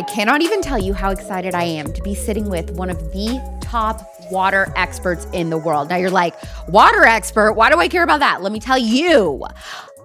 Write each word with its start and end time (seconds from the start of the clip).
I 0.00 0.02
cannot 0.04 0.40
even 0.40 0.62
tell 0.62 0.78
you 0.78 0.94
how 0.94 1.10
excited 1.10 1.54
I 1.54 1.64
am 1.64 1.92
to 1.92 2.00
be 2.00 2.14
sitting 2.14 2.48
with 2.48 2.70
one 2.70 2.88
of 2.88 3.12
the 3.12 3.38
top 3.60 4.00
water 4.30 4.72
experts 4.74 5.26
in 5.34 5.50
the 5.50 5.58
world. 5.58 5.90
Now 5.90 5.96
you're 5.96 6.08
like, 6.08 6.34
water 6.68 7.04
expert? 7.04 7.52
Why 7.52 7.68
do 7.68 7.78
I 7.78 7.86
care 7.88 8.02
about 8.02 8.20
that? 8.20 8.40
Let 8.40 8.50
me 8.50 8.60
tell 8.60 8.78
you. 8.78 9.44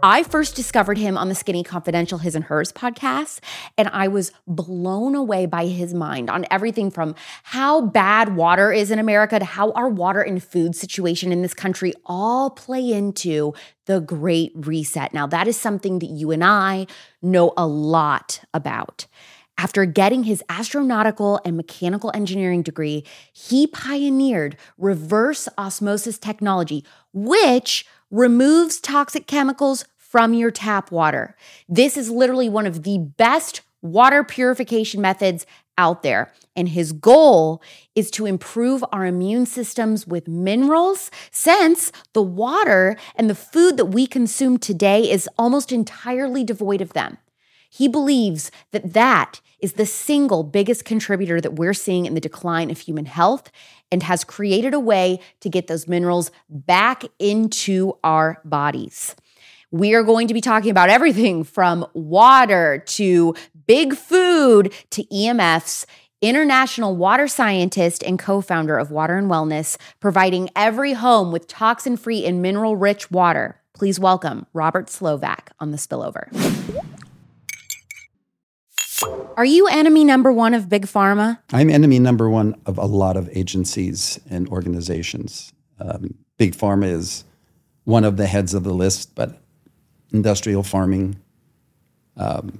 I 0.04 0.24
first 0.24 0.54
discovered 0.54 0.98
him 0.98 1.18
on 1.18 1.30
the 1.30 1.34
Skinny 1.34 1.64
Confidential 1.64 2.18
His 2.18 2.36
and 2.36 2.44
Hers 2.44 2.74
podcast, 2.74 3.40
and 3.78 3.88
I 3.88 4.10
was 4.10 4.34
blown 4.46 5.16
away 5.16 5.46
by 5.46 5.68
his 5.68 5.94
mind 5.94 6.30
on 6.30 6.46
everything 6.52 6.92
from 6.92 7.16
how 7.44 7.80
bad 7.80 8.36
water 8.36 8.74
is 8.74 8.92
in 8.92 9.00
America 9.00 9.40
to 9.40 9.46
how 9.46 9.72
our 9.72 9.88
water 9.88 10.20
and 10.20 10.44
food 10.44 10.76
situation 10.76 11.32
in 11.32 11.42
this 11.42 11.54
country 11.54 11.94
all 12.06 12.50
play 12.50 12.92
into 12.92 13.54
the 13.86 14.02
Great 14.02 14.52
Reset. 14.56 15.14
Now, 15.14 15.26
that 15.28 15.48
is 15.48 15.56
something 15.58 16.00
that 16.00 16.08
you 16.08 16.32
and 16.32 16.44
I 16.44 16.86
know 17.22 17.54
a 17.56 17.66
lot 17.66 18.42
about. 18.54 19.08
After 19.58 19.86
getting 19.86 20.24
his 20.24 20.44
astronautical 20.50 21.40
and 21.46 21.56
mechanical 21.56 22.12
engineering 22.14 22.62
degree, 22.62 23.06
he 23.32 23.68
pioneered 23.68 24.58
reverse 24.78 25.48
osmosis 25.58 26.18
technology, 26.18 26.84
which 27.14 27.86
removes 28.12 28.80
toxic 28.80 29.28
chemicals 29.28 29.86
from 29.98 30.34
your 30.34 30.52
tap 30.52 30.92
water. 30.92 31.36
This 31.68 31.98
is 31.98 32.10
literally 32.10 32.50
one 32.50 32.66
of 32.66 32.84
the 32.84 32.98
best 32.98 33.62
water 33.82 34.24
purification 34.24 35.02
methods 35.02 35.46
out 35.78 36.04
there. 36.04 36.32
And 36.56 36.70
his 36.70 36.92
goal 36.94 37.62
is 37.96 38.10
to 38.12 38.26
improve 38.26 38.84
our 38.92 39.06
immune 39.06 39.46
systems 39.46 40.08
with 40.08 40.28
minerals, 40.28 41.12
since 41.32 41.92
the 42.14 42.22
water 42.22 42.98
and 43.16 43.30
the 43.30 43.36
food 43.36 43.78
that 43.78 43.88
we 43.88 44.08
consume 44.08 44.58
today 44.58 45.10
is 45.10 45.30
almost 45.38 45.72
entirely 45.72 46.44
devoid 46.44 46.82
of 46.82 46.94
them. 46.94 47.18
He 47.70 47.88
believes 47.88 48.52
that 48.72 48.94
that 48.94 49.42
is 49.60 49.74
the 49.74 49.86
single 49.86 50.44
biggest 50.44 50.86
contributor 50.86 51.42
that 51.42 51.56
we're 51.56 51.74
seeing 51.74 52.06
in 52.06 52.14
the 52.14 52.22
decline 52.22 52.70
of 52.70 52.80
human 52.80 53.06
health 53.06 53.52
and 53.92 54.04
has 54.04 54.24
created 54.24 54.74
a 54.74 54.80
way 54.80 55.20
to 55.40 55.50
get 55.50 55.68
those 55.68 55.88
minerals 55.88 56.32
back 56.50 57.04
into 57.20 57.98
our 58.04 58.42
bodies. 58.44 59.16
We 59.72 59.94
are 59.94 60.04
going 60.04 60.28
to 60.28 60.34
be 60.34 60.42
talking 60.42 60.72
about 60.72 60.90
everything 60.90 61.44
from 61.44 61.86
water 61.94 62.84
to 62.88 63.36
big 63.68 63.96
food 63.96 64.74
to 64.92 65.04
EMFs. 65.06 65.86
International 66.22 66.96
water 66.96 67.28
scientist 67.28 68.02
and 68.02 68.18
co 68.18 68.42
founder 68.42 68.78
of 68.78 68.90
Water 68.90 69.18
and 69.18 69.30
Wellness, 69.30 69.78
providing 70.00 70.50
every 70.56 70.94
home 70.94 71.32
with 71.32 71.46
toxin 71.46 71.98
free 71.98 72.26
and 72.26 72.42
mineral 72.42 72.78
rich 72.78 73.12
water. 73.12 73.62
Please 73.74 74.00
welcome 74.00 74.48
Robert 74.54 74.90
Slovak 74.90 75.52
on 75.60 75.72
the 75.72 75.78
spillover. 75.78 76.32
Are 79.04 79.46
you 79.46 79.68
enemy 79.68 80.04
number 80.06 80.32
one 80.32 80.54
of 80.54 80.70
Big 80.70 80.86
Pharma? 80.86 81.40
I'm 81.52 81.70
enemy 81.70 82.00
number 82.00 82.30
one 82.30 82.56
of 82.66 82.78
a 82.78 82.86
lot 82.86 83.18
of 83.18 83.30
agencies 83.34 84.20
and 84.30 84.48
organizations. 84.48 85.52
Um, 85.80 86.16
Big 86.38 86.56
Pharma 86.56 86.90
is 86.90 87.26
one 87.84 88.06
of 88.06 88.18
the 88.18 88.28
heads 88.28 88.54
of 88.54 88.64
the 88.64 88.74
list, 88.74 89.14
but 89.16 89.42
industrial 90.14 90.64
farming, 90.64 91.18
um, 92.16 92.60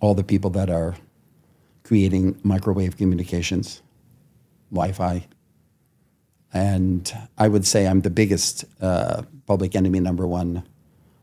all 0.00 0.14
the 0.14 0.22
people 0.22 0.50
that 0.50 0.70
are 0.70 0.96
creating 1.82 2.38
microwave 2.44 2.96
communications, 2.96 3.82
Wi 4.70 4.92
Fi. 4.92 5.26
And 6.52 7.12
I 7.36 7.48
would 7.48 7.66
say 7.66 7.86
I'm 7.86 8.02
the 8.02 8.10
biggest 8.10 8.64
uh, 8.80 9.22
public 9.46 9.74
enemy 9.74 9.98
number 10.00 10.26
one 10.26 10.62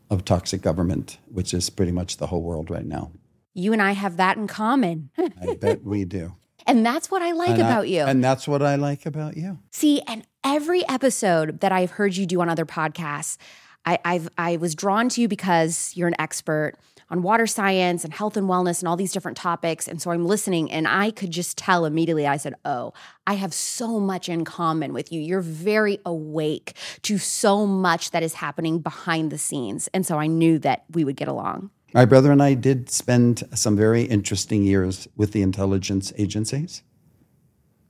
of 0.10 0.26
toxic 0.26 0.62
government, 0.62 1.18
which 1.32 1.54
is 1.54 1.70
pretty 1.70 1.92
much 1.92 2.18
the 2.18 2.28
whole 2.28 2.42
world 2.42 2.70
right 2.70 2.86
now. 2.86 3.12
You 3.58 3.74
and 3.74 3.82
I 3.82 3.92
have 3.94 4.18
that 4.18 4.38
in 4.38 4.48
common. 4.48 5.10
I 5.18 5.56
bet 5.56 5.84
we 5.84 6.06
do. 6.06 6.36
And 6.68 6.86
that's 6.86 7.10
what 7.10 7.22
I 7.22 7.32
like 7.32 7.50
And 7.50 7.64
I- 7.64 7.66
about 7.68 7.90
you. 7.90 8.02
And 8.02 8.24
that's 8.24 8.48
what 8.48 8.62
I 8.62 8.76
like 8.76 9.06
about 9.06 9.36
you. 9.36 9.58
See, 9.72 10.02
and 10.08 10.26
every 10.44 10.88
episode 10.88 11.60
that 11.62 11.72
I've 11.72 11.92
heard 11.92 12.16
you 12.16 12.26
do 12.26 12.40
on 12.42 12.50
other 12.50 12.66
podcasts, 12.66 13.38
I, 13.86 13.98
I've 14.06 14.30
I 14.38 14.58
was 14.58 14.76
drawn 14.76 15.10
to 15.10 15.22
you 15.22 15.28
because 15.28 15.94
you're 15.96 16.10
an 16.10 16.16
expert 16.20 16.74
on 17.10 17.22
water 17.22 17.48
science 17.48 18.04
and 18.04 18.14
health 18.14 18.36
and 18.36 18.48
wellness 18.50 18.80
and 18.80 18.88
all 18.90 18.98
these 18.98 19.14
different 19.14 19.38
topics. 19.38 19.88
And 19.88 20.02
so 20.02 20.12
I'm 20.12 20.26
listening 20.26 20.70
and 20.70 20.86
I 20.88 21.10
could 21.10 21.32
just 21.32 21.58
tell 21.58 21.86
immediately, 21.86 22.28
I 22.28 22.36
said, 22.36 22.54
Oh, 22.66 22.92
I 23.26 23.36
have 23.36 23.54
so 23.54 23.98
much 24.00 24.28
in 24.28 24.44
common 24.44 24.92
with 24.94 25.12
you. 25.12 25.22
You're 25.22 25.40
very 25.42 26.00
awake 26.06 26.74
to 27.04 27.18
so 27.18 27.66
much 27.66 28.12
that 28.12 28.24
is 28.24 28.34
happening 28.36 28.80
behind 28.80 29.32
the 29.32 29.38
scenes. 29.38 29.88
And 29.94 30.06
so 30.06 30.20
I 30.20 30.28
knew 30.28 30.60
that 30.60 30.84
we 30.92 31.06
would 31.06 31.16
get 31.16 31.30
along. 31.30 31.72
My 31.94 32.06
brother 32.06 32.32
and 32.32 32.44
I 32.44 32.54
did 32.54 32.90
spend 32.90 33.44
some 33.56 33.78
very 33.78 34.04
interesting 34.04 34.64
years 34.64 35.08
with 35.16 35.32
the 35.32 35.42
intelligence 35.42 36.12
agencies. 36.18 36.84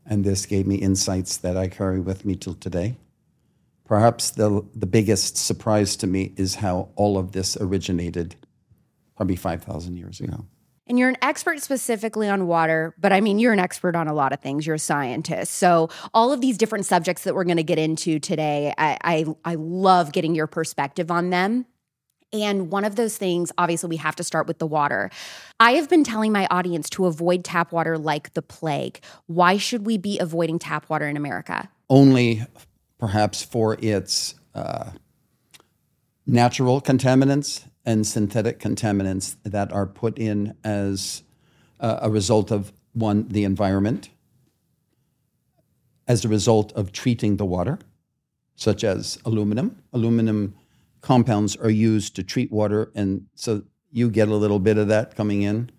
And 0.06 0.24
this 0.24 0.46
gave 0.46 0.68
me 0.68 0.75
insights 0.75 1.38
that 1.38 1.58
I 1.58 1.68
carry 1.68 2.00
with 2.00 2.24
me 2.24 2.35
till 2.35 2.53
today. 2.53 2.97
Perhaps 3.85 4.31
the, 4.31 4.66
the 4.75 4.85
biggest 4.85 5.38
surprise 5.38 5.96
to 5.97 6.08
me 6.08 6.34
is 6.38 6.56
how 6.56 6.90
all 6.96 7.18
of 7.18 7.31
this 7.31 7.58
originated 7.58 8.35
probably 9.16 9.35
5,000 9.35 9.97
years 9.97 10.19
ago. 10.19 10.46
And 10.85 10.97
you're 10.97 11.09
an 11.09 11.18
expert 11.22 11.59
specifically 11.59 12.29
on 12.29 12.47
water, 12.47 12.96
but 12.97 13.12
I 13.12 13.19
mean, 13.19 13.40
you're 13.40 13.52
an 13.52 13.59
expert 13.59 13.96
on 13.96 14.08
a 14.08 14.14
lot 14.14 14.31
of 14.31 14.40
things. 14.40 14.66
You're 14.66 14.75
a 14.75 14.79
scientist. 14.79 15.56
So, 15.56 15.90
all 16.14 16.31
of 16.31 16.40
these 16.40 16.58
different 16.58 16.85
subjects 16.85 17.24
that 17.24 17.35
we're 17.35 17.44
going 17.44 17.58
to 17.58 17.64
get 17.64 17.78
into 17.78 18.19
today, 18.19 18.74
I, 18.78 18.97
I, 19.03 19.25
I 19.44 19.56
love 19.56 20.14
getting 20.14 20.34
your 20.34 20.47
perspective 20.47 21.12
on 21.12 21.29
them. 21.29 21.66
And 22.33 22.69
one 22.69 22.83
of 22.83 22.95
those 22.95 23.17
things, 23.17 23.51
obviously, 23.57 23.89
we 23.89 23.97
have 23.97 24.15
to 24.17 24.23
start 24.23 24.47
with 24.47 24.59
the 24.59 24.67
water. 24.67 25.09
I 25.59 25.73
have 25.73 25.89
been 25.89 26.03
telling 26.03 26.31
my 26.31 26.47
audience 26.51 26.89
to 26.91 27.05
avoid 27.05 27.43
tap 27.43 27.71
water 27.71 27.97
like 27.97 28.33
the 28.33 28.41
plague. 28.41 28.99
Why 29.27 29.57
should 29.57 29.85
we 29.85 29.97
be 29.97 30.19
avoiding 30.19 30.59
tap 30.59 30.89
water 30.89 31.07
in 31.07 31.16
America? 31.16 31.69
Only 31.89 32.45
perhaps 32.97 33.43
for 33.43 33.77
its 33.81 34.35
uh, 34.53 34.91
natural 36.25 36.81
contaminants 36.81 37.63
and 37.85 38.05
synthetic 38.05 38.59
contaminants 38.59 39.37
that 39.43 39.71
are 39.71 39.85
put 39.85 40.19
in 40.19 40.53
as 40.63 41.23
uh, 41.79 41.99
a 42.01 42.09
result 42.09 42.51
of 42.51 42.73
one, 42.91 43.27
the 43.29 43.45
environment, 43.45 44.09
as 46.07 46.25
a 46.25 46.27
result 46.27 46.73
of 46.73 46.91
treating 46.91 47.37
the 47.37 47.45
water, 47.45 47.79
such 48.55 48.83
as 48.83 49.17
aluminum. 49.23 49.81
Aluminum 49.93 50.55
compounds 51.07 51.56
are 51.56 51.69
used 51.69 52.18
to 52.18 52.22
treat 52.22 52.51
water, 52.51 52.91
and 52.94 53.28
so 53.34 53.63
you 53.94 54.09
get 54.09 54.28
a 54.28 54.35
little 54.35 54.59
bit 54.59 54.78
of 54.78 54.90
that 54.90 55.16
coming 55.16 55.41
in. 55.41 55.72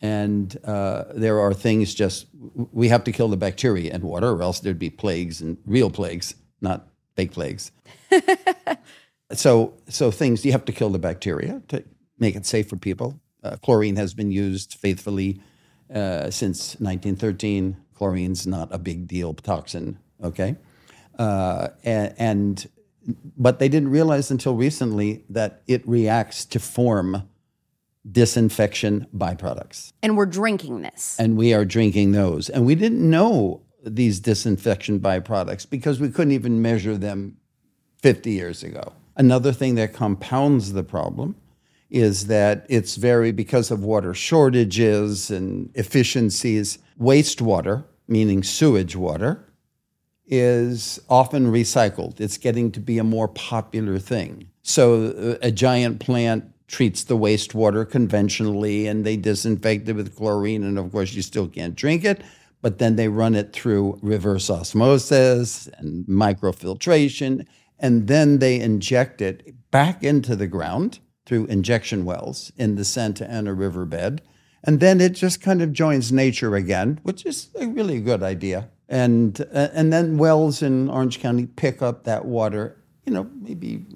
And 0.00 0.56
uh, 0.64 1.04
there 1.14 1.38
are 1.40 1.52
things 1.52 1.94
just, 1.94 2.26
we 2.72 2.88
have 2.88 3.04
to 3.04 3.12
kill 3.12 3.28
the 3.28 3.36
bacteria 3.36 3.94
in 3.94 4.00
water, 4.00 4.30
or 4.30 4.40
else 4.40 4.60
there'd 4.60 4.78
be 4.78 4.88
plagues 4.88 5.42
and 5.42 5.58
real 5.66 5.90
plagues, 5.90 6.36
not 6.62 6.88
fake 7.16 7.32
plagues. 7.32 7.70
so, 9.32 9.74
so 9.88 10.10
things, 10.10 10.42
you 10.42 10.52
have 10.52 10.64
to 10.64 10.72
kill 10.72 10.88
the 10.88 10.98
bacteria 10.98 11.60
to 11.68 11.84
make 12.18 12.34
it 12.34 12.46
safe 12.46 12.70
for 12.70 12.76
people. 12.76 13.20
Uh, 13.44 13.56
chlorine 13.62 13.96
has 13.96 14.14
been 14.14 14.32
used 14.32 14.76
faithfully 14.76 15.38
uh, 15.94 16.30
since 16.30 16.80
1913. 16.80 17.76
Chlorine's 17.94 18.46
not 18.46 18.68
a 18.72 18.78
big 18.78 19.06
deal 19.06 19.34
toxin, 19.34 19.98
okay? 20.24 20.56
Uh, 21.18 21.68
and, 21.84 22.14
and 22.16 22.68
but 23.36 23.58
they 23.58 23.68
didn't 23.68 23.90
realize 23.90 24.30
until 24.30 24.54
recently 24.54 25.24
that 25.28 25.62
it 25.66 25.86
reacts 25.86 26.44
to 26.46 26.58
form 26.58 27.28
disinfection 28.10 29.06
byproducts. 29.16 29.92
And 30.02 30.16
we're 30.16 30.26
drinking 30.26 30.82
this. 30.82 31.16
And 31.18 31.36
we 31.36 31.54
are 31.54 31.64
drinking 31.64 32.12
those. 32.12 32.48
And 32.48 32.66
we 32.66 32.74
didn't 32.74 33.08
know 33.08 33.62
these 33.84 34.20
disinfection 34.20 35.00
byproducts 35.00 35.68
because 35.68 36.00
we 36.00 36.08
couldn't 36.08 36.32
even 36.32 36.62
measure 36.62 36.96
them 36.96 37.36
50 37.98 38.30
years 38.30 38.62
ago. 38.62 38.92
Another 39.16 39.52
thing 39.52 39.74
that 39.76 39.92
compounds 39.92 40.72
the 40.72 40.82
problem 40.82 41.36
is 41.90 42.26
that 42.26 42.66
it's 42.68 42.96
very, 42.96 43.32
because 43.32 43.70
of 43.70 43.84
water 43.84 44.14
shortages 44.14 45.30
and 45.30 45.70
efficiencies, 45.74 46.78
wastewater, 46.98 47.84
meaning 48.08 48.42
sewage 48.42 48.96
water, 48.96 49.46
is 50.26 51.00
often 51.08 51.46
recycled. 51.46 52.20
It's 52.20 52.38
getting 52.38 52.70
to 52.72 52.80
be 52.80 52.98
a 52.98 53.04
more 53.04 53.28
popular 53.28 53.98
thing. 53.98 54.48
So 54.62 55.06
uh, 55.06 55.46
a 55.46 55.50
giant 55.50 56.00
plant 56.00 56.44
treats 56.68 57.04
the 57.04 57.16
wastewater 57.16 57.88
conventionally 57.88 58.86
and 58.86 59.04
they 59.04 59.16
disinfect 59.16 59.88
it 59.88 59.92
with 59.92 60.16
chlorine, 60.16 60.64
and 60.64 60.78
of 60.78 60.90
course, 60.90 61.12
you 61.12 61.22
still 61.22 61.48
can't 61.48 61.74
drink 61.74 62.04
it. 62.04 62.22
But 62.62 62.78
then 62.78 62.96
they 62.96 63.08
run 63.08 63.34
it 63.34 63.52
through 63.52 63.98
reverse 64.02 64.48
osmosis 64.48 65.68
and 65.78 66.06
microfiltration, 66.06 67.44
and 67.78 68.06
then 68.06 68.38
they 68.38 68.60
inject 68.60 69.20
it 69.20 69.70
back 69.70 70.04
into 70.04 70.36
the 70.36 70.46
ground 70.46 71.00
through 71.26 71.46
injection 71.46 72.04
wells 72.04 72.52
in 72.56 72.76
the 72.76 72.84
Santa 72.84 73.28
Ana 73.28 73.52
riverbed. 73.52 74.22
And 74.64 74.78
then 74.78 75.00
it 75.00 75.10
just 75.10 75.40
kind 75.40 75.60
of 75.60 75.72
joins 75.72 76.12
nature 76.12 76.54
again, 76.54 77.00
which 77.02 77.26
is 77.26 77.48
a 77.58 77.66
really 77.66 78.00
good 78.00 78.22
idea. 78.22 78.70
And, 78.92 79.40
uh, 79.54 79.68
and 79.72 79.90
then 79.90 80.18
wells 80.18 80.60
in 80.60 80.90
Orange 80.90 81.18
County 81.18 81.46
pick 81.46 81.80
up 81.80 82.04
that 82.04 82.26
water, 82.26 82.76
you 83.06 83.12
know, 83.14 83.26
maybe 83.40 83.86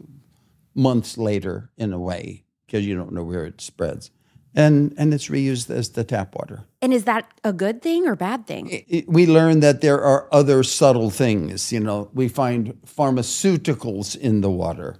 months 0.75 1.19
later 1.19 1.71
in 1.77 1.93
a 1.93 1.99
way, 1.99 2.45
because 2.65 2.87
you 2.87 2.97
don't 2.97 3.13
know 3.13 3.23
where 3.23 3.45
it 3.45 3.61
spreads. 3.61 4.11
and 4.59 4.95
and 4.97 5.13
it's 5.13 5.29
reused 5.29 5.69
as 5.69 5.91
the 5.91 6.03
tap 6.03 6.35
water. 6.35 6.65
And 6.81 6.95
is 6.95 7.05
that 7.05 7.25
a 7.45 7.53
good 7.53 7.83
thing 7.83 8.07
or 8.09 8.17
bad 8.17 8.47
thing? 8.47 8.71
It- 8.71 8.85
it- 8.89 9.07
we 9.07 9.27
learn 9.27 9.61
that 9.61 9.83
there 9.83 10.01
are 10.03 10.27
other 10.33 10.63
subtle 10.63 11.11
things. 11.11 11.71
You 11.73 11.81
know, 11.81 12.09
we 12.15 12.27
find 12.29 12.73
pharmaceuticals 12.87 14.17
in 14.17 14.41
the 14.41 14.51
water, 14.51 14.97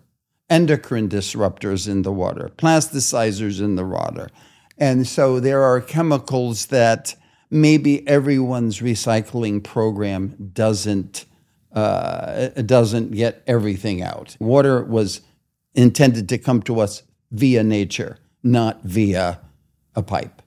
endocrine 0.51 1.09
disruptors 1.09 1.89
in 1.89 2.03
the 2.03 2.13
water, 2.13 2.51
plasticizers 2.59 3.59
in 3.67 3.77
the 3.77 3.85
water, 3.87 4.29
and 4.77 5.07
so 5.07 5.41
there 5.41 5.63
are 5.63 5.81
chemicals 5.81 6.67
that 6.67 7.17
maybe 7.51 8.07
everyone's 8.09 8.81
recycling 8.81 9.63
program 9.63 10.51
doesn't 10.53 11.25
uh, 11.73 12.49
doesn't 12.63 13.13
get 13.13 13.43
everything 13.47 14.03
out. 14.03 14.37
Water 14.41 14.83
was 14.83 15.21
intended 15.75 16.29
to 16.31 16.39
come 16.39 16.63
to 16.63 16.81
us 16.81 17.03
via 17.31 17.63
nature, 17.63 18.19
not 18.43 18.83
via 18.83 19.41
a 19.95 20.03
pipe. 20.03 20.43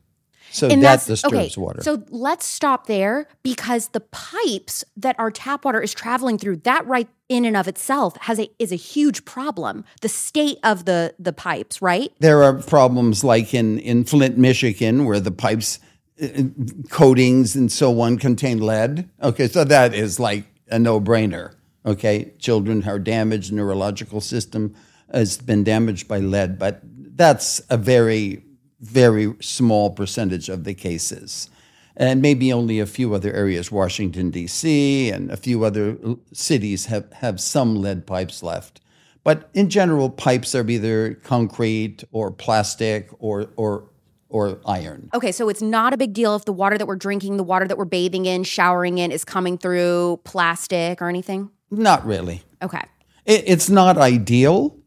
So 0.51 0.67
And 0.67 0.83
that 0.83 1.05
disturbs 1.05 1.35
okay. 1.35 1.61
water. 1.61 1.83
So 1.83 2.03
let's 2.09 2.45
stop 2.45 2.87
there 2.87 3.27
because 3.43 3.89
the 3.89 3.99
pipes 3.99 4.83
that 4.97 5.15
our 5.19 5.29
tap 5.29 5.63
water 5.63 5.79
is 5.79 5.93
traveling 5.93 6.37
through, 6.37 6.57
that 6.57 6.87
right 6.87 7.07
in 7.27 7.45
and 7.45 7.55
of 7.55 7.67
itself 7.67 8.17
has 8.21 8.39
a 8.39 8.49
is 8.57 8.71
a 8.71 8.75
huge 8.75 9.25
problem. 9.25 9.85
The 10.01 10.09
state 10.09 10.57
of 10.63 10.85
the 10.85 11.13
the 11.19 11.33
pipes, 11.33 11.81
right? 11.81 12.11
there 12.19 12.43
are 12.43 12.53
problems 12.53 13.23
like 13.23 13.53
in, 13.53 13.79
in 13.79 14.03
Flint, 14.03 14.37
Michigan, 14.37 15.05
where 15.05 15.19
the 15.19 15.31
pipes 15.31 15.79
Uh, 16.21 16.43
coatings 16.89 17.55
and 17.55 17.71
so 17.71 17.99
on 18.01 18.17
contain 18.17 18.59
lead. 18.59 19.09
Okay, 19.21 19.47
so 19.47 19.63
that 19.63 19.93
is 19.93 20.19
like 20.19 20.45
a 20.69 20.77
no 20.77 20.99
brainer. 20.99 21.55
Okay, 21.85 22.33
children 22.39 22.87
are 22.87 22.99
damaged, 22.99 23.53
neurological 23.53 24.19
system 24.19 24.75
has 25.11 25.37
been 25.37 25.63
damaged 25.63 26.07
by 26.07 26.19
lead, 26.19 26.59
but 26.59 26.81
that's 26.83 27.61
a 27.69 27.77
very, 27.77 28.43
very 28.79 29.33
small 29.41 29.89
percentage 29.91 30.49
of 30.49 30.63
the 30.63 30.73
cases. 30.73 31.49
And 31.95 32.21
maybe 32.21 32.53
only 32.53 32.79
a 32.79 32.85
few 32.85 33.13
other 33.13 33.33
areas, 33.33 33.71
Washington, 33.71 34.29
D.C., 34.29 35.09
and 35.09 35.29
a 35.31 35.37
few 35.37 35.65
other 35.65 35.97
cities 36.31 36.85
have, 36.85 37.11
have 37.13 37.41
some 37.41 37.81
lead 37.81 38.05
pipes 38.05 38.41
left. 38.41 38.79
But 39.23 39.49
in 39.53 39.69
general, 39.69 40.09
pipes 40.09 40.55
are 40.55 40.67
either 40.69 41.15
concrete 41.15 42.03
or 42.11 42.31
plastic 42.31 43.09
or, 43.19 43.49
or, 43.57 43.89
or 44.29 44.59
iron. 44.65 45.09
Okay, 45.13 45.31
so 45.31 45.49
it's 45.49 45.61
not 45.61 45.93
a 45.93 45.97
big 45.97 46.13
deal 46.13 46.35
if 46.35 46.45
the 46.45 46.53
water 46.53 46.77
that 46.77 46.87
we're 46.87 46.95
drinking, 46.95 47.37
the 47.37 47.43
water 47.43 47.67
that 47.67 47.77
we're 47.77 47.85
bathing 47.85 48.25
in, 48.25 48.43
showering 48.43 48.99
in 48.99 49.11
is 49.11 49.25
coming 49.25 49.57
through 49.57 50.21
plastic 50.23 51.01
or 51.01 51.09
anything. 51.09 51.49
Not 51.71 52.05
really. 52.05 52.43
Okay. 52.61 52.83
It, 53.25 53.43
it's 53.47 53.69
not 53.69 53.97
ideal 53.97 54.77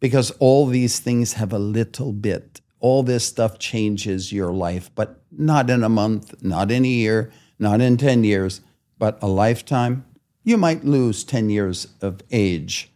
because 0.00 0.30
all 0.32 0.66
these 0.66 0.98
things 0.98 1.34
have 1.34 1.52
a 1.52 1.58
little 1.58 2.12
bit. 2.12 2.60
All 2.80 3.02
this 3.02 3.24
stuff 3.24 3.58
changes 3.58 4.32
your 4.32 4.52
life, 4.52 4.90
but 4.94 5.22
not 5.32 5.70
in 5.70 5.82
a 5.82 5.88
month, 5.88 6.42
not 6.42 6.70
in 6.70 6.84
a 6.84 6.88
year, 6.88 7.32
not 7.58 7.80
in 7.80 7.96
10 7.96 8.24
years, 8.24 8.60
but 8.98 9.18
a 9.22 9.26
lifetime. 9.26 10.04
You 10.44 10.56
might 10.56 10.84
lose 10.84 11.24
10 11.24 11.50
years 11.50 11.88
of 12.00 12.20
age 12.30 12.90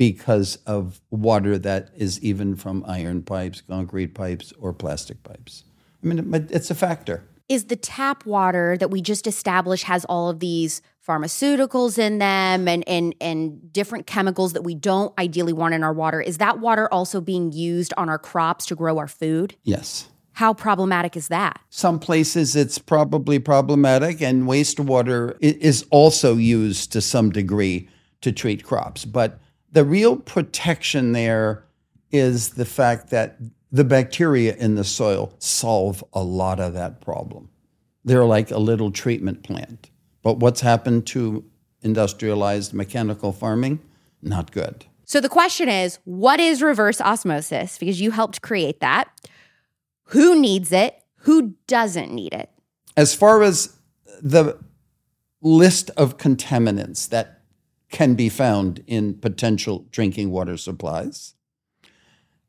because 0.00 0.56
of 0.64 0.98
water 1.10 1.58
that 1.58 1.90
is 1.94 2.18
even 2.20 2.56
from 2.56 2.82
iron 2.88 3.20
pipes, 3.20 3.60
concrete 3.60 4.14
pipes, 4.14 4.50
or 4.58 4.72
plastic 4.72 5.22
pipes. 5.24 5.62
I 6.02 6.06
mean, 6.06 6.48
it's 6.48 6.70
a 6.70 6.74
factor. 6.74 7.22
Is 7.50 7.66
the 7.66 7.76
tap 7.76 8.24
water 8.24 8.78
that 8.78 8.90
we 8.90 9.02
just 9.02 9.26
established 9.26 9.84
has 9.84 10.06
all 10.06 10.30
of 10.30 10.40
these 10.40 10.80
pharmaceuticals 11.06 11.98
in 11.98 12.16
them 12.16 12.66
and 12.66 12.82
and 12.88 13.14
and 13.20 13.70
different 13.74 14.06
chemicals 14.06 14.54
that 14.54 14.62
we 14.62 14.74
don't 14.74 15.12
ideally 15.18 15.52
want 15.52 15.74
in 15.74 15.84
our 15.84 15.92
water? 15.92 16.22
Is 16.22 16.38
that 16.38 16.60
water 16.60 16.88
also 16.90 17.20
being 17.20 17.52
used 17.52 17.92
on 17.98 18.08
our 18.08 18.18
crops 18.18 18.64
to 18.66 18.74
grow 18.74 18.96
our 18.96 19.06
food? 19.06 19.54
Yes. 19.64 20.08
How 20.32 20.54
problematic 20.54 21.14
is 21.14 21.28
that? 21.28 21.60
Some 21.68 21.98
places 21.98 22.56
it's 22.56 22.78
probably 22.78 23.38
problematic, 23.38 24.22
and 24.22 24.44
wastewater 24.44 25.36
is 25.42 25.84
also 25.90 26.38
used 26.38 26.90
to 26.92 27.02
some 27.02 27.28
degree 27.28 27.90
to 28.22 28.32
treat 28.32 28.64
crops. 28.64 29.04
But 29.04 29.38
the 29.72 29.84
real 29.84 30.16
protection 30.16 31.12
there 31.12 31.64
is 32.10 32.50
the 32.50 32.64
fact 32.64 33.10
that 33.10 33.38
the 33.72 33.84
bacteria 33.84 34.54
in 34.56 34.74
the 34.74 34.84
soil 34.84 35.32
solve 35.38 36.02
a 36.12 36.22
lot 36.22 36.58
of 36.58 36.74
that 36.74 37.00
problem. 37.00 37.48
They're 38.04 38.24
like 38.24 38.50
a 38.50 38.58
little 38.58 38.90
treatment 38.90 39.42
plant. 39.42 39.90
But 40.22 40.38
what's 40.38 40.60
happened 40.60 41.06
to 41.08 41.44
industrialized 41.82 42.74
mechanical 42.74 43.32
farming? 43.32 43.80
Not 44.22 44.50
good. 44.50 44.86
So 45.04 45.20
the 45.20 45.28
question 45.28 45.68
is, 45.68 45.98
what 46.04 46.40
is 46.40 46.62
reverse 46.62 47.00
osmosis? 47.00 47.78
Because 47.78 48.00
you 48.00 48.10
helped 48.10 48.42
create 48.42 48.80
that. 48.80 49.08
Who 50.04 50.40
needs 50.40 50.72
it? 50.72 51.02
Who 51.22 51.54
doesn't 51.66 52.12
need 52.12 52.32
it? 52.32 52.50
As 52.96 53.14
far 53.14 53.42
as 53.42 53.76
the 54.22 54.58
list 55.42 55.90
of 55.96 56.16
contaminants 56.16 57.08
that 57.08 57.39
can 57.90 58.14
be 58.14 58.28
found 58.28 58.82
in 58.86 59.14
potential 59.14 59.86
drinking 59.90 60.30
water 60.30 60.56
supplies, 60.56 61.34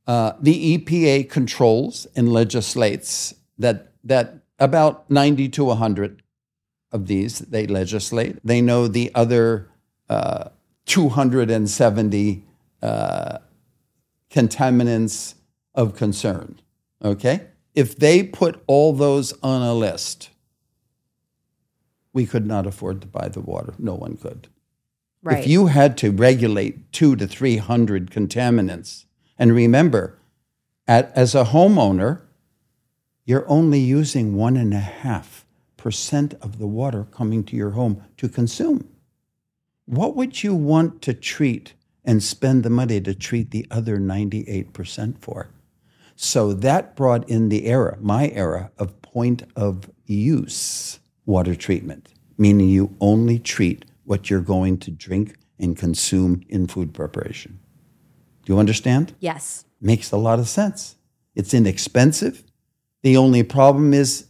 uh, 0.08 0.34
the 0.40 0.78
EPA 0.78 1.30
controls 1.30 2.08
and 2.16 2.32
legislates 2.32 3.34
that 3.58 3.92
that 4.04 4.40
about 4.60 5.10
90 5.10 5.50
to 5.50 5.64
100 5.66 6.22
of 6.92 7.08
these 7.08 7.40
they 7.40 7.68
legislate. 7.68 8.38
They 8.44 8.62
know 8.62 8.88
the 8.88 9.12
other 9.16 9.70
uh, 10.10 10.50
270 10.86 12.44
uh, 12.82 13.38
contaminants 14.30 15.36
of 15.74 15.96
concern. 15.96 16.60
Okay? 17.04 17.48
If 17.74 17.96
they 17.96 18.24
put 18.24 18.62
all 18.68 18.94
those 18.94 19.34
on 19.42 19.62
a 19.62 19.74
list, 19.74 20.30
we 22.14 22.26
could 22.26 22.46
not 22.46 22.68
afford 22.68 23.02
to 23.02 23.08
buy 23.08 23.30
the 23.30 23.40
water. 23.40 23.74
No 23.80 23.96
one 23.96 24.18
could. 24.18 24.50
Right. 25.24 25.40
If 25.40 25.48
you 25.48 25.68
had 25.68 25.98
to 26.00 26.12
regulate 26.12 26.92
two 26.92 27.16
to 27.16 27.28
300 27.28 28.10
contaminants, 28.10 29.06
and 29.38 29.54
remember, 29.54 30.18
at, 30.88 31.12
as 31.16 31.36
a 31.36 31.46
homeowner, 31.46 32.22
you're 33.26 33.48
only 33.48 33.80
using 33.80 34.36
one 34.36 34.58
and 34.58 34.74
a 34.74 34.80
half 34.80 35.46
percent 35.78 36.34
of 36.42 36.58
the 36.58 36.68
water 36.68 37.06
coming 37.12 37.44
to 37.44 37.56
your 37.56 37.72
home 37.72 38.04
to 38.18 38.28
consume. 38.28 38.88
What 39.86 40.16
would 40.16 40.44
you 40.44 40.56
want 40.56 41.02
to 41.04 41.14
treat 41.14 41.74
and 42.04 42.24
spend 42.24 42.64
the 42.64 42.70
money 42.70 43.00
to 43.02 43.14
treat 43.14 43.52
the 43.52 43.68
other 43.70 43.98
98% 43.98 45.20
for? 45.20 45.50
So 46.16 46.54
that 46.54 46.96
brought 46.96 47.28
in 47.30 47.50
the 47.50 47.66
era, 47.66 47.98
my 48.00 48.30
era, 48.30 48.72
of 48.78 49.02
point 49.02 49.44
of 49.56 49.90
use 50.06 51.00
water 51.26 51.56
treatment, 51.56 52.10
meaning 52.38 52.70
you 52.70 52.96
only 53.00 53.40
treat 53.40 53.86
what 54.12 54.30
you're 54.30 54.42
going 54.42 54.78
to 54.78 54.92
drink 54.92 55.38
and 55.58 55.78
consume 55.78 56.42
in 56.50 56.68
food 56.68 56.94
preparation. 56.94 57.58
Do 58.44 58.54
you 58.54 58.60
understand? 58.60 59.16
yes. 59.22 59.64
Makes 59.80 60.12
a 60.12 60.18
lot 60.18 60.38
of 60.38 60.48
sense. 60.48 60.96
It's 61.34 61.54
inexpensive. 61.56 62.44
The 63.02 63.18
only 63.18 63.42
problem 63.42 63.94
is 63.94 64.28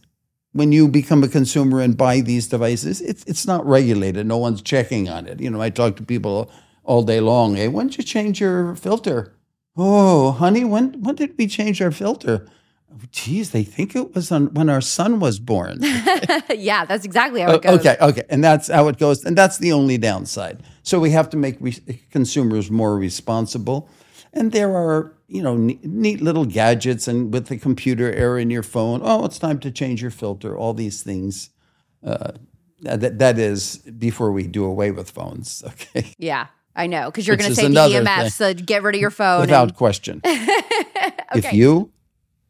when 0.52 0.72
you 0.72 0.88
become 0.88 1.22
a 1.24 1.28
consumer 1.28 1.80
and 1.80 1.94
buy 1.94 2.20
these 2.20 2.46
devices, 2.48 3.02
it's, 3.02 3.22
it's 3.24 3.46
not 3.46 3.66
regulated. 3.66 4.24
No 4.24 4.38
one's 4.38 4.62
checking 4.62 5.10
on 5.10 5.26
it. 5.26 5.40
You 5.40 5.50
know, 5.50 5.60
I 5.60 5.68
talk 5.68 5.96
to 5.96 6.02
people 6.04 6.50
all 6.84 7.02
day 7.02 7.20
long. 7.20 7.56
Hey, 7.56 7.68
when 7.68 7.88
did 7.88 7.98
you 7.98 8.04
change 8.04 8.40
your 8.40 8.74
filter? 8.76 9.34
Oh, 9.76 10.30
honey, 10.32 10.64
when 10.64 11.02
when 11.02 11.16
did 11.16 11.34
we 11.36 11.46
change 11.46 11.82
our 11.82 11.90
filter? 11.90 12.46
Oh, 12.94 12.98
geez, 13.10 13.50
they 13.50 13.64
think 13.64 13.96
it 13.96 14.14
was 14.14 14.30
on 14.30 14.52
when 14.54 14.68
our 14.68 14.80
son 14.80 15.18
was 15.20 15.38
born. 15.38 15.78
yeah, 16.50 16.84
that's 16.84 17.04
exactly 17.04 17.40
how 17.40 17.52
it 17.52 17.62
goes. 17.62 17.72
Oh, 17.72 17.76
Okay, 17.80 17.96
okay, 18.00 18.22
and 18.28 18.42
that's 18.44 18.68
how 18.68 18.88
it 18.88 18.98
goes, 18.98 19.24
and 19.24 19.36
that's 19.36 19.58
the 19.58 19.72
only 19.72 19.98
downside. 19.98 20.62
So 20.82 21.00
we 21.00 21.10
have 21.10 21.30
to 21.30 21.36
make 21.36 21.56
re- 21.60 22.02
consumers 22.10 22.70
more 22.70 22.96
responsible, 22.96 23.88
and 24.32 24.52
there 24.52 24.76
are 24.76 25.14
you 25.28 25.42
know 25.42 25.56
ne- 25.56 25.80
neat 25.82 26.20
little 26.20 26.44
gadgets, 26.44 27.08
and 27.08 27.32
with 27.32 27.46
the 27.46 27.56
computer 27.58 28.12
error 28.12 28.38
in 28.38 28.50
your 28.50 28.62
phone, 28.62 29.00
oh, 29.02 29.24
it's 29.24 29.38
time 29.38 29.58
to 29.60 29.70
change 29.70 30.02
your 30.02 30.10
filter. 30.10 30.56
All 30.56 30.74
these 30.74 31.02
things. 31.02 31.50
Uh, 32.04 32.32
that 32.82 33.18
that 33.20 33.38
is 33.38 33.76
before 33.78 34.32
we 34.32 34.46
do 34.48 34.64
away 34.64 34.90
with 34.90 35.10
phones. 35.10 35.62
Okay, 35.94 36.14
Yeah, 36.18 36.48
I 36.74 36.88
know. 36.88 37.10
Because 37.10 37.26
you're 37.28 37.36
going 37.36 37.50
to 37.50 37.54
say 37.56 37.68
EMFs, 37.68 38.32
so 38.32 38.52
get 38.54 38.82
rid 38.82 38.96
of 38.96 39.00
your 39.00 39.10
phone. 39.12 39.40
without 39.42 39.68
and- 39.68 39.76
question. 39.76 40.20
If 41.34 41.52
you 41.54 41.90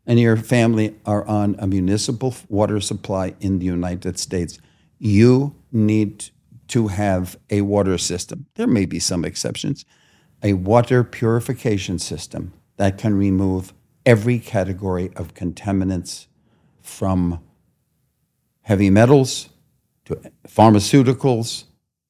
and 0.06 0.18
your 0.18 0.36
family 0.36 0.94
are 1.06 1.26
on 1.26 1.56
a 1.58 1.66
municipal 1.66 2.34
water 2.48 2.80
supply 2.80 3.34
in 3.40 3.58
the 3.58 3.66
United 3.66 4.18
States, 4.18 4.58
you 4.98 5.54
need 5.70 6.30
to 6.68 6.88
have 6.88 7.36
a 7.50 7.60
water 7.60 7.98
system. 7.98 8.46
There 8.54 8.66
may 8.66 8.86
be 8.86 8.98
some 8.98 9.24
exceptions, 9.24 9.84
a 10.42 10.54
water 10.54 11.04
purification 11.04 11.98
system 11.98 12.52
that 12.76 12.98
can 12.98 13.14
remove 13.14 13.72
every 14.04 14.38
category 14.38 15.10
of 15.14 15.34
contaminants 15.34 16.26
from 16.80 17.40
heavy 18.62 18.90
metals 18.90 19.50
to 20.04 20.20
pharmaceuticals 20.48 21.64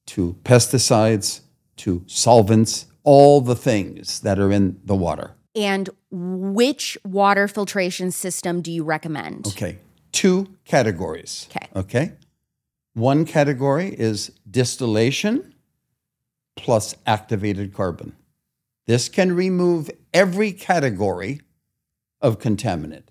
to 0.07 0.37
pesticides 0.45 1.41
to 1.77 2.05
solvents, 2.07 2.87
all 3.03 3.41
the 3.41 3.57
things 3.57 4.21
that 4.21 4.39
are 4.39 4.53
in 4.53 4.81
the 4.85 4.95
water. 4.95 5.33
And 5.55 5.91
which 6.12 6.99
water 7.04 7.49
filtration 7.49 8.11
system 8.11 8.61
do 8.61 8.71
you 8.71 8.85
recommend? 8.85 9.47
Okay. 9.49 9.78
Two 10.12 10.54
categories. 10.64 11.49
Okay. 11.50 11.69
Okay. 11.75 12.12
One 12.95 13.25
category 13.25 13.88
is 13.88 14.31
distillation 14.49 15.54
plus 16.57 16.95
activated 17.07 17.73
carbon. 17.73 18.14
This 18.87 19.09
can 19.09 19.35
remove 19.35 19.90
every 20.12 20.52
category 20.52 21.40
of 22.21 22.38
contaminant, 22.38 23.04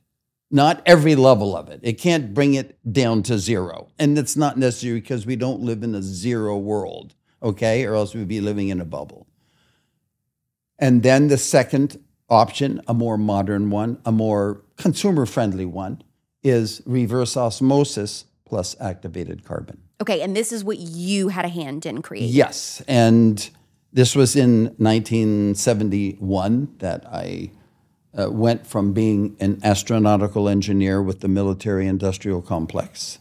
not 0.51 0.83
every 0.85 1.15
level 1.15 1.55
of 1.55 1.69
it. 1.69 1.79
It 1.81 1.93
can't 1.93 2.35
bring 2.35 2.53
it 2.53 2.77
down 2.93 3.23
to 3.23 3.39
zero. 3.39 3.87
And 3.97 4.17
it's 4.17 4.35
not 4.35 4.57
necessary 4.57 4.99
because 4.99 5.25
we 5.25 5.35
don't 5.35 5.61
live 5.61 5.81
in 5.81 5.95
a 5.95 6.03
zero 6.03 6.57
world, 6.57 7.15
okay? 7.41 7.83
Or 7.85 7.95
else 7.95 8.13
we'd 8.13 8.27
be 8.27 8.41
living 8.41 8.69
in 8.69 8.79
a 8.79 8.85
bubble. 8.85 9.25
And 10.77 11.01
then 11.01 11.29
the 11.29 11.37
second 11.37 12.03
option, 12.31 12.81
a 12.87 12.93
more 12.93 13.17
modern 13.17 13.69
one, 13.69 13.99
a 14.05 14.11
more 14.11 14.63
consumer 14.77 15.27
friendly 15.27 15.65
one, 15.65 16.01
is 16.41 16.81
reverse 16.85 17.37
osmosis 17.37 18.25
plus 18.45 18.75
activated 18.79 19.43
carbon. 19.45 19.79
Okay, 20.01 20.21
and 20.21 20.35
this 20.35 20.51
is 20.51 20.63
what 20.63 20.79
you 20.79 21.27
had 21.27 21.45
a 21.45 21.49
hand 21.49 21.85
in 21.85 22.01
creating. 22.01 22.31
Yes. 22.33 22.81
And 22.87 23.47
this 23.93 24.15
was 24.15 24.35
in 24.35 24.73
1971 24.77 26.75
that 26.79 27.05
I 27.05 27.51
uh, 28.17 28.31
went 28.31 28.65
from 28.65 28.93
being 28.93 29.37
an 29.39 29.57
astronautical 29.57 30.49
engineer 30.49 31.03
with 31.03 31.19
the 31.19 31.27
military 31.27 31.85
industrial 31.85 32.41
complex 32.41 33.19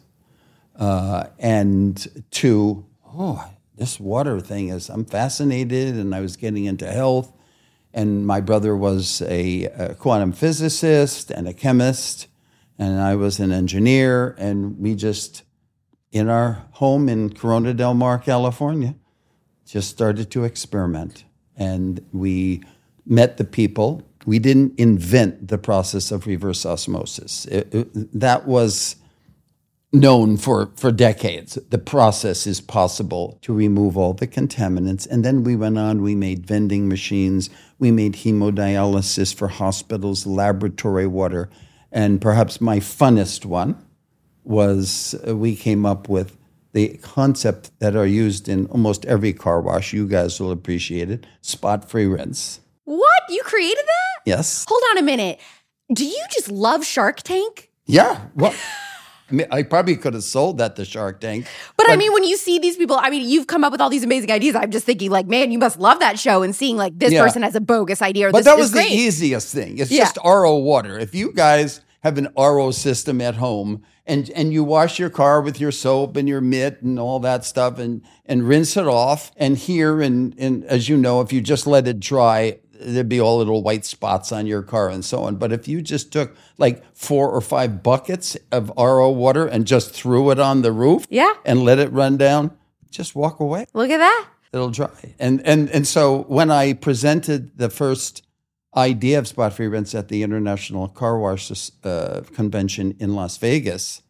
uh, 0.80 1.26
and 1.38 2.24
to, 2.30 2.86
oh, 3.06 3.44
this 3.76 4.00
water 4.00 4.40
thing 4.40 4.68
is, 4.68 4.88
I'm 4.88 5.04
fascinated 5.04 5.94
and 5.94 6.14
I 6.14 6.20
was 6.20 6.36
getting 6.36 6.64
into 6.64 6.86
health. 6.90 7.32
And 7.92 8.26
my 8.26 8.40
brother 8.40 8.76
was 8.76 9.22
a, 9.22 9.64
a 9.64 9.94
quantum 9.94 10.32
physicist 10.32 11.30
and 11.30 11.48
a 11.48 11.52
chemist, 11.52 12.28
and 12.78 13.00
I 13.00 13.16
was 13.16 13.40
an 13.40 13.50
engineer. 13.52 14.34
And 14.38 14.78
we 14.78 14.94
just, 14.94 15.42
in 16.12 16.28
our 16.28 16.66
home 16.72 17.08
in 17.08 17.30
Corona 17.34 17.74
del 17.74 17.94
Mar, 17.94 18.18
California, 18.18 18.94
just 19.66 19.90
started 19.90 20.30
to 20.32 20.44
experiment. 20.44 21.24
And 21.56 22.04
we 22.12 22.62
met 23.06 23.36
the 23.36 23.44
people. 23.44 24.02
We 24.24 24.38
didn't 24.38 24.78
invent 24.78 25.48
the 25.48 25.58
process 25.58 26.10
of 26.12 26.26
reverse 26.26 26.64
osmosis. 26.64 27.44
It- 27.46 27.74
it- 27.74 28.20
that 28.20 28.46
was 28.46 28.96
known 29.92 30.36
for, 30.36 30.70
for 30.76 30.92
decades. 30.92 31.58
The 31.70 31.78
process 31.78 32.46
is 32.46 32.60
possible 32.60 33.38
to 33.42 33.52
remove 33.52 33.96
all 33.96 34.14
the 34.14 34.28
contaminants. 34.28 35.06
And 35.10 35.24
then 35.24 35.42
we 35.42 35.56
went 35.56 35.78
on, 35.78 36.00
we 36.02 36.14
made 36.14 36.46
vending 36.46 36.88
machines, 36.88 37.50
we 37.80 37.90
made 37.90 38.12
hemodialysis 38.12 39.34
for 39.34 39.48
hospitals, 39.48 40.26
laboratory 40.26 41.06
water. 41.06 41.50
And 41.90 42.20
perhaps 42.20 42.60
my 42.60 42.78
funnest 42.78 43.44
one 43.44 43.82
was 44.44 45.14
uh, 45.26 45.36
we 45.36 45.56
came 45.56 45.84
up 45.84 46.08
with 46.08 46.36
the 46.72 46.98
concept 47.02 47.72
that 47.80 47.96
are 47.96 48.06
used 48.06 48.48
in 48.48 48.66
almost 48.66 49.04
every 49.06 49.32
car 49.32 49.60
wash. 49.60 49.92
You 49.92 50.06
guys 50.06 50.38
will 50.38 50.52
appreciate 50.52 51.10
it 51.10 51.26
spot 51.40 51.88
free 51.90 52.06
rinse. 52.06 52.60
What? 52.84 53.22
You 53.28 53.42
created 53.44 53.84
that? 53.84 54.22
Yes. 54.26 54.66
Hold 54.68 54.82
on 54.90 54.98
a 54.98 55.02
minute. 55.02 55.40
Do 55.92 56.04
you 56.04 56.24
just 56.30 56.50
love 56.50 56.84
Shark 56.84 57.22
Tank? 57.22 57.70
Yeah. 57.86 58.20
Well, 58.36 58.54
I 59.30 59.34
mean, 59.34 59.46
I 59.50 59.62
probably 59.62 59.96
could 59.96 60.14
have 60.14 60.24
sold 60.24 60.58
that 60.58 60.76
to 60.76 60.84
Shark 60.84 61.20
Tank. 61.20 61.46
But, 61.76 61.88
I 61.90 61.96
mean, 61.96 62.12
when 62.12 62.24
you 62.24 62.36
see 62.36 62.58
these 62.58 62.76
people, 62.76 62.96
I 63.00 63.10
mean, 63.10 63.28
you've 63.28 63.46
come 63.46 63.62
up 63.64 63.72
with 63.72 63.80
all 63.80 63.90
these 63.90 64.04
amazing 64.04 64.30
ideas. 64.30 64.56
I'm 64.56 64.70
just 64.70 64.84
thinking, 64.86 65.10
like, 65.10 65.26
man, 65.26 65.52
you 65.52 65.58
must 65.58 65.78
love 65.78 66.00
that 66.00 66.18
show 66.18 66.42
and 66.42 66.54
seeing 66.54 66.76
like 66.76 66.98
this 66.98 67.12
Yeah. 67.12 67.22
person 67.24 67.42
has 67.42 67.54
a 67.54 67.60
bogus 67.60 68.02
idea. 68.02 68.28
Or 68.28 68.32
But 68.32 68.44
that 68.44 68.56
was 68.58 68.72
the 68.72 68.78
great. 68.80 68.90
easiest 68.92 69.52
thing. 69.54 69.78
It's 69.78 69.90
Yeah. 69.90 70.04
just 70.04 70.18
RO 70.24 70.56
water. 70.56 70.98
If 70.98 71.14
you 71.14 71.32
guys 71.32 71.80
have 72.02 72.18
an 72.18 72.28
RO 72.36 72.70
system 72.70 73.20
at 73.20 73.36
home 73.36 73.82
and 74.06 74.30
and 74.34 74.52
you 74.52 74.64
wash 74.64 74.98
your 74.98 75.10
car 75.10 75.40
with 75.42 75.60
your 75.60 75.70
soap 75.70 76.16
and 76.16 76.26
your 76.28 76.40
mitt 76.40 76.80
and 76.82 76.98
all 76.98 77.20
that 77.20 77.44
stuff 77.44 77.78
and 77.78 78.00
and 78.26 78.48
rinse 78.48 78.76
it 78.76 78.86
off 78.86 79.30
and 79.36 79.56
here 79.58 80.00
and 80.00 80.34
and 80.38 80.64
as 80.64 80.88
you 80.88 80.96
know, 80.96 81.20
if 81.20 81.30
you 81.32 81.40
just 81.42 81.66
let 81.66 81.86
it 81.86 82.00
dry, 82.00 82.56
there'd 82.80 83.08
be 83.08 83.20
all 83.20 83.38
little 83.38 83.62
white 83.62 83.84
spots 83.84 84.32
on 84.32 84.46
your 84.46 84.62
car 84.62 84.88
and 84.88 85.04
so 85.04 85.24
on. 85.24 85.36
But 85.36 85.52
if 85.52 85.68
you 85.68 85.82
just 85.82 86.12
took 86.12 86.34
like 86.58 86.82
four 86.94 87.30
or 87.30 87.40
five 87.40 87.82
buckets 87.82 88.36
of 88.50 88.72
RO 88.76 89.10
water 89.10 89.46
and 89.46 89.66
just 89.66 89.92
threw 89.92 90.30
it 90.30 90.38
on 90.40 90.62
the 90.62 90.72
roof 90.72 91.06
Yeah. 91.10 91.32
and 91.44 91.62
let 91.62 91.78
it 91.78 91.92
run 91.92 92.16
down, 92.16 92.52
just 92.90 93.14
walk 93.14 93.38
away 93.40 93.66
Look 93.74 93.90
at 93.90 93.98
that. 93.98 94.26
it'll 94.52 94.70
dry. 94.70 94.88
And 95.18 95.40
and 95.46 95.68
and 95.70 95.86
so 95.86 96.22
when 96.28 96.50
I 96.50 96.72
presented 96.72 97.56
the 97.58 97.68
first 97.70 98.22
idea 98.76 99.18
of 99.18 99.26
spot 99.28 99.52
free 99.52 99.66
rinse 99.66 99.94
at 99.94 100.08
the 100.08 100.22
International 100.22 100.88
Car 100.88 101.18
Wash 101.18 101.50
uh, 101.84 102.20
Convention 102.34 102.96
in 103.00 103.14
Las 103.14 103.36
Vegas, 103.36 104.02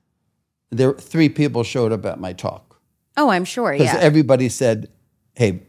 there 0.71 0.93
three 0.95 1.29
people 1.29 1.65
showed 1.65 1.93
up 1.93 2.05
at 2.07 2.21
my 2.21 2.33
talk 2.33 2.81
Oh, 3.17 3.31
I'm 3.31 3.45
sure. 3.45 3.73
because 3.73 3.93
Yeah. 3.95 3.99
everybody 4.01 4.49
said, 4.49 4.89
"Hey, 5.35 5.63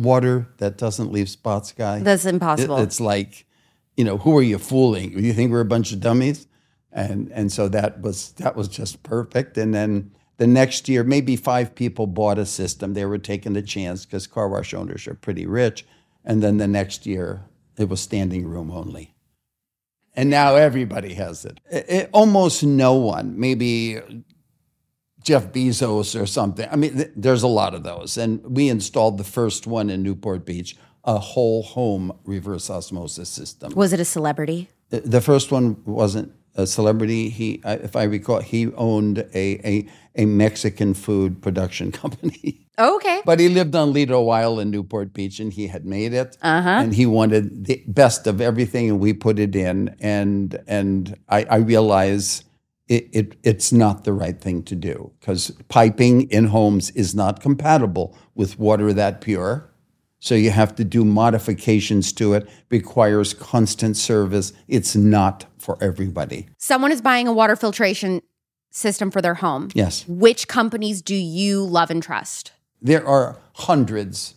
water 0.00 0.48
that 0.58 0.78
doesn't 0.78 1.12
leave 1.12 1.28
spots, 1.28 1.72
guy." 1.72 2.00
That's 2.00 2.24
It- 2.24 2.34
impossible. 2.34 2.78
it's 2.78 3.00
like, 3.00 3.46
you 3.96 4.04
know, 4.04 4.18
who 4.18 4.36
are 4.38 4.42
you 4.42 4.58
fooling? 4.58 5.12
You 5.18 5.32
think 5.32 5.50
we're 5.52 5.60
a 5.60 5.64
bunch 5.64 5.92
of 5.92 6.00
dummies? 6.00 6.46
And 6.92 7.30
and 7.32 7.52
so 7.52 7.68
that 7.68 8.00
was 8.00 8.32
that 8.38 8.56
was 8.56 8.68
just 8.68 9.02
perfect. 9.02 9.56
And 9.58 9.72
then 9.74 10.10
the 10.38 10.46
next 10.46 10.88
year, 10.88 11.04
maybe 11.04 11.36
five 11.36 11.74
people 11.74 12.06
bought 12.06 12.38
a 12.38 12.46
system. 12.46 12.94
They 12.94 13.04
were 13.04 13.18
taking 13.18 13.56
a 13.56 13.62
chance 13.62 14.04
because 14.04 14.26
car 14.26 14.48
wash 14.48 14.74
owners 14.74 15.06
are 15.06 15.14
pretty 15.14 15.46
rich. 15.46 15.86
And 16.24 16.42
then 16.42 16.56
the 16.56 16.66
next 16.68 17.06
year, 17.06 17.42
it 17.78 17.88
was 17.88 18.00
standing 18.00 18.46
room 18.48 18.70
only. 18.70 19.14
And 20.16 20.28
now 20.28 20.56
everybody 20.56 21.14
has 21.14 21.44
it. 21.44 21.60
It- 21.70 21.86
it- 21.88 22.10
almost 22.12 22.64
no 22.64 22.94
one, 22.94 23.38
maybe 23.38 24.00
Jeff 25.22 25.52
Bezos 25.52 26.20
or 26.20 26.26
something. 26.26 26.68
I 26.70 26.76
mean, 26.76 26.94
th- 26.96 27.10
there's 27.16 27.42
a 27.42 27.48
lot 27.48 27.74
of 27.74 27.82
those. 27.82 28.16
And 28.16 28.42
we 28.44 28.68
installed 28.68 29.18
the 29.18 29.24
first 29.24 29.66
one 29.66 29.90
in 29.90 30.02
Newport 30.02 30.44
Beach, 30.46 30.76
a 31.04 31.18
whole 31.18 31.62
home 31.62 32.12
reverse 32.24 32.70
osmosis 32.70 33.28
system. 33.28 33.72
was 33.74 33.92
it 33.92 34.00
a 34.00 34.04
celebrity? 34.04 34.68
The- 34.90 35.00
The 35.00 35.20
first 35.20 35.52
one 35.52 35.76
wasn't 35.84 36.32
a 36.56 36.66
celebrity. 36.66 37.28
He, 37.28 37.60
if 37.64 37.94
I 37.96 38.04
recall, 38.04 38.40
he 38.40 38.72
owned 38.74 39.18
a, 39.34 39.60
a, 39.72 39.88
a 40.16 40.24
Mexican 40.26 40.94
food 40.94 41.40
production 41.42 41.92
company. 42.02 42.66
Oh, 42.76 42.96
okay. 42.96 43.20
But 43.26 43.40
he 43.40 43.48
lived 43.50 43.74
on 43.76 43.92
Lido 43.92 44.26
Isle 44.30 44.58
in 44.58 44.70
Newport 44.70 45.12
Beach, 45.12 45.38
and 45.38 45.52
he 45.52 45.66
had 45.68 45.84
made 45.84 46.12
it. 46.14 46.36
Uh-huh. 46.42 46.68
And 46.82 46.94
he 46.94 47.04
wanted 47.06 47.66
the 47.66 47.82
best 47.86 48.26
of 48.26 48.40
everything, 48.40 48.88
and 48.90 48.98
we 48.98 49.12
put 49.12 49.38
it 49.38 49.54
in. 49.54 49.94
And 50.00 50.58
and 50.66 51.16
I, 51.28 51.44
I 51.44 51.56
realize 51.56 52.42
it, 52.90 53.08
it 53.12 53.36
it's 53.42 53.72
not 53.72 54.04
the 54.04 54.12
right 54.12 54.38
thing 54.38 54.62
to 54.64 54.74
do 54.74 55.12
because 55.18 55.50
piping 55.68 56.30
in 56.30 56.46
homes 56.46 56.90
is 56.90 57.14
not 57.14 57.40
compatible 57.40 58.16
with 58.34 58.58
water 58.58 58.92
that 58.92 59.22
pure. 59.22 59.66
So 60.22 60.34
you 60.34 60.50
have 60.50 60.74
to 60.76 60.84
do 60.84 61.02
modifications 61.06 62.12
to 62.14 62.34
it. 62.34 62.46
Requires 62.68 63.32
constant 63.32 63.96
service. 63.96 64.52
It's 64.68 64.94
not 64.94 65.46
for 65.56 65.78
everybody. 65.80 66.48
Someone 66.58 66.92
is 66.92 67.00
buying 67.00 67.26
a 67.26 67.32
water 67.32 67.56
filtration 67.56 68.20
system 68.70 69.10
for 69.10 69.22
their 69.22 69.36
home. 69.36 69.70
Yes. 69.72 70.04
Which 70.06 70.46
companies 70.46 71.00
do 71.00 71.14
you 71.14 71.64
love 71.64 71.90
and 71.90 72.02
trust? 72.02 72.52
there 72.80 73.06
are 73.06 73.38
hundreds 73.54 74.34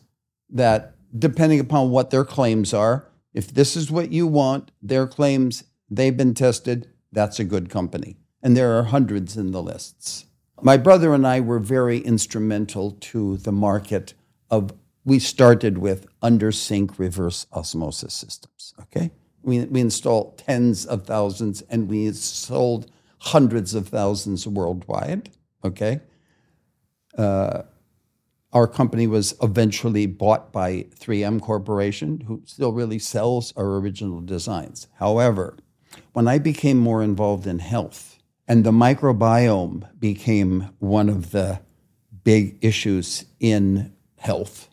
that, 0.50 0.96
depending 1.18 1.60
upon 1.60 1.92
what 1.92 2.10
their 2.10 2.26
claims 2.26 2.74
are, 2.74 3.08
if 3.34 3.54
this 3.54 3.76
is 3.76 3.90
what 3.90 4.12
you 4.12 4.28
want, 4.28 4.72
their 4.82 5.08
claims, 5.08 5.64
they've 5.90 6.16
been 6.16 6.34
tested, 6.34 6.90
that's 7.12 7.40
a 7.40 7.44
good 7.44 7.70
company. 7.70 8.18
And 8.44 8.58
there 8.58 8.78
are 8.78 8.84
hundreds 8.84 9.38
in 9.38 9.52
the 9.52 9.64
lists. 9.64 10.26
My 10.62 10.76
brother 10.76 11.14
and 11.14 11.26
I 11.26 11.40
were 11.40 11.60
very 11.60 12.00
instrumental 12.00 12.92
to 12.92 13.38
the 13.38 13.54
market 13.54 14.14
of, 14.52 14.74
we 15.06 15.18
started 15.20 15.78
with 15.78 16.06
under 16.22 16.52
sink 16.52 17.00
reverse 17.00 17.48
osmosis 17.54 18.14
systems, 18.14 18.74
okay? 18.82 19.12
We, 19.42 19.62
we 19.66 19.80
installed 19.80 20.38
tens 20.38 20.86
of 20.86 21.06
thousands 21.06 21.62
and 21.64 21.90
we 21.90 22.12
sold 22.12 22.92
hundreds 23.20 23.74
of 23.74 23.88
thousands 23.88 24.46
worldwide, 24.46 25.30
okay? 25.64 26.02
Uh, 27.18 27.64
our 28.52 28.68
company 28.68 29.08
was 29.08 29.36
eventually 29.42 30.06
bought 30.06 30.52
by 30.52 30.86
3M 31.00 31.42
Corporation, 31.42 32.22
who 32.28 32.42
still 32.46 32.72
really 32.72 33.00
sells 33.00 33.54
our 33.58 33.78
original 33.78 34.22
designs. 34.22 34.88
However, 35.00 35.58
when 36.12 36.28
I 36.28 36.40
became 36.40 36.78
more 36.78 37.02
involved 37.02 37.48
in 37.48 37.60
health 37.60 38.13
and 38.48 38.64
the 38.64 38.72
microbiome 38.72 39.88
became 40.00 40.70
one 40.80 41.10
of 41.10 41.32
the 41.32 41.62
big 42.24 42.58
issues 42.62 43.26
in 43.40 43.94
health, 44.18 44.70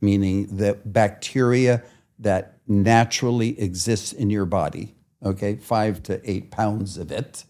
meaning 0.00 0.46
the 0.56 0.78
bacteria 0.84 1.82
that 2.18 2.58
naturally 2.66 3.58
exists 3.60 4.12
in 4.12 4.30
your 4.30 4.44
body, 4.44 4.94
okay, 5.24 5.56
five 5.56 6.02
to 6.04 6.20
eight 6.30 6.50
pounds 6.50 6.98
of 6.98 7.10
it, 7.10 7.44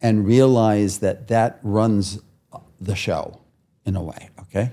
and 0.00 0.26
realize 0.26 0.98
that 0.98 1.28
that 1.28 1.58
runs 1.62 2.20
the 2.80 2.96
show 2.96 3.40
in 3.84 3.96
a 3.96 4.02
way, 4.02 4.30
okay? 4.40 4.72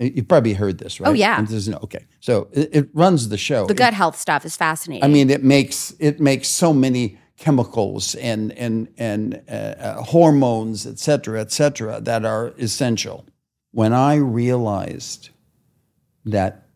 You 0.00 0.22
probably 0.22 0.52
heard 0.52 0.78
this, 0.78 1.00
right? 1.00 1.08
Oh, 1.08 1.12
yeah. 1.12 1.44
No, 1.66 1.78
okay. 1.82 2.06
So 2.20 2.48
it, 2.52 2.70
it 2.72 2.88
runs 2.94 3.28
the 3.28 3.36
show. 3.36 3.66
The 3.66 3.74
gut 3.74 3.94
health 3.94 4.16
stuff 4.16 4.44
is 4.44 4.56
fascinating. 4.56 5.02
I 5.02 5.08
mean, 5.08 5.28
it 5.28 5.42
makes 5.42 5.92
it 5.98 6.20
makes 6.20 6.46
so 6.46 6.72
many 6.72 7.18
chemicals 7.38 8.14
and 8.16 8.52
and 8.52 8.88
and 8.98 9.42
uh, 9.48 9.52
uh, 9.52 10.02
hormones, 10.02 10.86
et 10.86 10.98
cetera, 10.98 11.40
et 11.40 11.52
cetera, 11.52 12.00
that 12.00 12.24
are 12.24 12.52
essential. 12.58 13.24
When 13.70 13.92
I 13.92 14.16
realized 14.16 15.30
that 16.24 16.66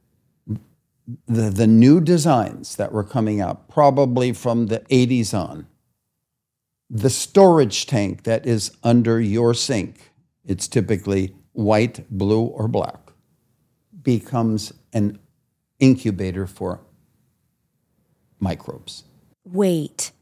the 1.26 1.50
the 1.50 1.66
new 1.66 2.00
designs 2.00 2.76
that 2.76 2.92
were 2.92 3.04
coming 3.04 3.40
out, 3.40 3.69
probably 3.69 4.33
from 4.33 4.66
the 4.66 4.81
80s 4.81 5.35
on, 5.35 5.66
the 6.88 7.11
storage 7.11 7.87
tank 7.87 8.23
that 8.23 8.47
is 8.47 8.76
under 8.83 9.21
your 9.21 9.54
sink, 9.54 10.12
it's 10.45 10.69
typically 10.69 11.35
white, 11.52 12.09
blue, 12.11 12.42
or 12.42 12.69
black, 12.69 13.12
becomes 14.02 14.73
an 14.92 15.19
incubator 15.78 16.47
for 16.47 16.81
microbes. 18.38 19.04
Wait. 19.45 20.12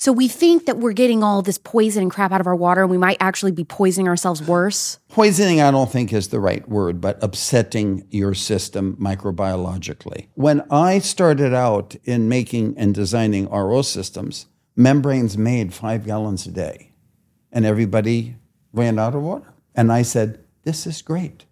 So 0.00 0.12
we 0.12 0.28
think 0.28 0.66
that 0.66 0.78
we're 0.78 0.92
getting 0.92 1.24
all 1.24 1.42
this 1.42 1.58
poison 1.58 2.02
and 2.02 2.10
crap 2.10 2.30
out 2.30 2.40
of 2.40 2.46
our 2.46 2.54
water, 2.54 2.82
and 2.82 2.90
we 2.90 2.96
might 2.96 3.16
actually 3.18 3.50
be 3.50 3.64
poisoning 3.64 4.06
ourselves 4.06 4.40
worse. 4.40 5.00
Poisoning, 5.08 5.60
I 5.60 5.72
don't 5.72 5.90
think 5.90 6.12
is 6.12 6.28
the 6.28 6.38
right 6.38 6.66
word, 6.68 7.00
but 7.00 7.20
upsetting 7.20 8.06
your 8.08 8.32
system 8.32 8.96
microbiologically. 9.00 10.28
When 10.34 10.62
I 10.70 11.00
started 11.00 11.52
out 11.52 11.96
in 12.04 12.28
making 12.28 12.78
and 12.78 12.94
designing 12.94 13.48
RO 13.48 13.82
systems, 13.82 14.46
membranes 14.76 15.36
made 15.36 15.74
five 15.74 16.06
gallons 16.06 16.46
a 16.46 16.52
day, 16.52 16.92
and 17.50 17.66
everybody 17.66 18.36
ran 18.72 19.00
out 19.00 19.16
of 19.16 19.22
water. 19.22 19.52
And 19.74 19.90
I 19.90 20.02
said, 20.02 20.44
This 20.62 20.86
is 20.86 21.02
great 21.02 21.44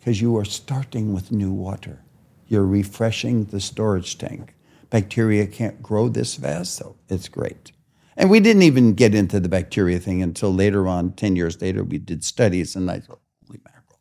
because 0.00 0.20
you 0.20 0.36
are 0.38 0.44
starting 0.44 1.12
with 1.12 1.30
new 1.30 1.52
water. 1.52 2.02
You're 2.48 2.66
refreshing 2.66 3.44
the 3.44 3.60
storage 3.60 4.18
tank. 4.18 4.56
Bacteria 4.90 5.46
can't 5.46 5.80
grow 5.80 6.08
this 6.08 6.34
fast, 6.34 6.74
so 6.74 6.96
it's 7.08 7.28
great. 7.28 7.70
And 8.16 8.30
we 8.30 8.40
didn't 8.40 8.62
even 8.62 8.94
get 8.94 9.14
into 9.14 9.40
the 9.40 9.48
bacteria 9.48 9.98
thing 9.98 10.22
until 10.22 10.52
later 10.52 10.86
on, 10.86 11.12
10 11.12 11.36
years 11.36 11.60
later, 11.60 11.82
we 11.82 11.98
did 11.98 12.24
studies, 12.24 12.76
and 12.76 12.90
I 12.90 13.00
thought, 13.00 13.20
holy 13.46 13.60
mackerel. 13.64 13.98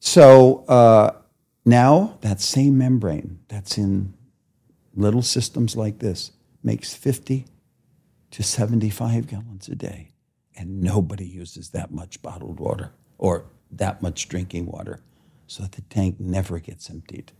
So 0.00 0.64
uh, 0.66 1.12
now 1.64 2.18
that 2.22 2.40
same 2.40 2.78
membrane 2.78 3.40
that's 3.48 3.78
in 3.78 4.14
little 4.94 5.22
systems 5.22 5.76
like 5.76 6.00
this 6.00 6.32
makes 6.62 6.94
50 6.94 7.46
to 8.32 8.42
75 8.42 9.28
gallons 9.28 9.68
a 9.68 9.76
day, 9.76 10.12
and 10.56 10.80
nobody 10.80 11.26
uses 11.26 11.70
that 11.70 11.92
much 11.92 12.20
bottled 12.22 12.58
water 12.58 12.92
or 13.18 13.46
that 13.70 14.02
much 14.02 14.28
drinking 14.28 14.66
water. 14.66 15.00
So 15.46 15.64
the 15.64 15.82
tank 15.82 16.18
never 16.18 16.58
gets 16.58 16.90
emptied. 16.90 17.32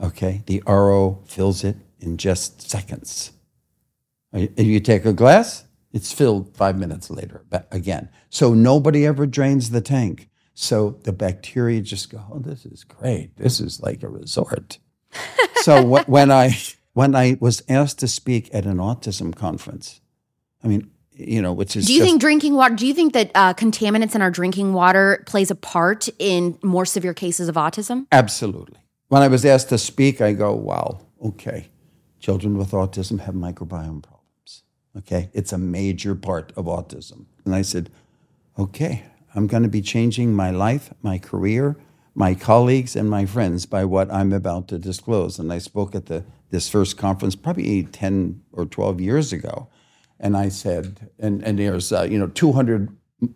Okay? 0.00 0.42
The 0.46 0.62
RO 0.66 1.22
fills 1.26 1.64
it 1.64 1.76
in 2.00 2.16
just 2.16 2.62
seconds. 2.70 3.32
If 4.32 4.66
you 4.66 4.80
take 4.80 5.04
a 5.04 5.12
glass, 5.12 5.64
it's 5.92 6.12
filled 6.12 6.54
five 6.56 6.78
minutes 6.78 7.10
later 7.10 7.44
again. 7.70 8.10
So 8.30 8.54
nobody 8.54 9.06
ever 9.06 9.26
drains 9.26 9.70
the 9.70 9.80
tank. 9.80 10.28
So 10.54 10.98
the 11.04 11.12
bacteria 11.12 11.80
just 11.80 12.10
go, 12.10 12.22
oh, 12.32 12.40
this 12.40 12.66
is 12.66 12.84
great. 12.84 13.36
This 13.36 13.60
is 13.60 13.80
like 13.80 14.02
a 14.02 14.08
resort. 14.08 14.78
so 15.62 15.82
when 16.06 16.30
I 16.30 16.56
when 16.92 17.14
I 17.14 17.38
was 17.40 17.62
asked 17.68 18.00
to 18.00 18.08
speak 18.08 18.50
at 18.52 18.66
an 18.66 18.78
autism 18.78 19.34
conference, 19.34 20.00
I 20.64 20.66
mean, 20.66 20.90
you 21.12 21.40
know, 21.40 21.52
which 21.52 21.76
is. 21.76 21.86
Do 21.86 21.92
you 21.92 22.00
just, 22.00 22.10
think 22.10 22.20
drinking 22.20 22.54
water? 22.54 22.74
Do 22.74 22.86
you 22.86 22.94
think 22.94 23.12
that 23.12 23.30
uh, 23.34 23.54
contaminants 23.54 24.14
in 24.14 24.20
our 24.22 24.30
drinking 24.30 24.72
water 24.72 25.22
plays 25.26 25.50
a 25.50 25.54
part 25.54 26.08
in 26.18 26.58
more 26.62 26.84
severe 26.84 27.14
cases 27.14 27.48
of 27.48 27.54
autism? 27.54 28.06
Absolutely. 28.12 28.78
When 29.08 29.22
I 29.22 29.28
was 29.28 29.44
asked 29.44 29.68
to 29.70 29.78
speak, 29.78 30.20
I 30.20 30.32
go, 30.32 30.52
"Wow, 30.54 31.00
okay, 31.24 31.68
children 32.20 32.58
with 32.58 32.72
autism 32.72 33.20
have 33.20 33.34
microbiome 33.34 34.02
problems." 34.02 34.17
Okay, 34.98 35.30
it's 35.32 35.52
a 35.52 35.58
major 35.58 36.14
part 36.14 36.52
of 36.56 36.64
autism. 36.64 37.26
And 37.44 37.54
I 37.54 37.62
said, 37.62 37.90
okay, 38.58 39.04
I'm 39.34 39.46
going 39.46 39.62
to 39.62 39.68
be 39.68 39.80
changing 39.80 40.34
my 40.34 40.50
life, 40.50 40.92
my 41.02 41.18
career, 41.18 41.76
my 42.14 42.34
colleagues, 42.34 42.96
and 42.96 43.08
my 43.08 43.24
friends 43.24 43.64
by 43.64 43.84
what 43.84 44.12
I'm 44.12 44.32
about 44.32 44.66
to 44.68 44.78
disclose. 44.78 45.38
And 45.38 45.52
I 45.52 45.58
spoke 45.58 45.94
at 45.94 46.06
the, 46.06 46.24
this 46.50 46.68
first 46.68 46.96
conference 46.96 47.36
probably 47.36 47.84
10 47.84 48.42
or 48.52 48.66
12 48.66 49.00
years 49.00 49.32
ago. 49.32 49.68
And 50.18 50.36
I 50.36 50.48
said, 50.48 51.10
and, 51.20 51.44
and 51.44 51.60
there's, 51.60 51.92
uh, 51.92 52.02
you 52.02 52.18
know, 52.18 52.26
200, 52.26 52.88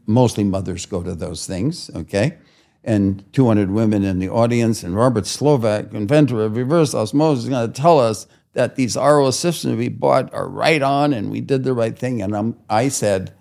mostly 0.07 0.43
mothers 0.43 0.85
go 0.85 1.03
to 1.03 1.15
those 1.15 1.47
things, 1.47 1.91
okay? 1.95 2.39
And 2.83 3.25
200 3.33 3.71
women 3.71 4.03
in 4.03 4.19
the 4.19 4.29
audience. 4.29 4.83
And 4.83 4.97
Robert 4.97 5.29
Slovak, 5.29 5.93
inventor 5.93 6.43
of 6.43 6.57
reverse 6.57 6.93
osmosis, 6.93 7.45
is 7.45 7.51
going 7.51 7.73
to 7.73 7.81
tell 7.81 8.01
us 8.01 8.27
that 8.55 8.77
these 8.77 8.97
RO 8.97 9.31
systems 9.31 9.77
we 9.77 9.89
bought 9.89 10.33
are 10.35 10.49
right 10.49 10.83
on 10.83 11.13
and 11.13 11.31
we 11.31 11.41
did 11.41 11.65
the 11.65 11.73
right 11.73 11.99
thing. 11.99 12.21
And 12.21 12.37
I'm, 12.37 12.59
I 12.69 12.89
said, 12.89 13.35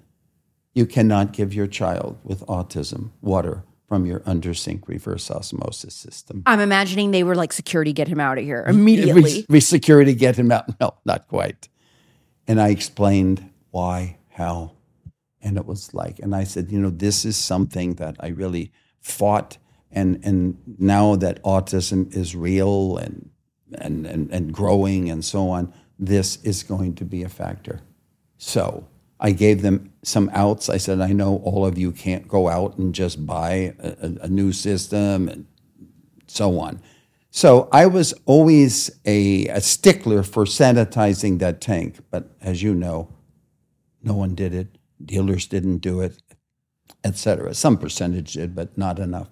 you 0.74 0.86
cannot 0.86 1.34
give 1.34 1.54
your 1.54 1.68
child 1.68 2.18
with 2.24 2.46
autism 2.48 3.12
water 3.22 3.66
from 3.88 4.06
your 4.06 4.22
undersink 4.22 4.88
reverse 4.88 5.30
osmosis 5.30 5.94
system. 5.94 6.44
I'm 6.46 6.62
imagining 6.62 7.12
they 7.12 7.24
were 7.24 7.36
like, 7.36 7.52
security, 7.52 7.92
get 7.92 8.08
him 8.08 8.22
out 8.22 8.38
of 8.38 8.46
here 8.46 8.64
immediately. 8.66 9.22
We, 9.22 9.46
we 9.50 9.60
security, 9.60 10.16
get 10.16 10.38
him 10.38 10.52
out. 10.52 10.80
No, 10.80 10.94
not 11.04 11.28
quite. 11.28 11.68
And 12.48 12.62
I 12.62 12.70
explained 12.70 13.50
why, 13.72 14.18
how. 14.30 14.72
And 15.42 15.58
it 15.58 15.66
was 15.66 15.94
like, 15.94 16.20
and 16.20 16.34
I 16.34 16.46
said, 16.46 16.72
you 16.72 16.80
know, 16.80 16.90
this 16.90 17.26
is 17.26 17.36
something 17.36 17.96
that 17.96 18.16
I 18.22 18.28
really 18.28 18.72
fought. 19.02 19.58
And, 19.92 20.24
and 20.24 20.58
now 20.78 21.18
that 21.18 21.44
autism 21.44 22.16
is 22.16 22.34
real 22.34 22.96
and 22.96 23.31
and, 23.76 24.06
and, 24.06 24.32
and 24.32 24.54
growing 24.54 25.10
and 25.10 25.24
so 25.24 25.50
on, 25.50 25.74
this 26.00 26.38
is 26.44 26.64
going 26.64 26.96
to 26.96 27.06
be 27.06 27.24
a 27.24 27.30
factor. 27.30 27.82
So 28.38 28.88
I 29.20 29.32
gave 29.32 29.62
them 29.62 29.94
some 30.04 30.30
outs. 30.34 30.68
I 30.68 30.78
said, 30.78 31.00
I 31.00 31.12
know 31.14 31.38
all 31.44 31.66
of 31.66 31.78
you 31.78 31.92
can't 31.92 32.28
go 32.28 32.50
out 32.50 32.78
and 32.78 32.94
just 32.94 33.26
buy 33.26 33.76
a, 33.80 34.18
a 34.22 34.28
new 34.28 34.52
system 34.52 35.30
and 35.30 35.46
so 36.28 36.60
on. 36.60 36.82
So 37.30 37.70
I 37.72 37.86
was 37.86 38.14
always 38.26 38.92
a, 39.06 39.48
a, 39.48 39.62
stickler 39.62 40.22
for 40.22 40.44
sanitizing 40.44 41.40
that 41.40 41.62
tank, 41.62 42.00
but 42.10 42.36
as 42.42 42.62
you 42.62 42.74
know, 42.74 43.08
no 44.04 44.16
one 44.16 44.36
did 44.36 44.54
it. 44.54 44.68
Dealers 45.04 45.48
didn't 45.48 45.78
do 45.78 46.02
it, 46.02 46.22
etc. 47.06 47.54
Some 47.54 47.78
percentage 47.78 48.34
did, 48.34 48.54
but 48.54 48.78
not 48.78 49.00
enough. 49.00 49.30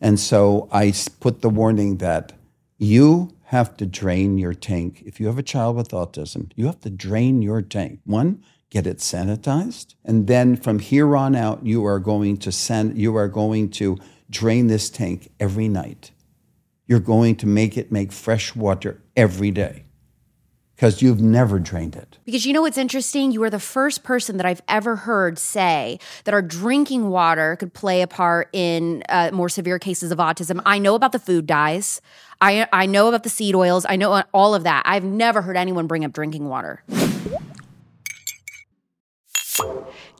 And 0.00 0.18
so 0.18 0.68
I 0.72 0.92
put 1.20 1.42
the 1.42 1.48
warning 1.48 1.98
that 1.98 2.32
you 2.78 3.30
have 3.52 3.76
to 3.76 3.84
drain 3.84 4.38
your 4.38 4.54
tank. 4.54 5.02
If 5.04 5.20
you 5.20 5.26
have 5.26 5.36
a 5.36 5.42
child 5.42 5.76
with 5.76 5.90
autism, 5.90 6.50
you 6.56 6.64
have 6.64 6.80
to 6.80 6.88
drain 6.88 7.42
your 7.42 7.60
tank. 7.60 8.00
One, 8.04 8.42
get 8.70 8.86
it 8.86 8.96
sanitized, 8.96 9.94
and 10.06 10.26
then 10.26 10.56
from 10.56 10.78
here 10.78 11.14
on 11.14 11.36
out, 11.36 11.64
you 11.64 11.84
are 11.84 11.98
going 11.98 12.38
to 12.38 12.50
send, 12.50 12.96
you 12.96 13.14
are 13.14 13.28
going 13.28 13.68
to 13.72 13.98
drain 14.30 14.68
this 14.68 14.88
tank 14.88 15.30
every 15.38 15.68
night. 15.68 16.12
You're 16.86 16.98
going 16.98 17.36
to 17.36 17.46
make 17.46 17.76
it 17.76 17.92
make 17.92 18.10
fresh 18.10 18.56
water 18.56 19.02
every 19.14 19.50
day 19.50 19.84
because 20.82 21.00
you've 21.00 21.20
never 21.20 21.60
drained 21.60 21.94
it. 21.94 22.18
Because 22.24 22.44
you 22.44 22.52
know 22.52 22.62
what's 22.62 22.76
interesting? 22.76 23.30
You 23.30 23.40
are 23.44 23.50
the 23.50 23.60
first 23.60 24.02
person 24.02 24.36
that 24.38 24.44
I've 24.44 24.62
ever 24.66 24.96
heard 24.96 25.38
say 25.38 26.00
that 26.24 26.34
our 26.34 26.42
drinking 26.42 27.08
water 27.08 27.54
could 27.54 27.72
play 27.72 28.02
a 28.02 28.08
part 28.08 28.48
in 28.52 29.04
uh, 29.08 29.30
more 29.32 29.48
severe 29.48 29.78
cases 29.78 30.10
of 30.10 30.18
autism. 30.18 30.60
I 30.66 30.80
know 30.80 30.96
about 30.96 31.12
the 31.12 31.20
food 31.20 31.46
dyes. 31.46 32.00
I 32.40 32.66
I 32.72 32.86
know 32.86 33.06
about 33.06 33.22
the 33.22 33.28
seed 33.28 33.54
oils. 33.54 33.86
I 33.88 33.94
know 33.94 34.24
all 34.34 34.56
of 34.56 34.64
that. 34.64 34.82
I've 34.84 35.04
never 35.04 35.40
heard 35.40 35.56
anyone 35.56 35.86
bring 35.86 36.04
up 36.04 36.12
drinking 36.12 36.48
water. 36.48 36.82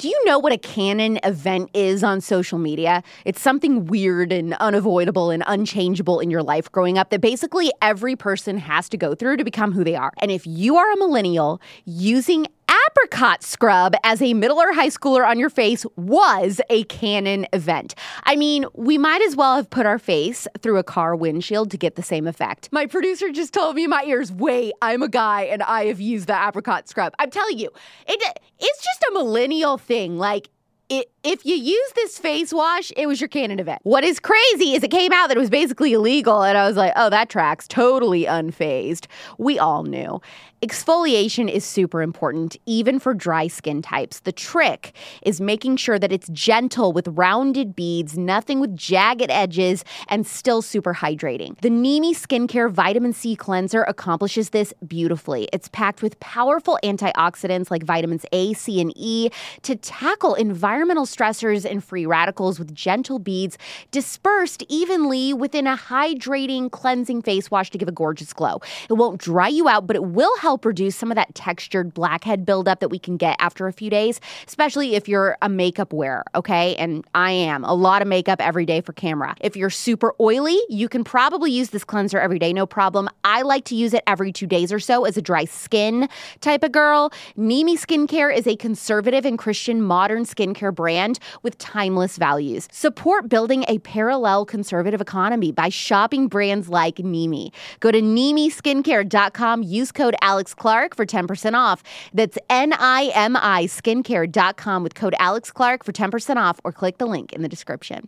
Do 0.02 0.08
you 0.08 0.24
know 0.24 0.40
what 0.40 0.52
a 0.52 0.58
canon 0.58 1.20
event 1.22 1.70
is 1.74 2.02
on 2.02 2.20
social 2.20 2.58
media? 2.58 3.04
It's 3.24 3.40
something 3.40 3.86
weird 3.86 4.32
and 4.32 4.54
unavoidable 4.54 5.30
and 5.30 5.44
unchangeable 5.46 6.18
in 6.18 6.28
your 6.28 6.42
life 6.42 6.72
growing 6.72 6.98
up 6.98 7.10
that 7.10 7.20
basically 7.20 7.70
every 7.80 8.16
person 8.16 8.58
has 8.58 8.88
to 8.88 8.96
go 8.96 9.14
through 9.14 9.36
to 9.36 9.44
become 9.44 9.70
who 9.70 9.84
they 9.84 9.94
are. 9.94 10.12
And 10.18 10.32
if 10.32 10.44
you 10.44 10.74
are 10.74 10.90
a 10.90 10.96
millennial, 10.96 11.60
using 11.84 12.48
apricot 12.88 13.42
scrub 13.42 13.94
as 14.04 14.22
a 14.22 14.34
middle 14.34 14.58
or 14.60 14.72
high 14.72 14.88
schooler 14.88 15.26
on 15.26 15.38
your 15.38 15.50
face 15.50 15.84
was 15.96 16.60
a 16.70 16.84
canon 16.84 17.46
event. 17.52 17.94
I 18.24 18.36
mean, 18.36 18.64
we 18.74 18.98
might 18.98 19.22
as 19.22 19.36
well 19.36 19.56
have 19.56 19.68
put 19.70 19.86
our 19.86 19.98
face 19.98 20.46
through 20.60 20.78
a 20.78 20.84
car 20.84 21.14
windshield 21.14 21.70
to 21.72 21.76
get 21.76 21.96
the 21.96 22.02
same 22.02 22.26
effect. 22.26 22.68
My 22.72 22.86
producer 22.86 23.30
just 23.30 23.52
told 23.52 23.76
me 23.76 23.84
in 23.84 23.90
my 23.90 24.04
ears, 24.04 24.32
wait, 24.32 24.72
I'm 24.80 25.02
a 25.02 25.08
guy 25.08 25.42
and 25.42 25.62
I 25.62 25.86
have 25.86 26.00
used 26.00 26.28
the 26.28 26.48
apricot 26.48 26.88
scrub. 26.88 27.14
I'm 27.18 27.30
telling 27.30 27.58
you, 27.58 27.70
it, 28.06 28.40
it's 28.58 28.84
just 28.84 29.04
a 29.10 29.12
millennial 29.12 29.78
thing. 29.78 30.18
Like, 30.18 30.48
i 30.90 31.04
if 31.24 31.46
you 31.46 31.54
use 31.54 31.92
this 31.94 32.18
face 32.18 32.52
wash, 32.52 32.92
it 32.96 33.06
was 33.06 33.20
your 33.20 33.28
canon 33.28 33.60
event. 33.60 33.80
What 33.84 34.02
is 34.04 34.18
crazy 34.18 34.74
is 34.74 34.82
it 34.82 34.90
came 34.90 35.12
out 35.12 35.28
that 35.28 35.36
it 35.36 35.40
was 35.40 35.50
basically 35.50 35.92
illegal, 35.92 36.42
and 36.42 36.58
I 36.58 36.66
was 36.66 36.76
like, 36.76 36.92
oh, 36.96 37.10
that 37.10 37.28
tracks. 37.28 37.68
Totally 37.68 38.24
unfazed. 38.24 39.06
We 39.38 39.58
all 39.58 39.84
knew. 39.84 40.20
Exfoliation 40.62 41.50
is 41.50 41.64
super 41.64 42.02
important, 42.02 42.56
even 42.66 43.00
for 43.00 43.14
dry 43.14 43.48
skin 43.48 43.82
types. 43.82 44.20
The 44.20 44.30
trick 44.30 44.94
is 45.22 45.40
making 45.40 45.76
sure 45.76 45.98
that 45.98 46.12
it's 46.12 46.28
gentle 46.28 46.92
with 46.92 47.08
rounded 47.08 47.74
beads, 47.74 48.16
nothing 48.16 48.60
with 48.60 48.76
jagged 48.76 49.28
edges, 49.28 49.84
and 50.06 50.24
still 50.24 50.62
super 50.62 50.94
hydrating. 50.94 51.60
The 51.62 51.68
Nimi 51.68 52.12
Skincare 52.14 52.70
Vitamin 52.70 53.12
C 53.12 53.34
Cleanser 53.34 53.82
accomplishes 53.82 54.50
this 54.50 54.72
beautifully. 54.86 55.48
It's 55.52 55.68
packed 55.68 56.00
with 56.00 56.18
powerful 56.20 56.78
antioxidants 56.84 57.68
like 57.68 57.82
vitamins 57.82 58.24
A, 58.32 58.52
C, 58.52 58.80
and 58.80 58.92
E 58.94 59.30
to 59.62 59.74
tackle 59.74 60.34
environmental 60.34 61.06
stressors 61.14 61.68
and 61.68 61.82
free 61.82 62.06
radicals 62.06 62.58
with 62.58 62.74
gentle 62.74 63.18
beads 63.18 63.58
dispersed 63.90 64.64
evenly 64.68 65.32
within 65.32 65.66
a 65.66 65.76
hydrating, 65.76 66.70
cleansing 66.70 67.22
face 67.22 67.50
wash 67.50 67.70
to 67.70 67.78
give 67.78 67.88
a 67.88 67.92
gorgeous 67.92 68.32
glow. 68.32 68.60
It 68.88 68.94
won't 68.94 69.20
dry 69.20 69.48
you 69.48 69.68
out, 69.68 69.86
but 69.86 69.96
it 69.96 70.04
will 70.04 70.36
help 70.38 70.64
reduce 70.64 70.96
some 70.96 71.10
of 71.10 71.16
that 71.16 71.34
textured 71.34 71.94
blackhead 71.94 72.46
buildup 72.46 72.80
that 72.80 72.88
we 72.88 72.98
can 72.98 73.16
get 73.16 73.36
after 73.38 73.66
a 73.66 73.72
few 73.72 73.90
days, 73.90 74.20
especially 74.46 74.94
if 74.94 75.08
you're 75.08 75.36
a 75.42 75.48
makeup 75.48 75.92
wearer, 75.92 76.24
okay? 76.34 76.76
And 76.76 77.04
I 77.14 77.32
am 77.32 77.64
a 77.64 77.74
lot 77.74 78.02
of 78.02 78.08
makeup 78.08 78.40
every 78.40 78.66
day 78.66 78.80
for 78.80 78.92
camera. 78.92 79.34
If 79.40 79.56
you're 79.56 79.70
super 79.70 80.14
oily, 80.20 80.58
you 80.68 80.88
can 80.88 81.04
probably 81.04 81.50
use 81.50 81.70
this 81.70 81.84
cleanser 81.84 82.20
every 82.20 82.38
day, 82.38 82.52
no 82.52 82.66
problem. 82.66 83.08
I 83.24 83.42
like 83.42 83.64
to 83.66 83.74
use 83.74 83.92
it 83.94 84.02
every 84.06 84.32
two 84.32 84.46
days 84.46 84.72
or 84.72 84.80
so 84.80 85.04
as 85.04 85.16
a 85.16 85.22
dry 85.22 85.44
skin 85.44 86.08
type 86.40 86.62
of 86.62 86.72
girl. 86.72 87.12
Nimi 87.36 87.74
Skincare 87.74 88.34
is 88.34 88.46
a 88.46 88.56
conservative 88.56 89.24
and 89.24 89.38
Christian 89.38 89.82
modern 89.82 90.24
skincare 90.24 90.74
brand 90.74 91.01
with 91.42 91.58
timeless 91.58 92.16
values. 92.16 92.68
Support 92.70 93.28
building 93.28 93.64
a 93.68 93.78
parallel 93.78 94.44
conservative 94.44 95.00
economy 95.00 95.52
by 95.52 95.68
shopping 95.68 96.28
brands 96.28 96.68
like 96.68 96.96
Nimi. 96.96 97.52
Go 97.80 97.90
to 97.90 98.00
NimiSkincare.com, 98.00 99.62
use 99.62 99.92
code 99.92 100.14
Alex 100.22 100.54
Clark 100.54 100.96
for 100.96 101.06
10% 101.06 101.54
off. 101.54 101.82
That's 102.14 102.38
N-I-M-I 102.48 103.64
skincare.com 103.64 104.82
with 104.82 104.94
code 104.94 105.14
Alex 105.18 105.50
Clark 105.50 105.84
for 105.84 105.92
10% 105.92 106.36
off 106.36 106.60
or 106.64 106.72
click 106.72 106.98
the 106.98 107.06
link 107.06 107.32
in 107.32 107.42
the 107.42 107.48
description. 107.48 108.06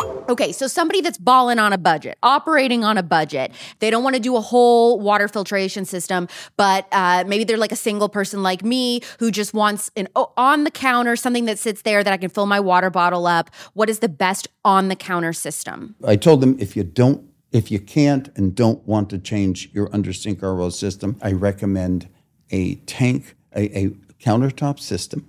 Okay, 0.00 0.52
so 0.52 0.66
somebody 0.66 1.00
that's 1.00 1.18
balling 1.18 1.58
on 1.58 1.72
a 1.72 1.78
budget, 1.78 2.16
operating 2.22 2.84
on 2.84 2.96
a 2.96 3.02
budget, 3.02 3.52
they 3.80 3.90
don't 3.90 4.02
want 4.02 4.14
to 4.16 4.20
do 4.20 4.36
a 4.36 4.40
whole 4.40 5.00
water 5.00 5.28
filtration 5.28 5.84
system, 5.84 6.28
but 6.56 6.86
uh, 6.92 7.24
maybe 7.26 7.44
they're 7.44 7.58
like 7.58 7.72
a 7.72 7.76
single 7.76 8.08
person 8.08 8.42
like 8.42 8.64
me 8.64 9.00
who 9.18 9.30
just 9.30 9.52
wants 9.52 9.90
an 9.96 10.08
on 10.14 10.64
the 10.64 10.70
counter 10.70 11.16
something 11.16 11.44
that 11.44 11.58
sits 11.58 11.82
there 11.82 12.02
that 12.02 12.12
I 12.12 12.16
can 12.16 12.30
fill 12.30 12.46
my 12.46 12.60
water 12.60 12.90
bottle 12.90 13.26
up. 13.26 13.50
What 13.74 13.90
is 13.90 13.98
the 13.98 14.08
best 14.08 14.48
on 14.64 14.88
the 14.88 14.96
counter 14.96 15.32
system? 15.32 15.94
I 16.04 16.16
told 16.16 16.40
them 16.40 16.56
if 16.58 16.76
you 16.76 16.84
don't 16.84 17.28
if 17.52 17.70
you 17.70 17.78
can't 17.78 18.30
and 18.36 18.54
don't 18.54 18.86
want 18.86 19.10
to 19.10 19.18
change 19.18 19.68
your 19.72 19.88
undersink 19.88 20.40
RO 20.40 20.70
system, 20.70 21.18
I 21.20 21.32
recommend 21.32 22.08
a 22.50 22.76
tank, 22.76 23.36
a, 23.54 23.78
a 23.78 23.88
countertop 24.20 24.80
system, 24.80 25.26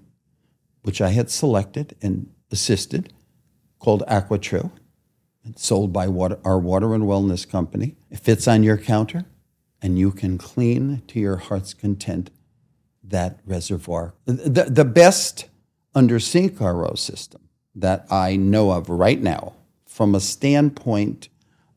which 0.84 1.02
I 1.02 1.10
had 1.10 1.30
selected 1.30 1.96
and 2.02 2.30
assisted, 2.50 3.12
called 3.84 4.02
AquaTru. 4.08 4.72
It's 5.44 5.66
sold 5.66 5.92
by 5.92 6.08
water, 6.08 6.40
our 6.46 6.58
water 6.58 6.94
and 6.94 7.04
wellness 7.04 7.48
company. 7.48 7.98
It 8.10 8.20
fits 8.20 8.48
on 8.48 8.64
your 8.64 8.78
counter, 8.78 9.26
and 9.82 10.00
you 10.00 10.12
can 10.12 10.38
clean 10.38 11.02
to 11.10 11.20
your 11.20 11.36
heart's 11.36 11.74
content 11.74 12.32
that 13.04 13.40
reservoir. 13.46 14.14
The, 14.26 14.68
the 14.70 14.86
best 14.86 15.50
under 15.94 16.18
sink 16.20 16.62
RO 16.62 16.96
system 16.96 17.42
that 17.76 18.08
I 18.10 18.38
know 18.38 18.72
of 18.72 18.90
right 18.90 19.22
now, 19.22 19.54
from 19.86 20.16
a 20.16 20.22
standpoint 20.22 21.28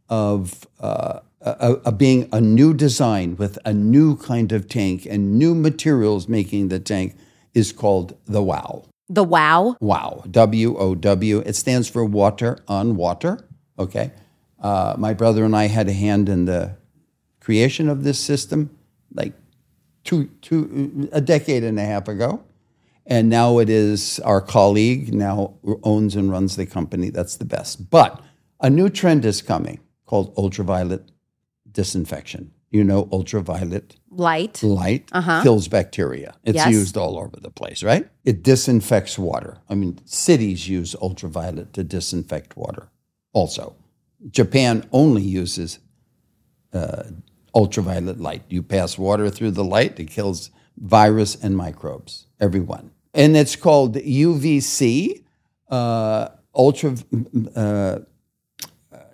of 0.08 0.64
uh, 0.78 1.20
a, 1.40 1.72
a 1.86 1.92
being 1.92 2.28
a 2.32 2.40
new 2.40 2.72
design 2.72 3.36
with 3.36 3.58
a 3.64 3.74
new 3.74 4.16
kind 4.16 4.52
of 4.52 4.68
tank 4.68 5.06
and 5.10 5.36
new 5.38 5.56
materials 5.56 6.28
making 6.28 6.68
the 6.68 6.78
tank 6.78 7.16
is 7.52 7.72
called 7.72 8.16
the 8.26 8.42
WOW. 8.42 8.84
The 9.08 9.24
WOW? 9.24 9.76
WOW. 9.80 10.24
W 10.30 10.76
O 10.76 10.94
W. 10.94 11.38
It 11.38 11.54
stands 11.54 11.88
for 11.88 12.04
water 12.04 12.58
on 12.66 12.96
water. 12.96 13.46
Okay. 13.78 14.12
Uh, 14.60 14.94
my 14.98 15.14
brother 15.14 15.44
and 15.44 15.54
I 15.54 15.66
had 15.66 15.88
a 15.88 15.92
hand 15.92 16.28
in 16.28 16.46
the 16.46 16.76
creation 17.40 17.88
of 17.88 18.02
this 18.02 18.18
system 18.18 18.76
like 19.14 19.32
two, 20.02 20.26
two, 20.42 21.08
a 21.12 21.20
decade 21.20 21.62
and 21.62 21.78
a 21.78 21.84
half 21.84 22.08
ago. 22.08 22.42
And 23.06 23.28
now 23.28 23.58
it 23.58 23.68
is 23.68 24.18
our 24.20 24.40
colleague 24.40 25.14
now 25.14 25.54
owns 25.84 26.16
and 26.16 26.30
runs 26.30 26.56
the 26.56 26.66
company. 26.66 27.10
That's 27.10 27.36
the 27.36 27.44
best. 27.44 27.88
But 27.88 28.20
a 28.60 28.68
new 28.68 28.88
trend 28.88 29.24
is 29.24 29.42
coming 29.42 29.78
called 30.06 30.34
ultraviolet 30.36 31.08
disinfection. 31.70 32.50
You 32.76 32.84
know, 32.84 33.08
ultraviolet 33.10 33.96
light 34.10 34.62
light 34.62 35.08
uh-huh. 35.12 35.42
kills 35.42 35.66
bacteria. 35.68 36.34
It's 36.44 36.56
yes. 36.56 36.70
used 36.70 36.96
all 36.96 37.18
over 37.18 37.36
the 37.40 37.50
place, 37.50 37.82
right? 37.82 38.06
It 38.24 38.42
disinfects 38.42 39.18
water. 39.18 39.58
I 39.70 39.74
mean, 39.74 39.98
cities 40.04 40.68
use 40.68 40.94
ultraviolet 41.00 41.72
to 41.72 41.84
disinfect 41.84 42.56
water. 42.56 42.88
Also, 43.32 43.74
Japan 44.30 44.86
only 44.92 45.22
uses 45.22 45.78
uh, 46.74 47.04
ultraviolet 47.54 48.20
light. 48.20 48.42
You 48.50 48.62
pass 48.62 48.98
water 48.98 49.30
through 49.30 49.52
the 49.52 49.64
light, 49.64 49.98
it 49.98 50.10
kills 50.10 50.50
virus 50.76 51.34
and 51.42 51.56
microbes, 51.56 52.26
everyone. 52.38 52.90
And 53.14 53.36
it's 53.36 53.56
called 53.56 53.94
UVC, 53.94 55.24
uh, 55.70 56.28
ultra. 56.54 56.94
Uh, 57.54 58.00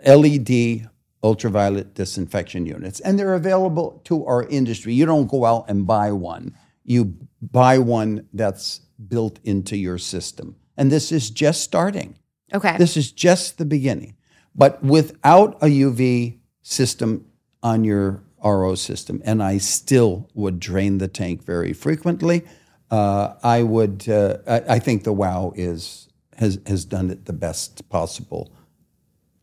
LED 0.04 0.88
ultraviolet 1.22 1.94
disinfection 1.94 2.66
units, 2.66 3.00
and 3.00 3.18
they're 3.18 3.34
available 3.34 4.00
to 4.04 4.26
our 4.26 4.44
industry. 4.44 4.94
You 4.94 5.06
don't 5.06 5.30
go 5.30 5.44
out 5.44 5.68
and 5.68 5.86
buy 5.86 6.12
one, 6.12 6.56
you 6.84 7.16
buy 7.40 7.78
one 7.78 8.28
that's 8.32 8.80
built 9.08 9.38
into 9.44 9.76
your 9.76 9.98
system. 9.98 10.56
And 10.76 10.90
this 10.90 11.12
is 11.12 11.30
just 11.30 11.62
starting. 11.62 12.16
Okay. 12.52 12.76
This 12.76 12.96
is 12.96 13.12
just 13.12 13.58
the 13.58 13.64
beginning. 13.64 14.16
But 14.54 14.82
without 14.82 15.56
a 15.62 15.66
UV 15.66 16.38
system 16.62 17.26
on 17.62 17.84
your 17.84 18.22
RO 18.44 18.74
system, 18.74 19.22
and 19.24 19.42
I 19.42 19.58
still 19.58 20.28
would 20.34 20.58
drain 20.60 20.98
the 20.98 21.08
tank 21.08 21.44
very 21.44 21.72
frequently. 21.72 22.42
Uh, 22.90 23.34
I 23.42 23.62
would. 23.62 24.08
Uh, 24.08 24.38
I, 24.46 24.74
I, 24.74 24.78
think 24.78 25.04
the 25.04 25.14
WOW 25.14 25.54
is 25.56 26.08
has 26.36 26.58
has 26.66 26.84
done 26.84 27.10
it 27.10 27.24
the 27.24 27.32
best 27.32 27.88
possible 27.88 28.52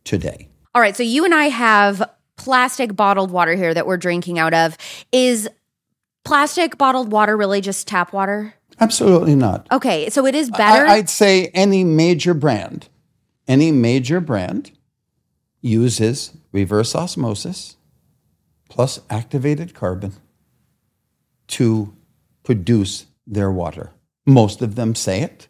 today. 0.04 0.49
All 0.74 0.80
right, 0.80 0.96
so 0.96 1.02
you 1.02 1.24
and 1.24 1.34
I 1.34 1.46
have 1.46 2.02
plastic 2.36 2.94
bottled 2.94 3.30
water 3.30 3.54
here 3.54 3.74
that 3.74 3.86
we're 3.86 3.96
drinking 3.96 4.38
out 4.38 4.54
of. 4.54 4.76
Is 5.10 5.48
plastic 6.24 6.78
bottled 6.78 7.10
water 7.10 7.36
really 7.36 7.60
just 7.60 7.88
tap 7.88 8.12
water? 8.12 8.54
Absolutely 8.78 9.34
not. 9.34 9.66
Okay, 9.72 10.08
so 10.10 10.26
it 10.26 10.34
is 10.34 10.50
better. 10.50 10.86
I, 10.86 10.94
I'd 10.94 11.10
say 11.10 11.48
any 11.48 11.84
major 11.84 12.34
brand, 12.34 12.88
any 13.48 13.72
major 13.72 14.20
brand 14.20 14.70
uses 15.60 16.32
reverse 16.52 16.94
osmosis 16.94 17.76
plus 18.70 19.00
activated 19.10 19.74
carbon 19.74 20.12
to 21.48 21.94
produce 22.44 23.06
their 23.26 23.50
water. 23.50 23.90
Most 24.24 24.62
of 24.62 24.76
them 24.76 24.94
say 24.94 25.22
it. 25.22 25.48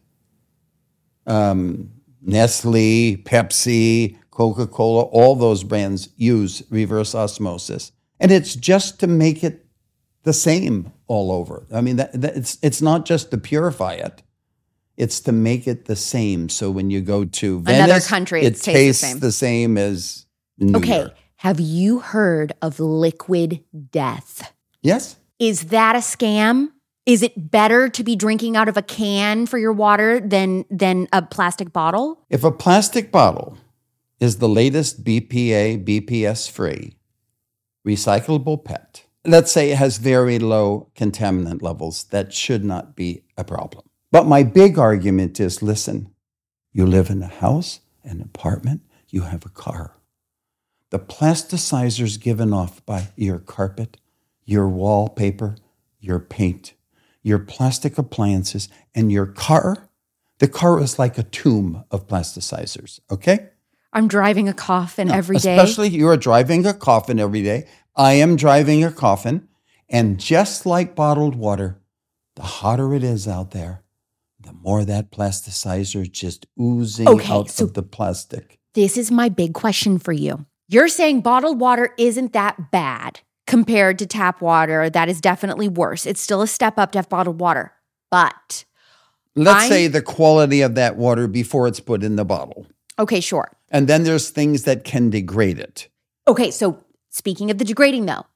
Um, 1.26 1.90
Nestle, 2.22 3.18
Pepsi, 3.18 4.16
Coca 4.40 4.66
Cola, 4.66 5.02
all 5.02 5.36
those 5.36 5.62
brands 5.64 6.08
use 6.16 6.62
reverse 6.70 7.14
osmosis. 7.14 7.92
And 8.18 8.32
it's 8.32 8.54
just 8.54 8.98
to 9.00 9.06
make 9.06 9.44
it 9.44 9.66
the 10.22 10.32
same 10.32 10.94
all 11.08 11.30
over. 11.30 11.66
I 11.70 11.82
mean, 11.82 11.96
that, 11.96 12.18
that 12.18 12.38
it's, 12.38 12.56
it's 12.62 12.80
not 12.80 13.04
just 13.04 13.30
to 13.32 13.36
purify 13.36 13.92
it, 13.92 14.22
it's 14.96 15.20
to 15.20 15.32
make 15.32 15.68
it 15.68 15.84
the 15.84 15.94
same. 15.94 16.48
So 16.48 16.70
when 16.70 16.88
you 16.88 17.02
go 17.02 17.26
to 17.26 17.60
Venice, 17.60 17.84
another 17.84 18.00
country, 18.00 18.40
it, 18.40 18.56
it 18.56 18.62
tastes, 18.62 19.02
the, 19.02 19.08
same. 19.08 19.18
the 19.18 19.32
same 19.32 19.76
as 19.76 20.24
New 20.56 20.78
okay. 20.78 21.08
Have 21.36 21.60
you 21.60 21.98
heard 21.98 22.54
of 22.62 22.80
liquid 22.80 23.62
death? 23.90 24.54
Yes. 24.80 25.16
Is 25.38 25.64
that 25.64 25.96
a 25.96 25.98
scam? 25.98 26.70
Is 27.04 27.22
it 27.22 27.50
better 27.50 27.90
to 27.90 28.02
be 28.02 28.16
drinking 28.16 28.56
out 28.56 28.70
of 28.70 28.78
a 28.78 28.82
can 28.82 29.44
for 29.44 29.58
your 29.58 29.74
water 29.74 30.18
than 30.18 30.64
than 30.70 31.08
a 31.12 31.20
plastic 31.20 31.74
bottle? 31.74 32.24
If 32.30 32.42
a 32.42 32.50
plastic 32.50 33.12
bottle 33.12 33.58
is 34.20 34.36
the 34.36 34.48
latest 34.48 35.02
BPA, 35.02 35.82
BPS 35.84 36.50
free, 36.50 36.96
recyclable 37.86 38.62
PET. 38.62 39.04
Let's 39.24 39.50
say 39.50 39.72
it 39.72 39.78
has 39.78 39.96
very 39.96 40.38
low 40.38 40.90
contaminant 40.94 41.62
levels. 41.62 42.04
That 42.04 42.32
should 42.32 42.64
not 42.64 42.94
be 42.94 43.24
a 43.36 43.44
problem. 43.44 43.84
But 44.12 44.26
my 44.26 44.42
big 44.42 44.78
argument 44.78 45.40
is 45.40 45.62
listen, 45.62 46.14
you 46.72 46.84
live 46.86 47.10
in 47.10 47.22
a 47.22 47.28
house, 47.28 47.80
an 48.04 48.20
apartment, 48.20 48.82
you 49.08 49.22
have 49.22 49.44
a 49.44 49.50
car. 49.50 49.96
The 50.90 50.98
plasticizers 50.98 52.20
given 52.20 52.52
off 52.52 52.84
by 52.84 53.08
your 53.16 53.38
carpet, 53.38 53.96
your 54.44 54.68
wallpaper, 54.68 55.56
your 56.00 56.18
paint, 56.18 56.74
your 57.22 57.38
plastic 57.38 57.96
appliances, 57.96 58.68
and 58.94 59.12
your 59.12 59.26
car. 59.26 59.88
The 60.38 60.48
car 60.48 60.80
is 60.80 60.98
like 60.98 61.16
a 61.18 61.22
tomb 61.22 61.84
of 61.90 62.06
plasticizers, 62.06 63.00
okay? 63.10 63.50
I'm 63.92 64.08
driving 64.08 64.48
a 64.48 64.54
coffin 64.54 65.10
every 65.10 65.36
day. 65.38 65.56
Especially 65.56 65.88
you 65.88 66.08
are 66.08 66.16
driving 66.16 66.64
a 66.66 66.74
coffin 66.74 67.18
every 67.18 67.42
day. 67.42 67.66
I 67.96 68.12
am 68.14 68.36
driving 68.36 68.84
a 68.84 68.92
coffin. 68.92 69.48
And 69.88 70.20
just 70.20 70.64
like 70.66 70.94
bottled 70.94 71.34
water, 71.34 71.80
the 72.36 72.42
hotter 72.42 72.94
it 72.94 73.02
is 73.02 73.26
out 73.26 73.50
there, 73.50 73.82
the 74.38 74.52
more 74.52 74.84
that 74.84 75.10
plasticizer 75.10 76.02
is 76.02 76.08
just 76.08 76.46
oozing 76.60 77.08
Okay, 77.08 77.32
out 77.32 77.50
so- 77.50 77.64
of 77.64 77.74
the 77.74 77.82
plastic. 77.82 78.58
This 78.74 78.96
is 78.96 79.10
my 79.10 79.28
big 79.28 79.52
question 79.52 79.98
for 79.98 80.12
you. 80.12 80.46
You're 80.68 80.86
saying 80.86 81.22
bottled 81.22 81.58
water 81.58 81.92
isn't 81.98 82.32
that 82.34 82.70
bad 82.70 83.18
compared 83.48 83.98
to 83.98 84.06
tap 84.06 84.40
water. 84.40 84.88
That 84.88 85.08
is 85.08 85.20
definitely 85.20 85.66
worse. 85.68 86.06
It's 86.06 86.20
still 86.20 86.40
a 86.40 86.46
step 86.46 86.78
up 86.78 86.92
to 86.92 86.98
have 86.98 87.08
bottled 87.08 87.40
water. 87.40 87.72
But, 88.12 88.64
Let's 89.34 89.64
I- 89.64 89.68
say 89.68 89.86
the 89.88 90.02
quality 90.02 90.60
of 90.60 90.76
that 90.76 90.96
water 90.96 91.26
before 91.26 91.66
it's 91.66 91.80
put 91.80 92.04
in 92.04 92.14
the 92.14 92.24
bottle. 92.24 92.66
okay, 92.96 93.18
sure. 93.20 93.50
And 93.70 93.88
then 93.88 94.04
there's 94.04 94.30
things 94.30 94.64
that 94.64 94.84
can 94.84 95.10
degrade 95.10 95.58
it. 95.58 95.88
Okay, 96.26 96.50
so 96.50 96.82
speaking 97.10 97.50
of 97.50 97.58
the 97.58 97.64
degrading 97.64 98.06
though, 98.06 98.26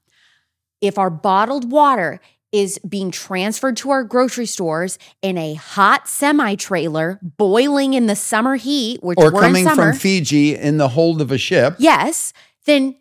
if 0.81 0.97
our 0.97 1.09
bottled 1.09 1.71
water 1.71 2.19
is 2.51 2.79
being 2.87 3.11
transferred 3.11 3.75
to 3.75 3.89
our 3.89 4.03
grocery 4.03 4.45
stores 4.45 4.97
in 5.21 5.37
a 5.37 5.55
hot 5.55 6.07
semi 6.07 6.55
trailer, 6.55 7.19
boiling 7.21 7.93
in 7.93 8.05
the 8.07 8.15
summer 8.15 8.55
heat, 8.55 9.03
which 9.03 9.17
Or 9.17 9.31
we're 9.31 9.41
coming 9.41 9.63
in 9.63 9.69
summer, 9.69 9.91
from 9.91 9.99
Fiji 9.99 10.55
in 10.55 10.77
the 10.77 10.89
hold 10.89 11.21
of 11.21 11.31
a 11.31 11.37
ship. 11.37 11.75
yes, 11.79 12.31
then 12.65 12.95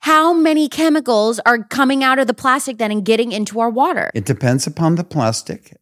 how 0.00 0.32
many 0.32 0.68
chemicals 0.68 1.40
are 1.46 1.62
coming 1.64 2.02
out 2.04 2.18
of 2.18 2.26
the 2.26 2.34
plastic 2.34 2.78
then 2.78 2.90
and 2.92 3.04
getting 3.04 3.32
into 3.32 3.60
our 3.60 3.70
water? 3.70 4.10
It 4.14 4.24
depends 4.24 4.66
upon 4.66 4.96
the 4.96 5.04
plastic. 5.04 5.76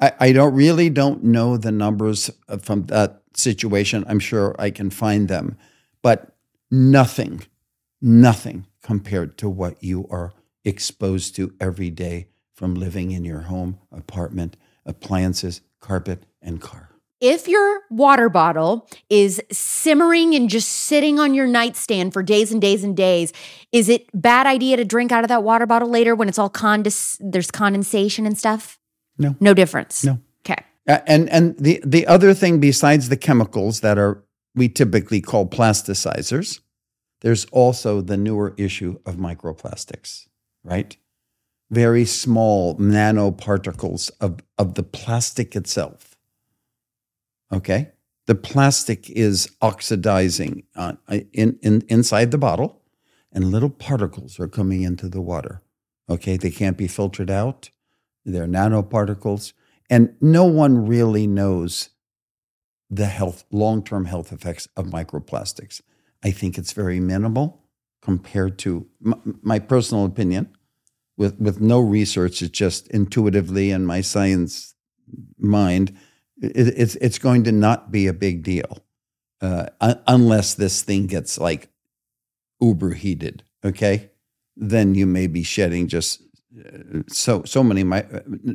I 0.00 0.32
don't 0.32 0.54
really 0.54 0.88
don't 0.88 1.22
know 1.24 1.56
the 1.56 1.70
numbers 1.72 2.30
uh, 2.48 2.56
from 2.56 2.86
that 2.86 3.19
situation. 3.40 4.04
I'm 4.06 4.18
sure 4.18 4.54
I 4.58 4.70
can 4.70 4.90
find 4.90 5.28
them, 5.28 5.56
but 6.02 6.36
nothing, 6.70 7.42
nothing 8.00 8.66
compared 8.82 9.36
to 9.38 9.48
what 9.48 9.82
you 9.82 10.06
are 10.10 10.32
exposed 10.64 11.36
to 11.36 11.54
every 11.60 11.90
day 11.90 12.28
from 12.52 12.74
living 12.74 13.10
in 13.10 13.24
your 13.24 13.40
home, 13.40 13.78
apartment, 13.90 14.56
appliances, 14.84 15.62
carpet, 15.80 16.24
and 16.42 16.60
car. 16.60 16.90
If 17.20 17.48
your 17.48 17.82
water 17.90 18.30
bottle 18.30 18.88
is 19.10 19.42
simmering 19.52 20.34
and 20.34 20.48
just 20.48 20.68
sitting 20.68 21.18
on 21.18 21.34
your 21.34 21.46
nightstand 21.46 22.14
for 22.14 22.22
days 22.22 22.50
and 22.50 22.60
days 22.60 22.82
and 22.82 22.96
days, 22.96 23.32
is 23.72 23.90
it 23.90 24.08
bad 24.14 24.46
idea 24.46 24.78
to 24.78 24.86
drink 24.86 25.12
out 25.12 25.22
of 25.22 25.28
that 25.28 25.42
water 25.42 25.66
bottle 25.66 25.90
later 25.90 26.14
when 26.14 26.28
it's 26.28 26.38
all 26.38 26.48
condens- 26.48 27.18
there's 27.20 27.50
condensation 27.50 28.24
and 28.24 28.38
stuff? 28.38 28.78
No. 29.18 29.36
No 29.38 29.52
difference. 29.52 30.02
No. 30.02 30.18
Uh, 30.90 30.98
And 31.06 31.30
and 31.30 31.56
the 31.58 31.80
the 31.86 32.06
other 32.14 32.34
thing 32.34 32.60
besides 32.60 33.08
the 33.08 33.16
chemicals 33.16 33.80
that 33.80 33.98
are 33.98 34.14
we 34.54 34.68
typically 34.68 35.20
call 35.20 35.46
plasticizers, 35.46 36.60
there's 37.20 37.44
also 37.52 38.00
the 38.00 38.16
newer 38.16 38.54
issue 38.56 38.98
of 39.06 39.14
microplastics, 39.16 40.26
right? 40.64 40.96
Very 41.70 42.04
small 42.04 42.76
nanoparticles 42.76 44.10
of, 44.20 44.40
of 44.58 44.74
the 44.74 44.82
plastic 44.82 45.54
itself. 45.54 46.16
Okay? 47.52 47.92
The 48.26 48.34
plastic 48.34 49.08
is 49.10 49.50
oxidizing 49.60 50.64
uh, 50.74 50.94
in, 51.32 51.58
in, 51.62 51.82
inside 51.88 52.30
the 52.30 52.38
bottle, 52.38 52.82
and 53.32 53.44
little 53.44 53.70
particles 53.70 54.40
are 54.40 54.48
coming 54.48 54.82
into 54.82 55.08
the 55.08 55.20
water. 55.20 55.62
Okay? 56.08 56.36
They 56.36 56.50
can't 56.50 56.76
be 56.76 56.88
filtered 56.88 57.30
out. 57.30 57.70
They're 58.24 58.48
nanoparticles. 58.48 59.52
And 59.90 60.14
no 60.20 60.44
one 60.44 60.86
really 60.86 61.26
knows 61.26 61.90
the 62.88 63.06
health, 63.06 63.44
long-term 63.50 64.06
health 64.06 64.32
effects 64.32 64.68
of 64.76 64.86
microplastics. 64.86 65.80
I 66.22 66.30
think 66.30 66.56
it's 66.56 66.72
very 66.72 67.00
minimal 67.00 67.64
compared 68.00 68.58
to 68.60 68.86
m- 69.04 69.40
my 69.42 69.58
personal 69.58 70.04
opinion. 70.04 70.56
With 71.16 71.38
with 71.38 71.60
no 71.60 71.80
research, 71.80 72.40
it's 72.40 72.58
just 72.58 72.88
intuitively 72.88 73.70
in 73.72 73.84
my 73.84 74.00
science 74.00 74.74
mind, 75.36 75.94
it, 76.40 76.68
it's 76.76 76.94
it's 76.96 77.18
going 77.18 77.44
to 77.44 77.52
not 77.52 77.90
be 77.90 78.06
a 78.06 78.14
big 78.14 78.42
deal 78.42 78.82
uh, 79.42 79.66
un- 79.80 80.00
unless 80.06 80.54
this 80.54 80.82
thing 80.82 81.06
gets 81.06 81.38
like 81.38 81.68
uber 82.60 82.92
heated. 82.94 83.44
Okay, 83.64 84.10
then 84.56 84.94
you 84.94 85.06
may 85.06 85.26
be 85.26 85.42
shedding 85.42 85.88
just 85.88 86.22
so 87.08 87.42
so 87.44 87.62
many 87.62 87.82
uh, 87.82 88.02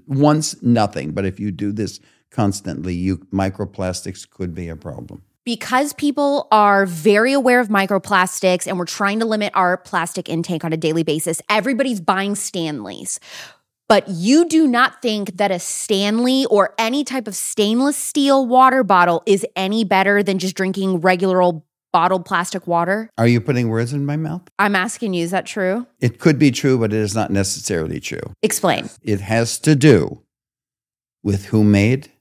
once 0.08 0.62
nothing, 0.62 1.12
but 1.12 1.26
if 1.26 1.40
you 1.40 1.52
do 1.52 1.72
this 1.72 2.00
constantly, 2.32 2.94
you 2.94 3.18
microplastics 3.32 4.30
could 4.30 4.54
be 4.54 4.68
a 4.68 4.76
problem. 4.76 5.24
Because 5.46 5.94
people 5.94 6.48
are 6.52 6.88
very 6.88 7.32
aware 7.32 7.60
of 7.60 7.68
microplastics 7.68 8.66
and 8.66 8.80
we're 8.80 8.86
trying 8.86 9.20
to 9.20 9.26
limit 9.26 9.54
our 9.56 9.78
plastic 9.78 10.28
intake 10.28 10.64
on 10.64 10.74
a 10.74 10.78
daily 10.78 11.04
basis, 11.04 11.40
everybody's 11.50 12.02
buying 12.02 12.34
Stanleys. 12.34 13.20
But 13.88 14.08
you 14.08 14.50
do 14.50 14.66
not 14.66 15.04
think 15.04 15.38
that 15.38 15.52
a 15.52 15.60
Stanley 15.60 16.48
or 16.48 16.74
any 16.80 17.04
type 17.04 17.28
of 17.28 17.36
stainless 17.36 17.96
steel 17.96 18.48
water 18.48 18.84
bottle 18.84 19.22
is 19.28 19.46
any 19.56 19.84
better 19.84 20.24
than 20.24 20.40
just 20.40 20.56
drinking 20.56 21.02
regular 21.02 21.42
old 21.42 21.62
bottled 21.96 22.26
plastic 22.26 22.68
water? 22.68 23.10
Are 23.18 23.26
you 23.26 23.40
putting 23.40 23.70
words 23.70 23.94
in 23.94 24.06
my 24.06 24.18
mouth? 24.18 24.42
I'm 24.60 24.76
asking 24.76 25.14
you, 25.14 25.24
is 25.24 25.32
that 25.32 25.46
true? 25.46 25.88
It 26.02 26.20
could 26.20 26.38
be 26.38 26.52
true, 26.52 26.78
but 26.78 26.92
it 26.92 27.00
is 27.00 27.16
not 27.16 27.32
necessarily 27.32 28.02
true. 28.02 28.34
Explain. 28.42 28.90
It 29.02 29.22
has 29.22 29.58
to 29.60 29.76
do 29.76 30.22
with 31.24 31.46
who 31.46 31.64
made 31.64 32.12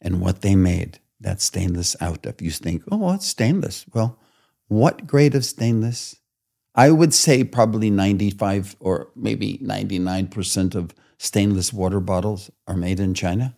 and 0.00 0.20
what 0.20 0.40
they 0.40 0.56
made 0.56 0.98
that 1.20 1.40
stainless 1.40 1.94
out 2.00 2.26
of. 2.26 2.42
You 2.42 2.50
think, 2.50 2.82
oh, 2.90 3.14
it's 3.14 3.28
stainless. 3.28 3.86
Well, 3.94 4.18
what 4.66 5.06
grade 5.06 5.36
of 5.36 5.44
stainless? 5.44 6.16
I 6.74 6.90
would 6.90 7.14
say 7.14 7.44
probably 7.44 7.90
95 7.90 8.74
or 8.80 9.10
maybe 9.14 9.58
99% 9.58 10.74
of 10.74 10.92
stainless 11.18 11.72
water 11.72 12.00
bottles 12.00 12.50
are 12.66 12.76
made 12.76 12.98
in 12.98 13.14
China. 13.14 13.54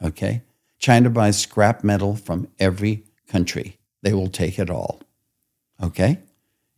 Okay. 0.00 0.44
China 0.78 1.10
buys 1.10 1.40
scrap 1.40 1.82
metal 1.82 2.14
from 2.14 2.46
every 2.60 3.02
country. 3.26 3.80
They 4.06 4.14
will 4.14 4.28
take 4.28 4.60
it 4.60 4.70
all. 4.70 5.00
Okay. 5.82 6.20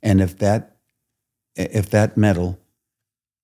And 0.02 0.22
if 0.22 0.38
that 0.38 0.78
if 1.54 1.90
that 1.90 2.16
metal 2.16 2.58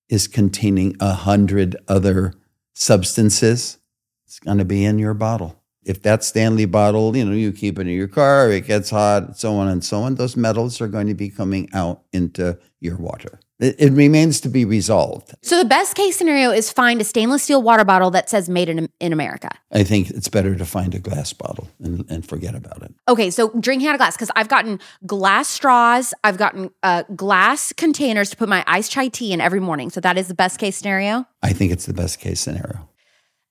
is 0.08 0.26
containing 0.26 0.96
a 1.00 1.12
hundred 1.12 1.76
other 1.86 2.32
substances, 2.72 3.76
it's 4.24 4.40
going 4.40 4.56
to 4.56 4.64
be 4.64 4.86
in 4.86 4.98
your 4.98 5.12
bottle. 5.12 5.60
If 5.84 6.00
that 6.00 6.24
Stanley 6.24 6.64
bottle, 6.64 7.14
you 7.14 7.26
know, 7.26 7.32
you 7.32 7.52
keep 7.52 7.78
it 7.78 7.86
in 7.86 7.92
your 7.92 8.08
car, 8.08 8.50
it 8.50 8.66
gets 8.66 8.88
hot, 8.88 9.36
so 9.36 9.56
on 9.56 9.68
and 9.68 9.84
so 9.84 10.00
on, 10.00 10.14
those 10.14 10.34
metals 10.34 10.80
are 10.80 10.88
going 10.88 11.08
to 11.08 11.14
be 11.14 11.28
coming 11.28 11.68
out 11.74 12.04
into 12.10 12.58
your 12.80 12.96
water. 12.96 13.38
It, 13.60 13.76
it 13.78 13.92
remains 13.92 14.40
to 14.40 14.48
be 14.48 14.64
resolved. 14.64 15.34
So 15.42 15.58
the 15.58 15.64
best 15.64 15.94
case 15.94 16.16
scenario 16.16 16.50
is 16.50 16.72
find 16.72 17.00
a 17.00 17.04
stainless 17.04 17.44
steel 17.44 17.62
water 17.62 17.84
bottle 17.84 18.10
that 18.10 18.28
says 18.28 18.48
made 18.48 18.68
in, 18.68 18.88
in 18.98 19.12
America. 19.12 19.48
I 19.70 19.84
think 19.84 20.10
it's 20.10 20.28
better 20.28 20.56
to 20.56 20.64
find 20.64 20.94
a 20.94 20.98
glass 20.98 21.32
bottle 21.32 21.68
and, 21.80 22.04
and 22.10 22.26
forget 22.26 22.54
about 22.56 22.82
it. 22.82 22.92
Okay, 23.08 23.30
so 23.30 23.50
drinking 23.60 23.88
out 23.88 23.94
of 23.94 23.98
glass 23.98 24.16
because 24.16 24.30
I've 24.34 24.48
gotten 24.48 24.80
glass 25.06 25.48
straws, 25.48 26.12
I've 26.24 26.36
gotten 26.36 26.70
uh, 26.82 27.04
glass 27.14 27.72
containers 27.72 28.30
to 28.30 28.36
put 28.36 28.48
my 28.48 28.64
iced 28.66 28.90
chai 28.90 29.08
tea 29.08 29.32
in 29.32 29.40
every 29.40 29.60
morning. 29.60 29.90
So 29.90 30.00
that 30.00 30.18
is 30.18 30.26
the 30.26 30.34
best 30.34 30.58
case 30.58 30.76
scenario. 30.76 31.26
I 31.42 31.52
think 31.52 31.70
it's 31.70 31.86
the 31.86 31.94
best 31.94 32.18
case 32.18 32.40
scenario. 32.40 32.88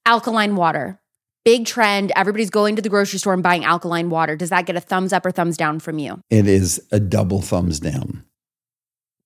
Alkaline 0.05 0.57
water, 0.57 0.99
big 1.45 1.65
trend. 1.65 2.11
Everybody's 2.17 2.49
going 2.49 2.75
to 2.75 2.81
the 2.81 2.89
grocery 2.89 3.19
store 3.19 3.33
and 3.33 3.41
buying 3.43 3.63
alkaline 3.63 4.09
water. 4.09 4.35
Does 4.35 4.49
that 4.49 4.65
get 4.65 4.75
a 4.75 4.81
thumbs 4.81 5.13
up 5.13 5.25
or 5.25 5.31
thumbs 5.31 5.55
down 5.55 5.79
from 5.79 5.97
you? 5.97 6.21
It 6.29 6.45
is 6.45 6.85
a 6.91 6.99
double 6.99 7.41
thumbs 7.41 7.79
down. 7.79 8.25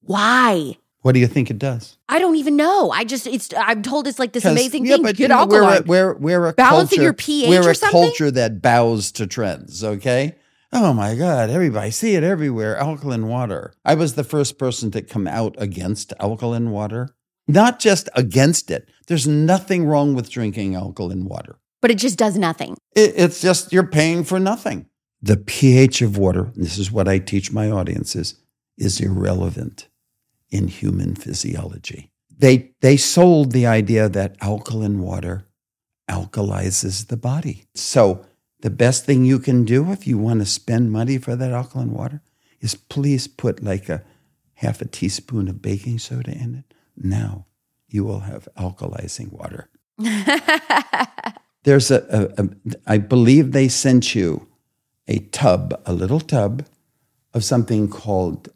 Why? 0.07 0.77
What 1.01 1.13
do 1.13 1.19
you 1.19 1.27
think 1.27 1.49
it 1.49 1.59
does? 1.59 1.97
I 2.09 2.19
don't 2.19 2.35
even 2.35 2.55
know. 2.55 2.91
I 2.91 3.03
just 3.03 3.27
it's 3.27 3.49
I'm 3.55 3.81
told 3.81 4.07
it's 4.07 4.19
like 4.19 4.33
this 4.33 4.45
amazing 4.45 4.85
yeah, 4.85 4.95
thing. 4.95 5.03
but, 5.03 5.15
Get 5.15 5.23
you 5.23 5.27
know, 5.29 5.45
we're 5.45 5.77
a, 5.77 5.81
we're, 5.83 6.13
we're 6.15 6.47
a 6.47 6.53
Balancing 6.53 6.97
culture, 6.97 7.03
your 7.03 7.13
pH 7.13 7.49
We're 7.49 7.69
a 7.69 7.75
culture 7.75 8.31
that 8.31 8.61
bows 8.61 9.11
to 9.13 9.27
trends, 9.27 9.83
okay? 9.83 10.35
Oh 10.73 10.93
my 10.93 11.15
God, 11.15 11.49
everybody 11.49 11.91
see 11.91 12.15
it 12.15 12.23
everywhere. 12.23 12.75
Alkaline 12.77 13.27
water. 13.27 13.73
I 13.85 13.95
was 13.95 14.15
the 14.15 14.23
first 14.23 14.57
person 14.57 14.91
to 14.91 15.01
come 15.01 15.27
out 15.27 15.55
against 15.57 16.13
alkaline 16.19 16.71
water. 16.71 17.15
Not 17.47 17.79
just 17.79 18.09
against 18.13 18.69
it. 18.69 18.89
There's 19.07 19.25
nothing 19.27 19.85
wrong 19.85 20.13
with 20.13 20.29
drinking 20.29 20.75
alkaline 20.75 21.25
water. 21.25 21.59
but 21.81 21.91
it 21.91 21.97
just 21.97 22.17
does 22.17 22.37
nothing. 22.37 22.75
It, 22.95 23.13
it's 23.15 23.39
just 23.39 23.71
you're 23.71 23.87
paying 23.87 24.25
for 24.25 24.39
nothing. 24.39 24.87
The 25.21 25.37
pH 25.37 26.01
of 26.01 26.17
water, 26.17 26.51
this 26.55 26.77
is 26.77 26.91
what 26.91 27.07
I 27.07 27.19
teach 27.19 27.51
my 27.51 27.71
audiences, 27.71 28.35
is 28.77 28.99
irrelevant 28.99 29.87
in 30.49 30.67
human 30.67 31.15
physiology. 31.15 32.11
They 32.37 32.71
they 32.81 32.97
sold 32.97 33.51
the 33.51 33.65
idea 33.65 34.09
that 34.09 34.35
alkaline 34.41 34.99
water 35.01 35.45
alkalizes 36.09 37.07
the 37.07 37.17
body. 37.17 37.65
So 37.75 38.25
the 38.61 38.69
best 38.69 39.05
thing 39.05 39.25
you 39.25 39.39
can 39.39 39.65
do 39.65 39.91
if 39.91 40.07
you 40.07 40.17
want 40.17 40.39
to 40.39 40.45
spend 40.45 40.91
money 40.91 41.17
for 41.17 41.35
that 41.35 41.51
alkaline 41.51 41.91
water 41.91 42.21
is 42.59 42.75
please 42.75 43.27
put 43.27 43.63
like 43.63 43.89
a 43.89 44.03
half 44.55 44.81
a 44.81 44.85
teaspoon 44.85 45.47
of 45.47 45.61
baking 45.61 45.99
soda 45.99 46.31
in 46.31 46.55
it. 46.55 46.73
Now, 46.95 47.45
you 47.87 48.03
will 48.03 48.21
have 48.21 48.47
alkalizing 48.57 49.31
water. 49.31 49.69
There's 51.63 51.91
a, 51.91 52.31
a, 52.37 52.43
a, 52.43 52.49
I 52.85 52.97
believe 52.97 53.51
they 53.51 53.67
sent 53.67 54.15
you 54.15 54.47
a 55.07 55.19
tub, 55.19 55.79
a 55.85 55.93
little 55.93 56.19
tub 56.19 56.65
of 57.33 57.43
something 57.43 57.89
called 57.89 58.49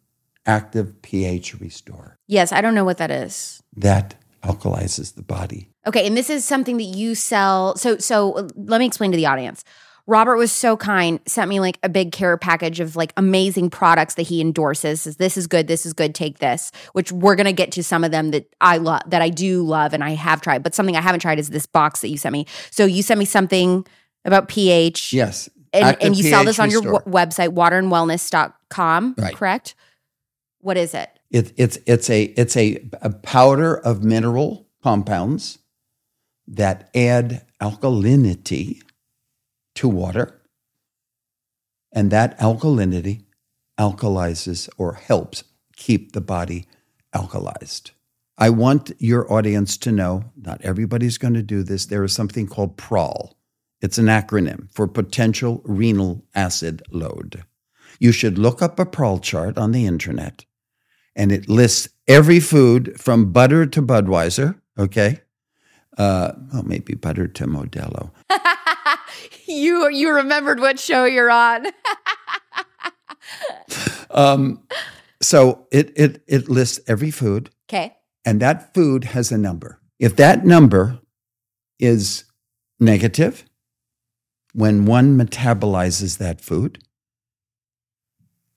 active 0.51 1.01
pH 1.01 1.59
restore. 1.59 2.17
yes, 2.27 2.51
I 2.51 2.61
don't 2.61 2.75
know 2.75 2.85
what 2.85 2.97
that 2.97 3.11
is. 3.11 3.61
That 3.77 4.15
alkalizes 4.43 5.15
the 5.15 5.21
body. 5.23 5.69
Okay, 5.87 6.05
and 6.05 6.15
this 6.17 6.29
is 6.29 6.43
something 6.45 6.77
that 6.77 6.83
you 6.83 7.15
sell. 7.15 7.75
So, 7.77 7.97
so 7.97 8.47
let 8.55 8.79
me 8.79 8.85
explain 8.85 9.11
to 9.11 9.17
the 9.17 9.25
audience. 9.27 9.63
Robert 10.07 10.35
was 10.35 10.51
so 10.51 10.75
kind, 10.75 11.19
sent 11.27 11.47
me 11.47 11.59
like 11.59 11.77
a 11.83 11.89
big 11.89 12.11
care 12.11 12.35
package 12.35 12.79
of 12.79 12.95
like 12.95 13.13
amazing 13.17 13.69
products 13.69 14.15
that 14.15 14.23
he 14.23 14.41
endorses. 14.41 15.01
Says, 15.03 15.17
this 15.17 15.37
is 15.37 15.45
good, 15.47 15.67
this 15.67 15.85
is 15.85 15.93
good, 15.93 16.13
take 16.15 16.39
this. 16.39 16.71
Which 16.93 17.11
we're 17.11 17.35
gonna 17.35 17.53
get 17.53 17.71
to 17.73 17.83
some 17.83 18.03
of 18.03 18.11
them 18.11 18.31
that 18.31 18.45
I 18.59 18.77
love, 18.77 19.01
that 19.07 19.21
I 19.21 19.29
do 19.29 19.61
love, 19.63 19.93
and 19.93 20.03
I 20.03 20.11
have 20.11 20.41
tried. 20.41 20.63
But 20.63 20.73
something 20.75 20.97
I 20.97 21.01
haven't 21.01 21.21
tried 21.21 21.39
is 21.39 21.49
this 21.49 21.65
box 21.67 22.01
that 22.01 22.09
you 22.09 22.17
sent 22.17 22.33
me. 22.33 22.45
So 22.71 22.83
you 22.85 23.03
sent 23.03 23.19
me 23.19 23.25
something 23.25 23.85
about 24.25 24.47
pH, 24.49 25.13
Yes. 25.13 25.49
and, 25.71 25.95
and 26.01 26.15
you 26.17 26.23
sell 26.23 26.43
this 26.43 26.59
on 26.59 26.69
your 26.71 26.81
w- 26.81 26.99
website, 27.05 27.49
waterandwellness.com, 27.55 29.15
Right. 29.17 29.35
correct? 29.35 29.75
What 30.61 30.77
is 30.77 30.93
it? 30.93 31.09
It, 31.31 31.53
it's 31.57 31.77
it's 31.85 32.09
a 32.09 32.23
it's 32.23 32.55
a, 32.55 32.87
a 33.01 33.09
powder 33.09 33.77
of 33.77 34.03
mineral 34.03 34.67
compounds 34.83 35.59
that 36.47 36.89
add 36.95 37.45
alkalinity 37.59 38.81
to 39.75 39.87
water, 39.87 40.41
and 41.91 42.11
that 42.11 42.37
alkalinity 42.39 43.23
alkalizes 43.79 44.69
or 44.77 44.93
helps 44.93 45.43
keep 45.75 46.11
the 46.11 46.21
body 46.21 46.67
alkalized. 47.13 47.91
I 48.37 48.49
want 48.49 48.91
your 48.99 49.31
audience 49.31 49.77
to 49.77 49.91
know 49.91 50.31
not 50.35 50.61
everybody's 50.61 51.17
going 51.17 51.33
to 51.35 51.43
do 51.43 51.63
this. 51.63 51.85
There 51.87 52.03
is 52.03 52.13
something 52.13 52.47
called 52.47 52.77
PRAL. 52.77 53.37
It's 53.81 53.97
an 53.97 54.05
acronym 54.05 54.71
for 54.71 54.87
potential 54.87 55.61
renal 55.63 56.25
acid 56.35 56.83
load. 56.91 57.43
You 57.99 58.11
should 58.11 58.37
look 58.37 58.61
up 58.61 58.79
a 58.79 58.85
PRAL 58.85 59.19
chart 59.19 59.57
on 59.57 59.71
the 59.71 59.85
internet 59.85 60.45
and 61.15 61.31
it 61.31 61.49
lists 61.49 61.89
every 62.07 62.39
food 62.39 62.99
from 62.99 63.31
butter 63.31 63.65
to 63.65 63.81
Budweiser, 63.81 64.59
okay? 64.77 65.21
Uh, 65.97 66.31
well, 66.53 66.63
maybe 66.63 66.93
butter 66.95 67.27
to 67.27 67.45
Modelo. 67.47 68.11
you 69.45 69.89
you 69.89 70.11
remembered 70.13 70.59
what 70.59 70.79
show 70.79 71.05
you're 71.05 71.31
on. 71.31 71.65
Um, 74.09 74.63
so 75.21 75.67
it, 75.71 75.93
it, 75.95 76.21
it 76.27 76.49
lists 76.49 76.79
every 76.87 77.11
food, 77.11 77.49
Okay. 77.69 77.95
and 78.25 78.41
that 78.41 78.73
food 78.73 79.05
has 79.05 79.31
a 79.31 79.37
number. 79.37 79.79
If 79.99 80.17
that 80.17 80.45
number 80.45 80.99
is 81.79 82.25
negative, 82.79 83.45
when 84.53 84.85
one 84.85 85.17
metabolizes 85.17 86.17
that 86.17 86.41
food, 86.41 86.83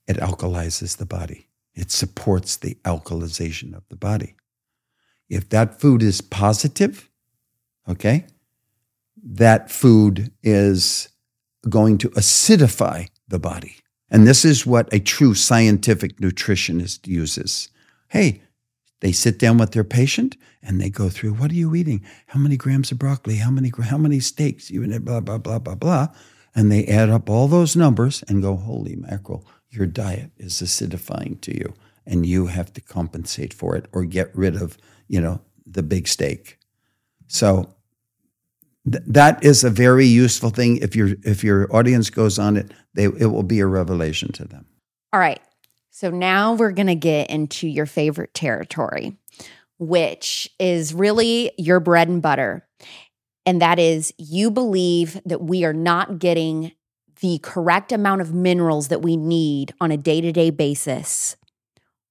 it 0.08 0.16
alkalizes 0.16 0.96
the 0.96 1.06
body. 1.06 1.46
It 1.74 1.90
supports 1.90 2.56
the 2.56 2.76
alkalization 2.84 3.74
of 3.74 3.82
the 3.88 3.96
body. 3.96 4.36
If 5.28 5.48
that 5.48 5.80
food 5.80 6.02
is 6.02 6.20
positive, 6.20 7.10
okay, 7.88 8.26
that 9.22 9.70
food 9.70 10.30
is 10.42 11.08
going 11.68 11.98
to 11.98 12.10
acidify 12.10 13.08
the 13.26 13.38
body. 13.38 13.76
And 14.10 14.26
this 14.26 14.44
is 14.44 14.66
what 14.66 14.92
a 14.92 15.00
true 15.00 15.34
scientific 15.34 16.18
nutritionist 16.18 17.06
uses. 17.06 17.68
Hey, 18.08 18.42
they 19.00 19.12
sit 19.12 19.38
down 19.38 19.58
with 19.58 19.72
their 19.72 19.84
patient 19.84 20.36
and 20.62 20.80
they 20.80 20.90
go 20.90 21.08
through 21.08 21.34
what 21.34 21.50
are 21.50 21.54
you 21.54 21.74
eating? 21.74 22.04
How 22.28 22.38
many 22.38 22.56
grams 22.56 22.92
of 22.92 22.98
broccoli? 22.98 23.36
How 23.36 23.50
many 23.50 23.72
how 23.82 23.98
many 23.98 24.20
steaks? 24.20 24.70
You 24.70 24.82
and 24.82 25.04
blah 25.04 25.20
blah 25.20 25.38
blah 25.38 25.58
blah 25.58 25.74
blah. 25.74 26.08
And 26.54 26.70
they 26.70 26.86
add 26.86 27.10
up 27.10 27.28
all 27.28 27.48
those 27.48 27.74
numbers 27.74 28.22
and 28.28 28.40
go, 28.40 28.56
holy 28.56 28.94
mackerel, 28.94 29.44
your 29.74 29.86
diet 29.86 30.30
is 30.36 30.54
acidifying 30.54 31.40
to 31.42 31.54
you, 31.54 31.74
and 32.06 32.26
you 32.26 32.46
have 32.46 32.72
to 32.74 32.80
compensate 32.80 33.54
for 33.54 33.76
it 33.76 33.86
or 33.92 34.04
get 34.04 34.34
rid 34.34 34.56
of, 34.56 34.78
you 35.08 35.20
know, 35.20 35.40
the 35.66 35.82
big 35.82 36.08
steak. 36.08 36.58
So 37.26 37.74
th- 38.90 39.04
that 39.06 39.44
is 39.44 39.64
a 39.64 39.70
very 39.70 40.06
useful 40.06 40.50
thing. 40.50 40.78
If 40.78 40.94
your 40.94 41.10
if 41.24 41.42
your 41.42 41.74
audience 41.74 42.10
goes 42.10 42.38
on 42.38 42.56
it, 42.56 42.72
they 42.94 43.04
it 43.04 43.32
will 43.32 43.42
be 43.42 43.60
a 43.60 43.66
revelation 43.66 44.32
to 44.32 44.44
them. 44.44 44.66
All 45.12 45.20
right. 45.20 45.40
So 45.90 46.10
now 46.10 46.54
we're 46.54 46.72
going 46.72 46.88
to 46.88 46.96
get 46.96 47.30
into 47.30 47.68
your 47.68 47.86
favorite 47.86 48.34
territory, 48.34 49.16
which 49.78 50.50
is 50.58 50.92
really 50.92 51.52
your 51.56 51.78
bread 51.78 52.08
and 52.08 52.20
butter. 52.20 52.66
And 53.46 53.62
that 53.62 53.78
is 53.78 54.12
you 54.18 54.50
believe 54.50 55.20
that 55.24 55.42
we 55.42 55.64
are 55.64 55.72
not 55.72 56.18
getting 56.18 56.72
the 57.24 57.38
correct 57.38 57.90
amount 57.90 58.20
of 58.20 58.34
minerals 58.34 58.88
that 58.88 59.00
we 59.00 59.16
need 59.16 59.72
on 59.80 59.90
a 59.90 59.96
day 59.96 60.20
to 60.20 60.30
day 60.30 60.50
basis. 60.50 61.38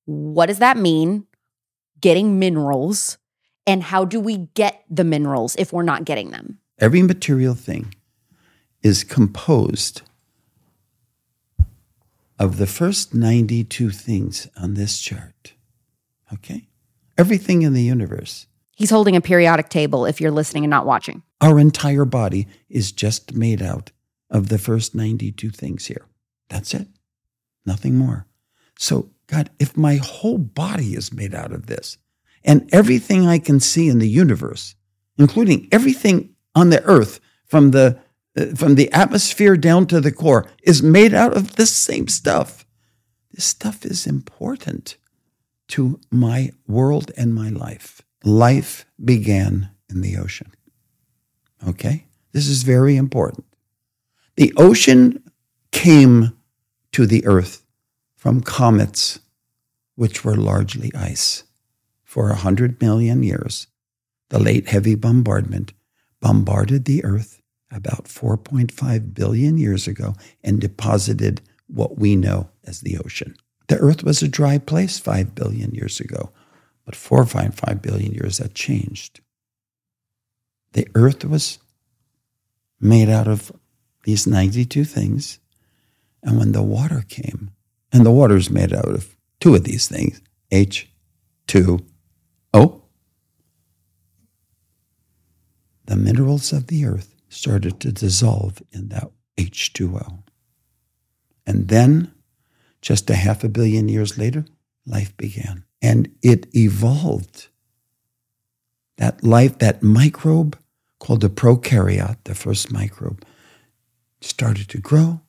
What 0.06 0.48
does 0.48 0.58
that 0.58 0.76
mean? 0.76 1.28
Getting 2.02 2.40
minerals. 2.40 3.20
And 3.68 3.84
how 3.84 4.06
do 4.06 4.20
we 4.20 4.38
get 4.56 4.84
the 4.90 5.04
minerals 5.04 5.56
if 5.60 5.72
we're 5.72 5.84
not 5.84 6.04
getting 6.04 6.32
them? 6.32 6.58
Every 6.80 7.04
material 7.04 7.54
thing 7.54 7.94
is 8.82 9.04
composed 9.04 10.02
of 12.40 12.58
the 12.58 12.66
first 12.66 13.14
92 13.14 13.92
things 13.92 14.48
on 14.60 14.74
this 14.74 15.00
chart. 15.00 15.54
Okay? 16.34 16.70
Everything 17.20 17.62
in 17.62 17.74
the 17.74 17.84
universe. 17.84 18.48
He's 18.76 18.90
holding 18.90 19.16
a 19.16 19.22
periodic 19.22 19.70
table 19.70 20.08
if 20.08 20.20
you're 20.20 20.32
listening 20.32 20.64
and 20.64 20.72
not 20.72 20.88
watching. 20.88 21.22
Our 21.40 21.60
entire 21.60 22.04
body 22.04 22.48
is 22.68 22.92
just 22.92 23.36
made 23.36 23.62
out 23.62 23.92
of 24.30 24.50
the 24.50 24.58
first 24.58 24.96
92 24.96 25.50
things 25.50 25.86
here. 25.86 26.06
That's 26.50 26.74
it. 26.74 26.88
Nothing 27.66 27.96
more. 27.96 28.28
So, 28.78 29.12
God, 29.28 29.50
if 29.60 29.78
my 29.78 29.96
whole 29.96 30.38
body 30.38 30.96
is 30.96 31.14
made 31.14 31.34
out 31.34 31.52
of 31.52 31.68
this, 31.68 31.98
and 32.44 32.70
everything 32.74 33.26
I 33.26 33.40
can 33.40 33.60
see 33.60 33.88
in 33.88 34.00
the 34.00 34.10
universe, 34.10 34.76
including 35.18 35.68
everything 35.72 36.36
on 36.56 36.70
the 36.70 36.84
earth 36.84 37.20
from 37.46 37.72
the 37.72 38.00
uh, 38.36 38.48
from 38.56 38.76
the 38.76 38.92
atmosphere 38.92 39.56
down 39.56 39.86
to 39.88 40.02
the 40.02 40.12
core 40.12 40.48
is 40.64 40.82
made 40.82 41.14
out 41.14 41.38
of 41.38 41.56
this 41.56 41.72
same 41.72 42.08
stuff. 42.08 42.66
This 43.32 43.46
stuff 43.46 43.86
is 43.86 44.08
important 44.08 44.98
to 45.70 46.00
my 46.12 46.52
world 46.68 47.12
and 47.16 47.34
my 47.34 47.50
life. 47.50 48.02
Life 48.24 48.86
began 49.04 49.70
in 49.90 50.02
the 50.02 50.18
ocean. 50.18 50.52
Okay? 51.68 52.06
This 52.32 52.48
is 52.48 52.64
very 52.64 52.96
important. 52.96 53.46
The 54.36 54.54
ocean 54.58 55.24
came 55.72 56.34
to 56.92 57.06
the 57.06 57.26
earth 57.26 57.64
from 58.16 58.42
comets, 58.42 59.20
which 59.96 60.24
were 60.24 60.36
largely 60.36 60.92
ice. 60.96 61.44
For 62.04 62.30
a 62.30 62.36
hundred 62.36 62.80
million 62.82 63.24
years, 63.24 63.68
the 64.30 64.40
late 64.40 64.68
heavy 64.68 64.96
bombardment 64.96 65.74
bombarded 66.20 66.86
the 66.86 67.04
earth 67.04 67.42
about 67.72 68.06
4.5 68.06 69.14
billion 69.14 69.58
years 69.58 69.88
ago 69.88 70.16
and 70.44 70.62
deposited 70.62 71.42
what 71.68 71.98
we 71.98 72.16
know 72.16 72.50
as 72.66 72.82
the 72.82 72.98
ocean. 73.00 73.36
The 73.68 73.78
earth 73.78 74.04
was 74.04 74.22
a 74.22 74.28
dry 74.28 74.58
place 74.58 75.00
5 75.00 75.34
billion 75.34 75.74
years 75.74 76.00
ago, 76.00 76.32
but 76.86 76.96
4.5 76.96 77.82
billion 77.82 78.14
years 78.14 78.38
that 78.38 78.54
changed. 78.54 79.22
The 80.74 80.88
earth 80.96 81.26
was 81.26 81.60
made 82.80 83.10
out 83.10 83.28
of 83.28 83.52
these 84.04 84.28
92 84.28 84.84
things. 84.86 85.40
And 86.22 86.38
when 86.38 86.52
the 86.52 86.64
water 86.64 87.04
came, 87.08 87.52
and 87.92 88.06
the 88.06 88.12
water 88.12 88.36
is 88.36 88.50
made 88.50 88.74
out 88.74 88.88
of 88.88 89.16
two 89.40 89.56
of 89.56 89.64
these 89.64 89.88
things 89.88 90.22
H2O, 90.52 91.82
the 95.86 95.96
minerals 95.96 96.54
of 96.54 96.68
the 96.68 96.86
earth 96.86 97.14
started 97.30 97.80
to 97.82 97.92
dissolve 97.92 98.62
in 98.72 98.90
that 98.90 99.12
H2O. 99.38 100.24
And 101.46 101.68
then, 101.68 102.14
just 102.82 103.10
a 103.10 103.16
half 103.16 103.44
a 103.44 103.50
billion 103.50 103.90
years 103.90 104.18
later, 104.18 104.46
life 104.86 105.16
began. 105.18 105.66
And 105.82 106.10
it 106.22 106.48
evolved. 106.56 107.48
That 108.98 109.24
life, 109.24 109.58
that 109.60 109.84
microbe 109.84 110.58
called 111.00 111.24
a 111.24 111.30
prokaryote, 111.30 112.18
the 112.24 112.36
first 112.36 112.72
microbe, 112.72 113.26
started 114.24 114.70
to 114.70 114.80
grow. 114.80 115.22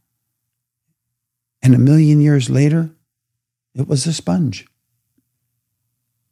And 1.62 1.74
a 1.74 1.78
million 1.78 2.20
years 2.20 2.50
later, 2.50 2.90
it 3.74 3.88
was 3.88 4.06
a 4.06 4.12
sponge. 4.12 4.66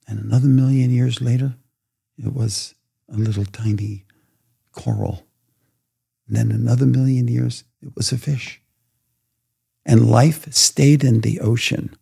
And 0.06 0.18
another 0.18 0.48
million 0.48 0.90
years 0.90 1.20
later, 1.20 1.54
it 2.18 2.34
was 2.34 2.74
a 3.08 3.16
little 3.16 3.44
tiny 3.44 4.04
coral. 4.72 5.26
And 6.26 6.36
then 6.36 6.52
another 6.52 6.86
million 6.86 7.28
years, 7.28 7.64
it 7.80 7.94
was 7.96 8.12
a 8.12 8.18
fish. 8.18 8.60
And 9.84 10.10
life 10.10 10.52
stayed 10.52 11.02
in 11.02 11.22
the 11.22 11.40
ocean, 11.40 11.96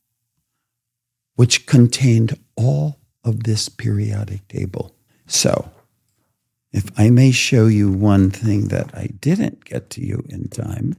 which 1.37 1.67
contained 1.67 2.39
all 2.57 3.01
of 3.25 3.45
this 3.45 3.69
periodic 3.69 4.47
table. 4.49 4.95
So, 5.27 5.71
if 6.73 6.91
I 6.99 7.11
may 7.11 7.31
show 7.33 7.67
you 7.67 7.91
one 7.91 8.31
thing 8.31 8.69
that 8.69 8.95
I 8.95 9.09
didn't 9.21 9.65
get 9.65 9.91
to 9.91 10.05
you 10.05 10.25
in 10.29 10.49
time, 10.49 10.97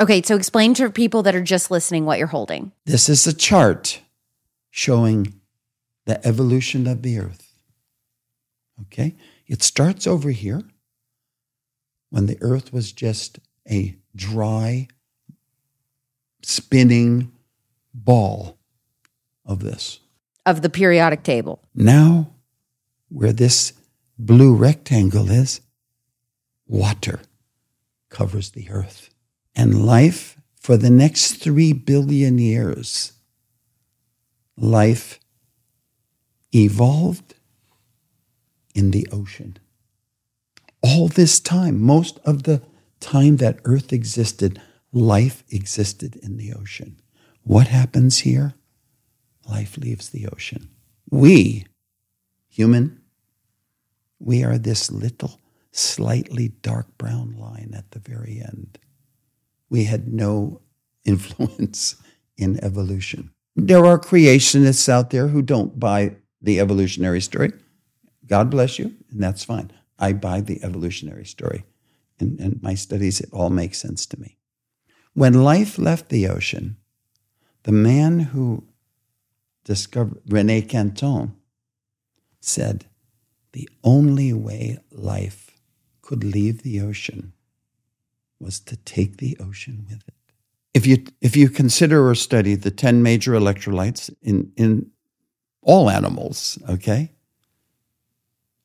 Okay, 0.00 0.22
so 0.22 0.34
explain 0.34 0.74
to 0.74 0.90
people 0.90 1.22
that 1.22 1.36
are 1.36 1.42
just 1.42 1.70
listening 1.70 2.04
what 2.04 2.18
you're 2.18 2.26
holding. 2.26 2.72
this 2.84 3.08
is 3.08 3.26
a 3.28 3.32
chart 3.32 4.00
showing 4.70 5.40
the 6.06 6.26
evolution 6.26 6.88
of 6.88 7.02
the 7.02 7.18
earth. 7.18 7.52
Okay? 8.82 9.14
It 9.46 9.62
starts 9.62 10.04
over 10.06 10.30
here 10.30 10.62
when 12.10 12.26
the 12.26 12.38
earth 12.40 12.72
was 12.72 12.90
just 12.92 13.38
a 13.70 13.96
dry, 14.16 14.88
spinning 16.42 17.30
ball 17.94 18.58
of 19.46 19.60
this. 19.60 20.00
Of 20.44 20.62
the 20.62 20.70
periodic 20.70 21.22
table. 21.22 21.62
Now, 21.74 22.32
where 23.08 23.32
this 23.32 23.74
blue 24.18 24.54
rectangle 24.54 25.30
is, 25.30 25.60
water 26.66 27.20
covers 28.08 28.50
the 28.50 28.70
earth. 28.70 29.10
And 29.54 29.84
life, 29.84 30.36
for 30.60 30.76
the 30.76 30.90
next 30.90 31.34
three 31.34 31.72
billion 31.72 32.38
years, 32.38 33.12
life 34.56 35.20
evolved 36.52 37.34
in 38.74 38.90
the 38.90 39.06
ocean. 39.12 39.56
All 40.82 41.08
this 41.08 41.40
time, 41.40 41.80
most 41.80 42.18
of 42.24 42.42
the 42.42 42.62
time 43.00 43.36
that 43.36 43.60
earth 43.64 43.92
existed, 43.92 44.60
life 44.92 45.44
existed 45.50 46.16
in 46.16 46.36
the 46.36 46.52
ocean. 46.52 47.00
What 47.42 47.68
happens 47.68 48.20
here? 48.20 48.54
Life 49.48 49.76
leaves 49.76 50.08
the 50.08 50.26
ocean. 50.28 50.70
We, 51.10 51.66
human, 52.48 53.00
we 54.18 54.44
are 54.44 54.58
this 54.58 54.90
little, 54.90 55.40
slightly 55.72 56.48
dark 56.48 56.96
brown 56.98 57.36
line 57.38 57.72
at 57.76 57.90
the 57.90 57.98
very 57.98 58.40
end. 58.44 58.78
We 59.68 59.84
had 59.84 60.12
no 60.12 60.60
influence 61.04 61.96
in 62.36 62.62
evolution. 62.64 63.30
There 63.56 63.84
are 63.84 63.98
creationists 63.98 64.88
out 64.88 65.10
there 65.10 65.28
who 65.28 65.42
don't 65.42 65.78
buy 65.78 66.16
the 66.40 66.60
evolutionary 66.60 67.20
story. 67.20 67.52
God 68.26 68.50
bless 68.50 68.78
you, 68.78 68.94
and 69.10 69.22
that's 69.22 69.44
fine. 69.44 69.70
I 69.98 70.12
buy 70.12 70.40
the 70.40 70.62
evolutionary 70.64 71.26
story. 71.26 71.64
And, 72.18 72.40
in 72.40 72.60
my 72.62 72.74
studies, 72.74 73.20
it 73.20 73.28
all 73.32 73.50
makes 73.50 73.78
sense 73.78 74.06
to 74.06 74.20
me. 74.20 74.38
When 75.14 75.44
life 75.44 75.78
left 75.78 76.08
the 76.08 76.28
ocean, 76.28 76.76
the 77.64 77.72
man 77.72 78.20
who 78.20 78.64
discovered, 79.64 80.20
Rene 80.28 80.62
Quinton, 80.62 81.34
said, 82.40 82.86
the 83.54 83.68
only 83.84 84.32
way 84.32 84.78
life 84.90 85.52
could 86.02 86.24
leave 86.24 86.62
the 86.62 86.80
ocean 86.80 87.32
was 88.40 88.58
to 88.58 88.76
take 88.76 89.18
the 89.18 89.36
ocean 89.40 89.86
with 89.88 90.02
it. 90.08 90.14
If 90.74 90.88
you 90.88 91.04
if 91.20 91.36
you 91.36 91.48
consider 91.48 92.08
or 92.08 92.16
study 92.16 92.56
the 92.56 92.72
10 92.72 93.00
major 93.02 93.32
electrolytes 93.32 94.12
in, 94.22 94.52
in 94.56 94.90
all 95.62 95.88
animals, 95.88 96.58
okay, 96.68 97.12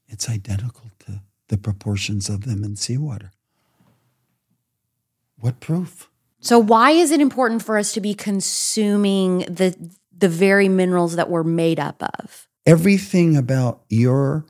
it's 0.08 0.28
identical 0.28 0.90
to 1.06 1.22
the 1.50 1.58
proportions 1.58 2.28
of 2.28 2.46
them 2.46 2.64
in 2.64 2.76
seawater. 2.76 3.32
What 5.40 5.60
proof? 5.60 6.10
So 6.42 6.58
why 6.58 6.92
is 6.92 7.12
it 7.12 7.22
important 7.22 7.62
for 7.62 7.78
us 7.78 7.94
to 7.94 8.02
be 8.02 8.16
consuming 8.16 9.40
the 9.42 9.76
the 10.18 10.30
very 10.30 10.68
minerals 10.68 11.16
that 11.16 11.30
we're 11.30 11.44
made 11.44 11.80
up 11.80 12.02
of? 12.02 12.48
Everything 12.66 13.38
about 13.38 13.84
your 13.88 14.46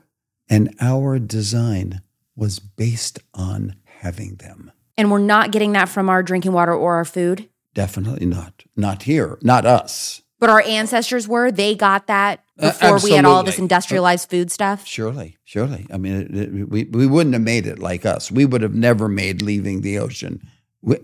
and 0.50 0.74
our 0.80 1.18
design 1.18 2.02
was 2.36 2.58
based 2.58 3.18
on 3.32 3.76
having 4.00 4.34
them. 4.36 4.70
And 4.98 5.10
we're 5.10 5.18
not 5.18 5.50
getting 5.52 5.72
that 5.72 5.88
from 5.88 6.10
our 6.10 6.22
drinking 6.22 6.52
water 6.52 6.74
or 6.74 6.96
our 6.96 7.04
food? 7.06 7.48
Definitely 7.74 8.26
not. 8.26 8.64
Not 8.76 9.04
here. 9.04 9.38
Not 9.42 9.64
us. 9.64 10.20
But 10.40 10.50
our 10.50 10.60
ancestors 10.62 11.28
were. 11.28 11.50
They 11.50 11.74
got 11.74 12.06
that 12.08 12.42
Uh, 12.58 12.68
before 12.72 12.98
we 13.02 13.12
had 13.12 13.24
all 13.24 13.42
this 13.42 13.58
industrialized 13.58 14.28
food 14.30 14.50
stuff. 14.50 14.86
Surely, 14.86 15.36
surely. 15.44 15.86
I 15.92 15.98
mean, 15.98 16.14
it, 16.22 16.34
it- 16.34 16.68
we, 16.68 16.84
we 16.84 17.06
wouldn't 17.06 17.34
have 17.34 17.42
made 17.42 17.66
it 17.66 17.78
like 17.78 18.04
us. 18.04 18.30
We 18.30 18.44
would 18.44 18.62
have 18.62 18.74
never 18.74 19.08
made 19.08 19.40
leaving 19.42 19.82
the 19.82 19.98
ocean 19.98 20.40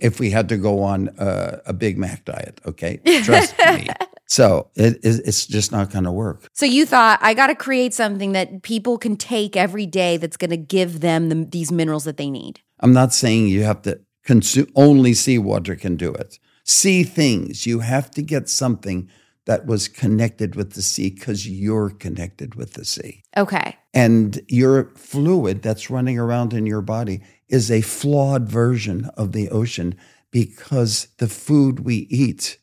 if 0.01 0.19
we 0.19 0.31
had 0.31 0.49
to 0.49 0.57
go 0.57 0.83
on 0.83 1.11
uh, 1.19 1.61
a 1.67 1.73
Big 1.75 1.99
Mac 1.99 2.25
diet. 2.25 2.61
Okay, 2.67 2.97
trust 3.23 3.55
me. 3.59 3.89
So 4.27 4.71
it, 4.75 4.97
it, 5.05 5.23
it's 5.25 5.47
just 5.47 5.73
not 5.73 5.91
going 5.91 6.05
to 6.05 6.13
work. 6.13 6.49
So 6.53 6.67
you 6.67 6.85
thought 6.85 7.19
I 7.23 7.35
got 7.35 7.47
to 7.47 7.55
create 7.55 7.95
something 7.95 8.33
that 8.33 8.63
people 8.63 8.99
can 8.99 9.17
take 9.17 9.57
every 9.57 9.87
day 9.87 10.17
that's 10.17 10.37
going 10.37 10.51
to 10.51 10.57
give 10.57 11.01
them 11.01 11.29
the, 11.29 11.45
these 11.45 11.71
minerals 11.71 12.05
that 12.05 12.17
they 12.17 12.31
need. 12.31 12.61
I'm 12.81 12.93
not 12.93 13.15
saying 13.15 13.49
you 13.49 13.63
have 13.63 13.83
to 13.83 14.01
consume. 14.25 14.67
Only 14.75 15.15
seawater 15.15 15.77
can 15.77 15.97
do 15.97 16.13
it. 16.13 16.39
Sea 16.65 17.05
things. 17.05 17.67
You 17.67 17.81
have 17.81 18.11
to 18.13 18.23
get 18.23 18.49
something 18.49 19.09
that 19.47 19.65
was 19.65 19.89
connected 19.89 20.57
with 20.57 20.73
the 20.73 20.83
sea 20.83 21.11
because 21.11 21.49
you're 21.49 21.91
connected 21.91 22.57
with 22.57 22.75
the 22.75 22.85
sea. 22.85 23.23
Okay. 23.37 23.77
And 23.95 24.41
your 24.49 24.93
fluid 24.97 25.63
that's 25.63 25.89
running 25.89 26.19
around 26.19 26.53
in 26.53 26.67
your 26.67 26.83
body 26.83 27.23
is 27.49 27.71
a 27.71 27.81
flawed 27.81 28.49
version 28.49 29.09
of 29.17 29.33
the 29.33 29.49
ocean 29.49 29.95
because 30.33 31.09
the 31.19 31.29
food 31.29 31.81
we 31.81 32.09
eat, 32.11 32.59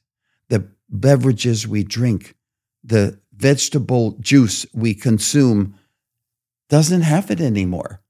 beverages 0.93 1.67
we 1.67 1.83
drink, 1.83 2.35
the 2.83 3.19
vegetable 3.35 4.15
juice 4.19 4.65
we 4.73 4.93
consume 4.93 5.75
doesn't 6.69 7.01
have 7.01 7.29
it 7.31 7.41
anymore. 7.41 8.01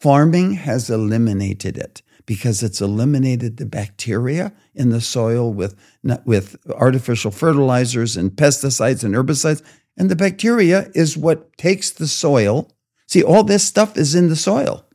Farming 0.00 0.54
has 0.54 0.90
eliminated 0.90 1.78
it 1.78 2.02
because 2.26 2.62
it's 2.62 2.80
eliminated 2.80 3.56
the 3.56 3.66
bacteria 3.66 4.52
in 4.74 4.90
the 4.90 5.00
soil 5.00 5.52
with, 5.52 5.76
with 6.24 6.56
artificial 6.74 7.30
fertilizers 7.30 8.16
and 8.16 8.32
pesticides 8.32 9.04
and 9.04 9.14
herbicides. 9.14 9.62
And 9.96 10.10
the 10.10 10.16
bacteria 10.16 10.90
is 10.94 11.16
what 11.16 11.56
takes 11.56 11.90
the 11.90 12.08
soil. 12.08 12.70
See, 13.06 13.22
all 13.22 13.44
this 13.44 13.64
stuff 13.64 13.96
is 13.96 14.14
in 14.14 14.28
the 14.28 14.36
soil, 14.36 14.86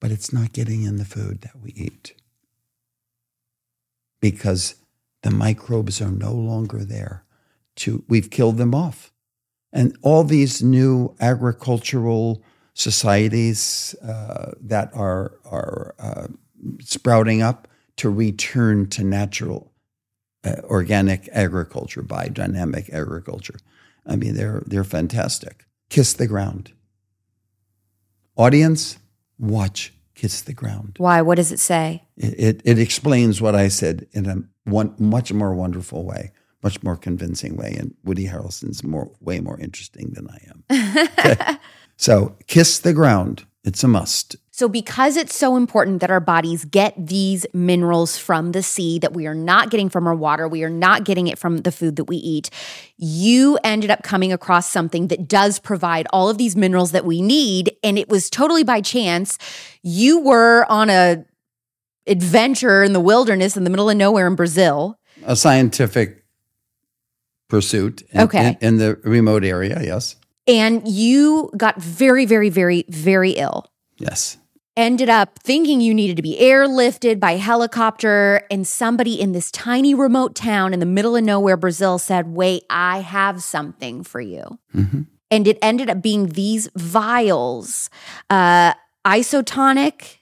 but 0.00 0.10
it's 0.10 0.32
not 0.32 0.52
getting 0.52 0.82
in 0.82 0.96
the 0.96 1.04
food 1.04 1.42
that 1.42 1.60
we 1.60 1.72
eat 1.72 2.14
because 4.20 4.74
the 5.24 5.30
microbes 5.30 6.00
are 6.00 6.10
no 6.10 6.32
longer 6.32 6.84
there. 6.84 7.24
To 7.76 8.04
we've 8.06 8.30
killed 8.30 8.56
them 8.56 8.72
off, 8.72 9.12
and 9.72 9.96
all 10.02 10.22
these 10.22 10.62
new 10.62 11.16
agricultural 11.18 12.40
societies 12.74 13.96
uh, 14.00 14.52
that 14.60 14.90
are 14.94 15.32
are 15.44 15.96
uh, 15.98 16.28
sprouting 16.78 17.42
up 17.42 17.66
to 17.96 18.10
return 18.10 18.88
to 18.90 19.02
natural 19.02 19.72
uh, 20.44 20.56
organic 20.64 21.28
agriculture, 21.32 22.02
biodynamic 22.02 22.92
agriculture. 22.92 23.58
I 24.06 24.14
mean, 24.14 24.34
they're 24.34 24.62
they're 24.66 24.84
fantastic. 24.84 25.64
Kiss 25.88 26.12
the 26.12 26.28
ground. 26.28 26.70
Audience, 28.36 28.98
watch 29.38 29.92
Kiss 30.14 30.42
the 30.42 30.52
Ground. 30.52 30.94
Why? 30.98 31.22
What 31.22 31.36
does 31.36 31.52
it 31.52 31.60
say? 31.60 32.04
It, 32.16 32.34
it, 32.38 32.62
it 32.64 32.78
explains 32.78 33.40
what 33.40 33.54
I 33.54 33.68
said 33.68 34.06
in 34.12 34.26
a 34.26 34.36
one, 34.64 34.94
much 34.98 35.32
more 35.32 35.54
wonderful 35.54 36.04
way, 36.04 36.32
much 36.62 36.82
more 36.82 36.96
convincing 36.96 37.56
way. 37.56 37.74
And 37.78 37.94
Woody 38.04 38.26
Harrelson's 38.26 38.82
more 38.84 39.10
way 39.20 39.40
more 39.40 39.58
interesting 39.58 40.12
than 40.14 40.28
I 40.28 40.48
am. 40.50 41.08
Okay. 41.18 41.56
So, 41.96 42.36
Kiss 42.48 42.80
the 42.80 42.92
Ground. 42.92 43.46
It's 43.62 43.84
a 43.84 43.88
must. 43.88 44.34
So, 44.56 44.68
because 44.68 45.16
it's 45.16 45.34
so 45.34 45.56
important 45.56 46.00
that 46.00 46.12
our 46.12 46.20
bodies 46.20 46.64
get 46.64 46.94
these 46.96 47.44
minerals 47.52 48.16
from 48.16 48.52
the 48.52 48.62
sea 48.62 49.00
that 49.00 49.12
we 49.12 49.26
are 49.26 49.34
not 49.34 49.68
getting 49.68 49.88
from 49.88 50.06
our 50.06 50.14
water, 50.14 50.46
we 50.46 50.62
are 50.62 50.70
not 50.70 51.02
getting 51.02 51.26
it 51.26 51.40
from 51.40 51.56
the 51.56 51.72
food 51.72 51.96
that 51.96 52.04
we 52.04 52.18
eat, 52.18 52.50
you 52.96 53.58
ended 53.64 53.90
up 53.90 54.04
coming 54.04 54.32
across 54.32 54.70
something 54.70 55.08
that 55.08 55.26
does 55.26 55.58
provide 55.58 56.06
all 56.12 56.28
of 56.28 56.38
these 56.38 56.54
minerals 56.54 56.92
that 56.92 57.04
we 57.04 57.20
need. 57.20 57.72
And 57.82 57.98
it 57.98 58.08
was 58.08 58.30
totally 58.30 58.62
by 58.62 58.80
chance. 58.80 59.38
You 59.82 60.20
were 60.20 60.66
on 60.70 60.88
a 60.88 61.24
adventure 62.06 62.84
in 62.84 62.92
the 62.92 63.00
wilderness 63.00 63.56
in 63.56 63.64
the 63.64 63.70
middle 63.70 63.90
of 63.90 63.96
nowhere 63.96 64.28
in 64.28 64.36
Brazil. 64.36 65.00
A 65.24 65.34
scientific 65.34 66.24
pursuit 67.48 68.02
in, 68.12 68.20
Okay. 68.20 68.56
in, 68.60 68.74
in 68.74 68.76
the 68.78 69.00
remote 69.02 69.42
area. 69.42 69.80
Yes. 69.82 70.14
And 70.46 70.86
you 70.86 71.50
got 71.56 71.82
very, 71.82 72.24
very, 72.24 72.50
very, 72.50 72.84
very 72.88 73.32
ill. 73.32 73.66
Yes. 73.98 74.38
Ended 74.76 75.08
up 75.08 75.38
thinking 75.38 75.80
you 75.80 75.94
needed 75.94 76.16
to 76.16 76.22
be 76.22 76.38
airlifted 76.40 77.20
by 77.20 77.32
helicopter. 77.36 78.42
And 78.50 78.66
somebody 78.66 79.20
in 79.20 79.32
this 79.32 79.50
tiny 79.50 79.94
remote 79.94 80.34
town 80.34 80.72
in 80.72 80.80
the 80.80 80.86
middle 80.86 81.16
of 81.16 81.24
nowhere, 81.24 81.56
Brazil, 81.56 81.98
said, 81.98 82.28
Wait, 82.34 82.64
I 82.70 83.00
have 83.00 83.42
something 83.42 84.02
for 84.02 84.20
you. 84.20 84.58
Mhm. 84.74 85.06
And 85.30 85.48
it 85.48 85.58
ended 85.62 85.90
up 85.90 86.02
being 86.02 86.28
these 86.28 86.68
vials, 86.76 87.90
uh, 88.30 88.74
isotonic 89.06 90.18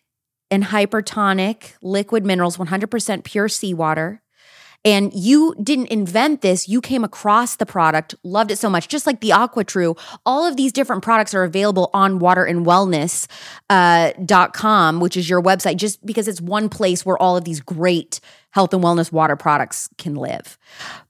and 0.51 0.65
hypertonic 0.65 1.75
liquid 1.83 2.25
minerals, 2.25 2.59
100% 2.59 3.25
pure 3.25 3.49
seawater. 3.49 4.22
And 4.85 5.13
you 5.15 5.55
didn't 5.63 5.87
invent 5.87 6.41
this. 6.41 6.69
You 6.69 6.81
came 6.81 7.05
across 7.05 7.57
the 7.57 7.67
product, 7.67 8.15
loved 8.25 8.51
it 8.51 8.57
so 8.57 8.69
much, 8.69 8.89
just 8.89 9.07
like 9.07 9.21
the 9.21 9.31
AquaTrue. 9.31 9.97
All 10.27 10.45
of 10.45 10.57
these 10.57 10.73
different 10.73 11.03
products 11.03 11.35
are 11.35 11.45
available 11.45 11.91
on 11.95 12.19
waterandwellness.com, 12.19 13.29
uh, 13.71 14.13
dot 14.25 14.53
com, 14.53 14.99
which 15.01 15.17
is 15.17 15.31
your 15.31 15.41
website, 15.41 15.77
just 15.77 16.05
because 16.05 16.27
it's 16.27 16.41
one 16.41 16.69
place 16.69 17.07
where 17.07 17.17
all 17.17 17.37
of 17.37 17.45
these 17.45 17.61
great 17.61 18.21
health 18.51 18.75
and 18.75 18.83
wellness 18.83 19.13
water 19.13 19.37
products 19.37 19.89
can 19.99 20.15
live. 20.15 20.59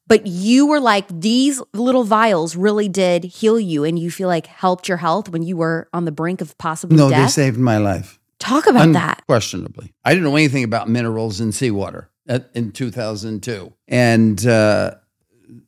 But 0.06 0.26
you 0.26 0.66
were 0.66 0.80
like, 0.80 1.06
these 1.08 1.62
little 1.72 2.04
vials 2.04 2.54
really 2.54 2.88
did 2.88 3.24
heal 3.24 3.58
you 3.58 3.84
and 3.84 3.98
you 3.98 4.10
feel 4.10 4.28
like 4.28 4.46
helped 4.46 4.86
your 4.86 4.98
health 4.98 5.30
when 5.30 5.42
you 5.42 5.56
were 5.56 5.88
on 5.94 6.04
the 6.04 6.12
brink 6.12 6.42
of 6.42 6.56
possible 6.58 6.96
no, 6.96 7.08
death. 7.08 7.22
they 7.22 7.42
saved 7.42 7.58
my 7.58 7.78
life. 7.78 8.18
Talk 8.38 8.66
about 8.66 8.92
that. 8.92 9.20
Unquestionably. 9.20 9.94
I 10.04 10.10
didn't 10.10 10.24
know 10.24 10.36
anything 10.36 10.64
about 10.64 10.88
minerals 10.88 11.40
in 11.40 11.52
seawater 11.52 12.10
at, 12.32 12.50
in 12.54 12.72
2002. 12.72 13.72
And 13.88 14.46
uh, 14.46 14.94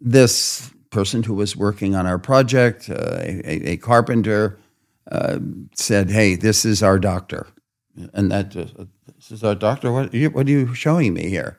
this 0.01 0.71
person 0.91 1.23
who 1.23 1.35
was 1.35 1.57
working 1.57 1.95
on 1.95 2.07
our 2.07 2.19
project, 2.19 2.89
uh, 2.89 3.19
a, 3.21 3.73
a, 3.73 3.77
carpenter, 3.77 4.59
uh, 5.11 5.39
said, 5.75 6.11
Hey, 6.11 6.35
this 6.37 6.65
is 6.65 6.83
our 6.83 6.99
doctor. 6.99 7.47
And 8.13 8.31
that, 8.31 8.57
uh, 8.57 8.85
this 9.17 9.31
is 9.31 9.45
our 9.45 9.55
doctor. 9.55 9.93
What, 9.93 10.15
what 10.33 10.47
are 10.47 10.51
you 10.51 10.75
showing 10.75 11.15
me 11.15 11.29
here? 11.29 11.59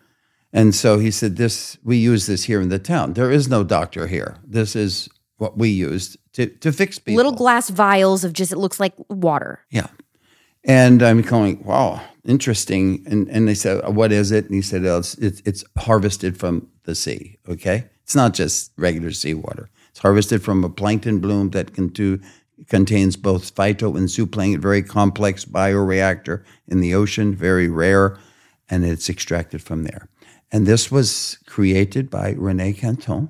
And 0.51 0.73
so 0.73 0.99
he 0.99 1.11
said, 1.11 1.35
"This 1.35 1.77
we 1.83 1.97
use 1.97 2.27
this 2.27 2.45
here 2.45 2.61
in 2.61 2.69
the 2.69 2.79
town. 2.79 3.13
There 3.13 3.29
is 3.29 3.49
no 3.49 3.61
doctor 3.61 4.07
here. 4.07 4.37
This 4.47 4.73
is 4.73 5.09
what 5.35 5.57
we 5.57 5.69
used 5.69 6.17
to 6.33 6.47
to 6.47 6.71
fix 6.71 6.97
people. 6.97 7.17
Little 7.17 7.33
glass 7.33 7.69
vials 7.69 8.23
of 8.23 8.31
just 8.31 8.53
it 8.53 8.57
looks 8.57 8.79
like 8.79 8.93
water. 9.09 9.65
Yeah. 9.69 9.87
And 10.63 11.03
I'm 11.03 11.21
going, 11.21 11.61
wow, 11.63 12.01
interesting. 12.25 13.03
And 13.07 13.27
and 13.29 13.47
they 13.47 13.55
said, 13.55 13.83
uh, 13.83 13.91
what 13.91 14.11
is 14.11 14.31
it? 14.31 14.45
And 14.45 14.55
he 14.55 14.61
said, 14.61 14.85
oh, 14.85 14.99
it's, 14.99 15.15
it's 15.15 15.41
it's 15.45 15.63
harvested 15.77 16.37
from 16.37 16.67
the 16.83 16.95
sea. 16.95 17.37
Okay, 17.47 17.85
it's 18.03 18.15
not 18.15 18.33
just 18.33 18.71
regular 18.77 19.11
seawater. 19.11 19.69
It's 19.89 19.99
harvested 19.99 20.43
from 20.43 20.63
a 20.63 20.69
plankton 20.69 21.19
bloom 21.19 21.51
that 21.51 21.73
can 21.73 21.87
do 21.87 22.19
contains 22.69 23.17
both 23.17 23.53
phyto 23.53 23.97
and 23.97 24.07
zooplankton, 24.07 24.59
very 24.59 24.81
complex 24.81 25.45
bioreactor 25.45 26.43
in 26.67 26.79
the 26.79 26.95
ocean, 26.95 27.35
very 27.35 27.67
rare, 27.67 28.17
and 28.69 28.85
it's 28.85 29.09
extracted 29.09 29.61
from 29.61 29.83
there. 29.83 30.07
And 30.51 30.65
this 30.65 30.89
was 30.89 31.37
created 31.45 32.09
by 32.09 32.31
Rene 32.31 32.73
Quinton, 32.73 33.29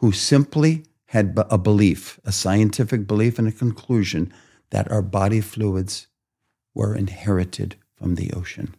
who 0.00 0.12
simply 0.12 0.84
had 1.06 1.38
a 1.50 1.56
belief, 1.56 2.20
a 2.24 2.32
scientific 2.32 3.06
belief, 3.06 3.38
and 3.38 3.48
a 3.48 3.52
conclusion 3.52 4.32
that 4.70 4.90
our 4.92 5.02
body 5.02 5.40
fluids 5.40 6.06
were 6.74 6.94
inherited 6.94 7.76
from 7.98 8.14
the 8.14 8.32
ocean. 8.32 8.74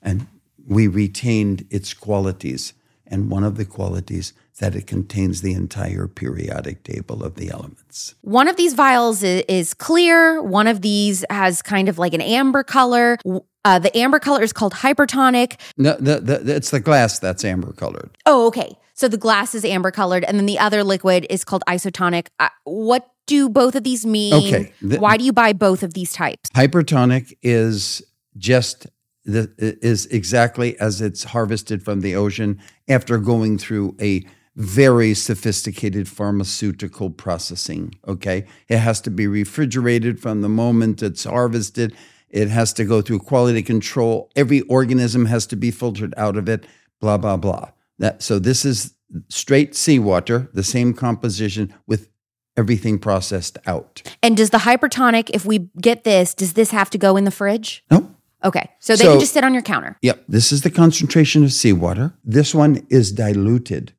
And 0.00 0.26
we 0.66 0.86
retained 0.86 1.66
its 1.70 1.94
qualities. 1.94 2.72
And 3.06 3.28
one 3.28 3.42
of 3.42 3.56
the 3.56 3.64
qualities 3.64 4.32
that 4.60 4.76
it 4.76 4.86
contains 4.86 5.40
the 5.40 5.52
entire 5.52 6.06
periodic 6.06 6.84
table 6.84 7.24
of 7.24 7.34
the 7.34 7.50
elements. 7.50 8.14
One 8.20 8.46
of 8.46 8.56
these 8.56 8.74
vials 8.74 9.22
is, 9.22 9.74
clear. 9.74 10.40
One 10.42 10.66
of 10.66 10.82
these 10.82 11.24
has 11.30 11.60
kind 11.62 11.88
of 11.88 11.98
like 11.98 12.14
an 12.14 12.20
amber 12.20 12.62
color. 12.62 13.18
Uh, 13.64 13.78
the 13.78 13.96
amber 13.96 14.20
color 14.20 14.42
is 14.42 14.52
called 14.52 14.74
hypertonic. 14.74 15.58
No, 15.76 15.96
the, 15.98 16.20
the, 16.20 16.56
it's 16.56 16.70
the 16.70 16.78
glass 16.78 17.18
that's 17.18 17.44
amber 17.44 17.72
colored. 17.72 18.10
Oh, 18.26 18.46
okay. 18.48 18.76
So 18.94 19.08
the 19.08 19.16
glass 19.16 19.54
is 19.54 19.64
amber 19.64 19.90
colored, 19.90 20.24
and 20.24 20.38
then 20.38 20.44
the 20.44 20.58
other 20.58 20.84
liquid 20.84 21.26
is 21.30 21.42
called 21.42 21.62
isotonic. 21.66 22.26
Uh, 22.38 22.50
what 22.64 23.08
do 23.26 23.48
both 23.48 23.74
of 23.74 23.82
these 23.82 24.04
mean? 24.04 24.34
Okay. 24.34 24.72
The, 24.82 24.98
Why 24.98 25.16
do 25.16 25.24
you 25.24 25.32
buy 25.32 25.54
both 25.54 25.82
of 25.82 25.94
these 25.94 26.12
types? 26.12 26.50
Hypertonic 26.54 27.32
is 27.42 28.02
just 28.40 28.88
the, 29.24 29.52
is 29.58 30.06
exactly 30.06 30.78
as 30.80 31.00
it's 31.00 31.24
harvested 31.24 31.84
from 31.84 32.00
the 32.00 32.16
ocean 32.16 32.60
after 32.88 33.18
going 33.18 33.58
through 33.58 33.96
a 34.00 34.24
very 34.56 35.14
sophisticated 35.14 36.08
pharmaceutical 36.08 37.10
processing. 37.10 37.94
Okay. 38.08 38.46
It 38.68 38.78
has 38.78 39.00
to 39.02 39.10
be 39.10 39.26
refrigerated 39.26 40.20
from 40.20 40.40
the 40.40 40.48
moment 40.48 41.02
it's 41.02 41.24
harvested. 41.24 41.94
It 42.28 42.48
has 42.48 42.72
to 42.74 42.84
go 42.84 43.00
through 43.00 43.20
quality 43.20 43.62
control. 43.62 44.30
Every 44.34 44.62
organism 44.62 45.26
has 45.26 45.46
to 45.48 45.56
be 45.56 45.70
filtered 45.70 46.14
out 46.16 46.36
of 46.36 46.48
it, 46.48 46.66
blah, 47.00 47.18
blah, 47.18 47.36
blah. 47.36 47.70
That, 47.98 48.22
so 48.22 48.38
this 48.38 48.64
is 48.64 48.94
straight 49.28 49.74
seawater, 49.74 50.48
the 50.52 50.64
same 50.64 50.94
composition 50.94 51.74
with 51.86 52.08
everything 52.56 52.98
processed 52.98 53.58
out. 53.66 54.02
And 54.22 54.36
does 54.36 54.50
the 54.50 54.58
hypertonic, 54.58 55.30
if 55.32 55.44
we 55.44 55.70
get 55.80 56.04
this, 56.04 56.34
does 56.34 56.54
this 56.54 56.70
have 56.70 56.90
to 56.90 56.98
go 56.98 57.16
in 57.16 57.24
the 57.24 57.30
fridge? 57.30 57.84
No. 57.90 58.14
Okay. 58.44 58.70
So 58.78 58.96
they 58.96 59.04
so, 59.04 59.12
can 59.12 59.20
just 59.20 59.32
sit 59.32 59.44
on 59.44 59.52
your 59.52 59.62
counter. 59.62 59.96
Yep. 60.02 60.24
This 60.28 60.52
is 60.52 60.62
the 60.62 60.70
concentration 60.70 61.44
of 61.44 61.52
seawater. 61.52 62.14
This 62.24 62.54
one 62.54 62.86
is 62.88 63.12
diluted 63.12 63.92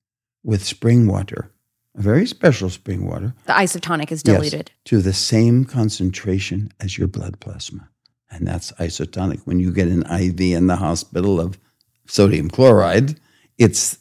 with 0.43 0.63
spring 0.63 1.07
water, 1.07 1.51
a 1.95 2.01
very 2.01 2.25
special 2.25 2.69
spring 2.69 3.05
water. 3.05 3.35
The 3.45 3.53
isotonic 3.53 4.11
is 4.11 4.23
diluted. 4.23 4.71
Yes, 4.71 4.77
to 4.85 5.01
the 5.01 5.13
same 5.13 5.65
concentration 5.65 6.71
as 6.79 6.97
your 6.97 7.07
blood 7.07 7.39
plasma 7.39 7.91
and 8.31 8.47
that's 8.47 8.71
isotonic. 8.73 9.41
When 9.45 9.59
you 9.59 9.71
get 9.71 9.89
an 9.89 10.03
IV 10.03 10.39
in 10.39 10.67
the 10.67 10.77
hospital 10.77 11.39
of 11.39 11.59
sodium 12.07 12.49
chloride, 12.49 13.19
it's 13.57 13.99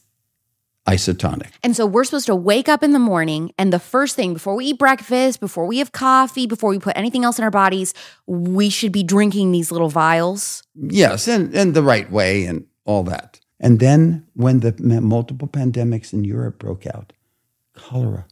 isotonic. 0.88 1.50
And 1.62 1.76
so 1.76 1.86
we're 1.86 2.04
supposed 2.04 2.26
to 2.26 2.34
wake 2.34 2.68
up 2.68 2.82
in 2.82 2.92
the 2.92 2.98
morning, 2.98 3.52
and 3.58 3.72
the 3.72 3.78
first 3.78 4.16
thing 4.16 4.34
before 4.34 4.56
we 4.56 4.66
eat 4.66 4.78
breakfast, 4.78 5.40
before 5.40 5.66
we 5.66 5.78
have 5.78 5.92
coffee, 5.92 6.46
before 6.46 6.70
we 6.70 6.78
put 6.78 6.96
anything 6.96 7.24
else 7.24 7.38
in 7.38 7.44
our 7.44 7.50
bodies, 7.50 7.94
we 8.26 8.70
should 8.70 8.92
be 8.92 9.02
drinking 9.02 9.52
these 9.52 9.70
little 9.70 9.88
vials. 9.88 10.62
Yes, 10.74 11.28
and, 11.28 11.54
and 11.54 11.74
the 11.74 11.82
right 11.82 12.10
way 12.10 12.44
and 12.44 12.66
all 12.84 13.02
that. 13.04 13.40
And 13.60 13.78
then 13.78 14.26
when 14.34 14.60
the 14.60 14.72
multiple 15.02 15.46
pandemics 15.46 16.12
in 16.12 16.24
Europe 16.24 16.58
broke 16.58 16.86
out, 16.86 17.12
cholera, 17.74 18.26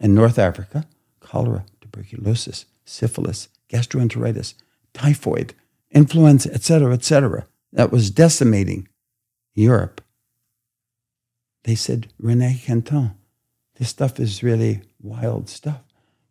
in 0.00 0.14
North 0.14 0.38
Africa, 0.38 0.86
cholera, 1.20 1.66
tuberculosis, 1.82 2.64
syphilis, 2.84 3.48
gastroenteritis, 3.68 4.54
typhoid, 4.94 5.54
influenza, 5.90 6.52
etc., 6.52 6.94
etc., 6.94 7.46
that 7.72 7.92
was 7.92 8.10
decimating 8.10 8.88
Europe. 9.54 10.00
They 11.64 11.74
said, 11.74 12.08
Rene 12.18 12.60
Quinton, 12.64 13.12
this 13.76 13.88
stuff 13.88 14.18
is 14.18 14.42
really 14.42 14.82
wild 15.00 15.48
stuff. 15.48 15.82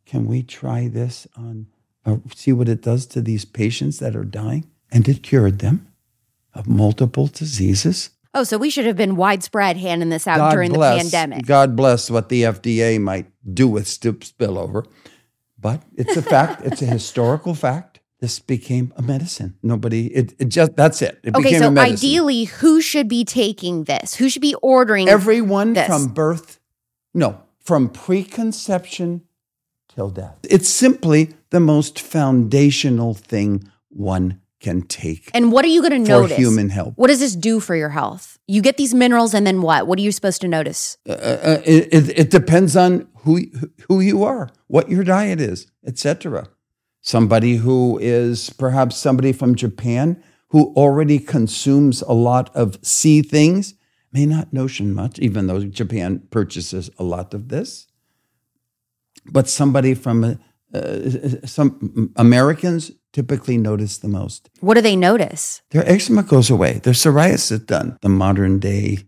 Can 0.06 0.26
we 0.26 0.44
try 0.44 0.88
this 0.88 1.28
on, 1.38 1.68
uh, 2.06 2.18
see 2.36 2.52
what 2.52 2.70
it 2.70 2.82
does 2.82 3.06
to 3.08 3.22
these 3.22 3.46
patients 3.46 4.00
that 4.00 4.16
are 4.16 4.24
dying? 4.26 4.70
And 4.92 5.08
it 5.08 5.22
cured 5.22 5.60
them 5.60 5.88
of 6.54 6.68
multiple 6.68 7.28
diseases. 7.28 8.10
Oh, 8.34 8.44
so 8.44 8.58
we 8.58 8.70
should 8.70 8.86
have 8.86 8.98
been 8.98 9.16
widespread 9.16 9.78
handing 9.78 10.10
this 10.10 10.28
out 10.28 10.38
God 10.38 10.52
during 10.52 10.72
bless, 10.72 11.04
the 11.04 11.18
pandemic. 11.18 11.46
God 11.46 11.76
bless 11.76 12.12
what 12.12 12.30
the 12.30 12.44
FDA 12.44 13.00
might 13.00 13.28
do 13.52 13.68
with 13.68 13.86
spillover. 13.86 14.86
But 15.60 15.82
it's 15.96 16.16
a 16.16 16.22
fact, 16.22 16.64
it's 16.64 16.82
a 16.82 16.86
historical 16.86 17.54
fact 17.54 17.89
this 18.20 18.40
became 18.40 18.94
a 18.98 19.02
medicine. 19.02 19.58
Nobody, 19.64 20.08
it, 20.08 20.34
it 20.40 20.50
just, 20.50 20.76
that's 20.76 21.02
it. 21.02 21.20
it 21.24 21.36
okay, 21.36 21.58
so 21.58 21.76
ideally, 21.78 22.46
who 22.46 22.82
should 22.82 23.08
be 23.08 23.24
taking 23.24 23.86
this? 23.86 24.16
Who 24.16 24.30
should 24.30 24.42
be 24.42 24.56
ordering 24.62 25.08
Everyone 25.08 25.74
this? 25.74 25.88
from 25.88 26.08
birth, 26.08 26.60
no, 27.14 27.42
from 27.60 27.90
preconception 27.90 29.24
till 29.88 30.10
death. 30.10 30.38
It's 30.44 30.70
simply 30.70 31.34
the 31.50 31.62
most 31.62 32.00
foundational 32.00 33.14
thing 33.14 33.70
one 33.88 34.42
can 34.60 34.82
take. 34.82 35.32
And 35.34 35.54
what 35.54 35.64
are 35.64 35.70
you 35.70 35.82
going 35.82 36.04
to 36.04 36.10
notice? 36.10 36.38
human 36.38 36.68
health. 36.68 36.94
What 36.98 37.08
does 37.08 37.22
this 37.22 37.38
do 37.38 37.62
for 37.62 37.78
your 37.78 37.90
health? 37.90 38.38
You 38.46 38.62
get 38.62 38.76
these 38.76 38.94
minerals, 38.94 39.34
and 39.34 39.48
then 39.48 39.62
what? 39.62 39.88
What 39.88 39.98
are 39.98 40.02
you 40.02 40.12
supposed 40.12 40.42
to 40.42 40.50
notice? 40.50 40.98
Uh, 41.08 41.14
uh, 41.14 41.62
it, 41.66 41.88
it, 41.94 42.20
it 42.20 42.30
depends 42.30 42.76
on 42.76 43.08
who 43.20 43.46
who 43.88 44.02
you 44.02 44.26
are, 44.26 44.50
what 44.68 44.90
your 44.90 45.06
diet 45.06 45.40
is, 45.40 45.68
etc 45.86 46.50
somebody 47.02 47.58
who 47.58 47.98
is 48.02 48.50
perhaps 48.52 48.98
somebody 48.98 49.32
from 49.32 49.56
Japan 49.56 50.22
who 50.50 50.74
already 50.76 51.20
consumes 51.20 52.02
a 52.02 52.14
lot 52.14 52.54
of 52.56 52.78
sea 52.82 53.22
things 53.22 53.76
may 54.12 54.26
not 54.26 54.52
notion 54.52 54.94
much, 54.94 55.20
even 55.20 55.48
though 55.48 55.64
Japan 55.66 56.24
purchases 56.32 56.90
a 56.98 57.04
lot 57.04 57.34
of 57.34 57.50
this. 57.50 57.88
But 59.26 59.48
somebody 59.48 59.94
from 59.94 60.40
uh, 60.74 61.10
some 61.46 62.12
Americans 62.16 62.92
typically 63.14 63.58
notice 63.58 63.98
the 64.00 64.08
most. 64.08 64.50
What 64.60 64.76
do 64.76 64.82
they 64.82 64.96
notice? 64.96 65.62
Their 65.72 65.88
eczema 65.88 66.24
goes 66.24 66.50
away. 66.50 66.80
Their 66.84 66.94
psoriasis 66.94 67.52
is 67.52 67.60
done. 67.60 67.98
The 68.02 68.10
modern 68.10 68.60
day 68.60 69.00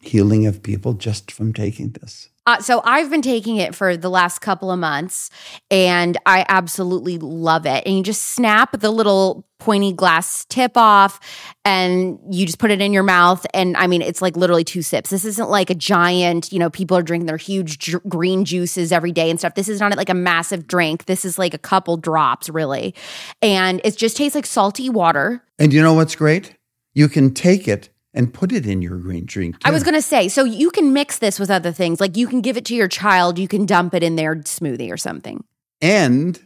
healing 0.00 0.46
of 0.46 0.62
people 0.62 0.94
just 0.94 1.30
from 1.30 1.52
taking 1.52 1.90
this. 1.90 2.28
Uh, 2.48 2.58
so 2.60 2.80
I've 2.82 3.10
been 3.10 3.20
taking 3.20 3.56
it 3.56 3.74
for 3.74 3.94
the 3.94 4.08
last 4.08 4.38
couple 4.38 4.70
of 4.70 4.78
months 4.78 5.28
and 5.70 6.16
I 6.24 6.46
absolutely 6.48 7.18
love 7.18 7.66
it. 7.66 7.82
And 7.84 7.98
you 7.98 8.02
just 8.02 8.22
snap 8.22 8.80
the 8.80 8.90
little 8.90 9.46
pointy 9.58 9.92
glass 9.92 10.46
tip 10.46 10.74
off 10.74 11.20
and 11.66 12.18
you 12.30 12.46
just 12.46 12.58
put 12.58 12.70
it 12.70 12.80
in 12.80 12.94
your 12.94 13.02
mouth. 13.02 13.44
And 13.52 13.76
I 13.76 13.86
mean, 13.86 14.00
it's 14.00 14.22
like 14.22 14.34
literally 14.34 14.64
two 14.64 14.80
sips. 14.80 15.10
This 15.10 15.26
isn't 15.26 15.50
like 15.50 15.68
a 15.68 15.74
giant, 15.74 16.50
you 16.50 16.58
know, 16.58 16.70
people 16.70 16.96
are 16.96 17.02
drinking 17.02 17.26
their 17.26 17.36
huge 17.36 17.80
ju- 17.80 18.00
green 18.08 18.46
juices 18.46 18.92
every 18.92 19.12
day 19.12 19.28
and 19.28 19.38
stuff. 19.38 19.54
This 19.54 19.68
is 19.68 19.78
not 19.78 19.94
like 19.94 20.08
a 20.08 20.14
massive 20.14 20.66
drink. 20.66 21.04
This 21.04 21.26
is 21.26 21.38
like 21.38 21.52
a 21.52 21.58
couple 21.58 21.98
drops, 21.98 22.48
really. 22.48 22.94
And 23.42 23.82
it 23.84 23.94
just 23.98 24.16
tastes 24.16 24.34
like 24.34 24.46
salty 24.46 24.88
water. 24.88 25.42
And 25.58 25.70
you 25.70 25.82
know 25.82 25.92
what's 25.92 26.16
great? 26.16 26.54
You 26.94 27.10
can 27.10 27.34
take 27.34 27.68
it 27.68 27.90
and 28.14 28.32
put 28.32 28.52
it 28.52 28.66
in 28.66 28.82
your 28.82 28.96
green 28.98 29.24
drink. 29.26 29.56
I 29.64 29.70
was 29.70 29.82
going 29.82 29.94
to 29.94 30.02
say, 30.02 30.28
so 30.28 30.44
you 30.44 30.70
can 30.70 30.92
mix 30.92 31.18
this 31.18 31.38
with 31.38 31.50
other 31.50 31.72
things. 31.72 32.00
Like 32.00 32.16
you 32.16 32.26
can 32.26 32.40
give 32.40 32.56
it 32.56 32.64
to 32.66 32.74
your 32.74 32.88
child, 32.88 33.38
you 33.38 33.48
can 33.48 33.66
dump 33.66 33.94
it 33.94 34.02
in 34.02 34.16
their 34.16 34.36
smoothie 34.36 34.90
or 34.90 34.96
something. 34.96 35.44
and 35.80 36.40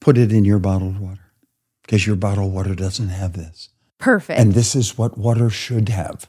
put 0.00 0.18
it 0.18 0.32
in 0.32 0.44
your 0.44 0.58
bottled 0.58 0.98
water 0.98 1.20
because 1.82 2.06
your 2.08 2.16
bottled 2.16 2.52
water 2.52 2.74
doesn't 2.74 3.08
have 3.10 3.34
this. 3.34 3.68
Perfect. 3.98 4.40
And 4.40 4.52
this 4.52 4.74
is 4.74 4.98
what 4.98 5.16
water 5.16 5.48
should 5.48 5.88
have. 5.90 6.28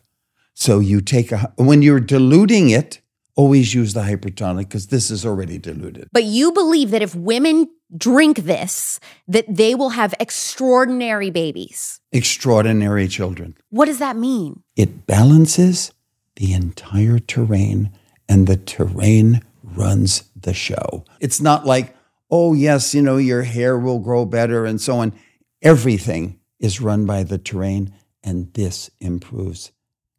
So 0.54 0.78
you 0.80 1.02
take 1.02 1.32
a, 1.32 1.52
when 1.56 1.82
you're 1.82 2.00
diluting 2.00 2.70
it, 2.70 3.02
always 3.36 3.74
use 3.74 3.94
the 3.94 4.02
hypertonic 4.02 4.66
because 4.66 4.88
this 4.88 5.10
is 5.10 5.26
already 5.26 5.58
diluted. 5.58 6.08
but 6.12 6.24
you 6.26 6.52
believe 6.52 6.92
that 6.92 7.02
if 7.02 7.16
women 7.16 7.68
drink 7.98 8.40
this, 8.40 9.00
that 9.28 9.46
they 9.48 9.76
will 9.76 9.90
have 9.90 10.14
extraordinary 10.20 11.30
babies. 11.30 12.00
Extraordinary 12.12 13.08
children. 13.08 13.56
What 13.70 13.86
does 13.86 14.00
that 14.00 14.16
mean? 14.16 14.64
It 14.76 15.06
balances 15.06 15.92
the 16.36 16.54
entire 16.54 17.20
terrain 17.20 17.92
and 18.28 18.48
the 18.48 18.58
terrain 18.58 19.42
runs 19.64 20.24
the 20.36 20.54
show. 20.54 21.06
It's 21.20 21.42
not 21.42 21.66
like, 21.66 21.96
oh, 22.30 22.54
yes, 22.54 22.94
you 22.94 23.02
know, 23.02 23.18
your 23.18 23.44
hair 23.44 23.78
will 23.78 24.00
grow 24.00 24.26
better 24.26 24.66
and 24.66 24.80
so 24.80 24.98
on. 24.98 25.14
Everything 25.62 26.40
is 26.60 26.82
run 26.82 27.06
by 27.06 27.24
the 27.24 27.38
terrain, 27.38 27.94
and 28.24 28.54
this 28.54 28.90
improves 29.00 29.72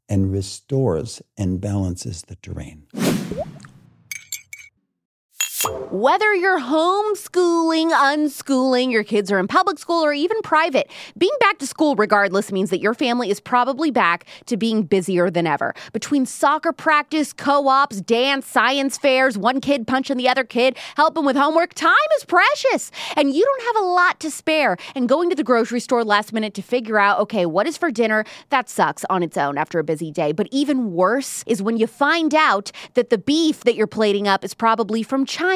and 0.08 0.32
restores 0.32 1.22
and 1.36 1.60
balances 1.60 2.22
the 2.22 2.36
terrain. 2.36 2.86
Whether 5.66 6.34
you're 6.34 6.60
homeschooling, 6.60 7.90
unschooling, 7.90 8.92
your 8.92 9.04
kids 9.04 9.32
are 9.32 9.38
in 9.38 9.48
public 9.48 9.78
school, 9.78 10.04
or 10.04 10.12
even 10.12 10.42
private, 10.42 10.90
being 11.16 11.32
back 11.40 11.58
to 11.58 11.66
school 11.66 11.94
regardless 11.94 12.52
means 12.52 12.68
that 12.70 12.80
your 12.80 12.92
family 12.92 13.30
is 13.30 13.40
probably 13.40 13.90
back 13.90 14.26
to 14.46 14.58
being 14.58 14.82
busier 14.82 15.30
than 15.30 15.46
ever. 15.46 15.74
Between 15.92 16.26
soccer 16.26 16.72
practice, 16.72 17.32
co 17.32 17.68
ops, 17.68 18.00
dance, 18.02 18.46
science 18.46 18.98
fairs, 18.98 19.38
one 19.38 19.60
kid 19.60 19.86
punching 19.86 20.18
the 20.18 20.28
other 20.28 20.44
kid, 20.44 20.76
helping 20.96 21.24
with 21.24 21.36
homework, 21.36 21.72
time 21.72 21.94
is 22.18 22.24
precious. 22.24 22.90
And 23.16 23.32
you 23.32 23.44
don't 23.44 23.74
have 23.74 23.84
a 23.84 23.86
lot 23.86 24.20
to 24.20 24.30
spare. 24.30 24.76
And 24.94 25.08
going 25.08 25.30
to 25.30 25.36
the 25.36 25.44
grocery 25.44 25.80
store 25.80 26.04
last 26.04 26.32
minute 26.32 26.52
to 26.54 26.62
figure 26.62 26.98
out, 26.98 27.20
okay, 27.20 27.46
what 27.46 27.66
is 27.66 27.78
for 27.78 27.90
dinner, 27.90 28.24
that 28.50 28.68
sucks 28.68 29.04
on 29.08 29.22
its 29.22 29.38
own 29.38 29.56
after 29.56 29.78
a 29.78 29.84
busy 29.84 30.10
day. 30.10 30.32
But 30.32 30.48
even 30.50 30.92
worse 30.92 31.42
is 31.46 31.62
when 31.62 31.78
you 31.78 31.86
find 31.86 32.34
out 32.34 32.70
that 32.94 33.10
the 33.10 33.18
beef 33.18 33.60
that 33.64 33.76
you're 33.76 33.86
plating 33.86 34.28
up 34.28 34.44
is 34.44 34.52
probably 34.52 35.02
from 35.02 35.24
China 35.24 35.53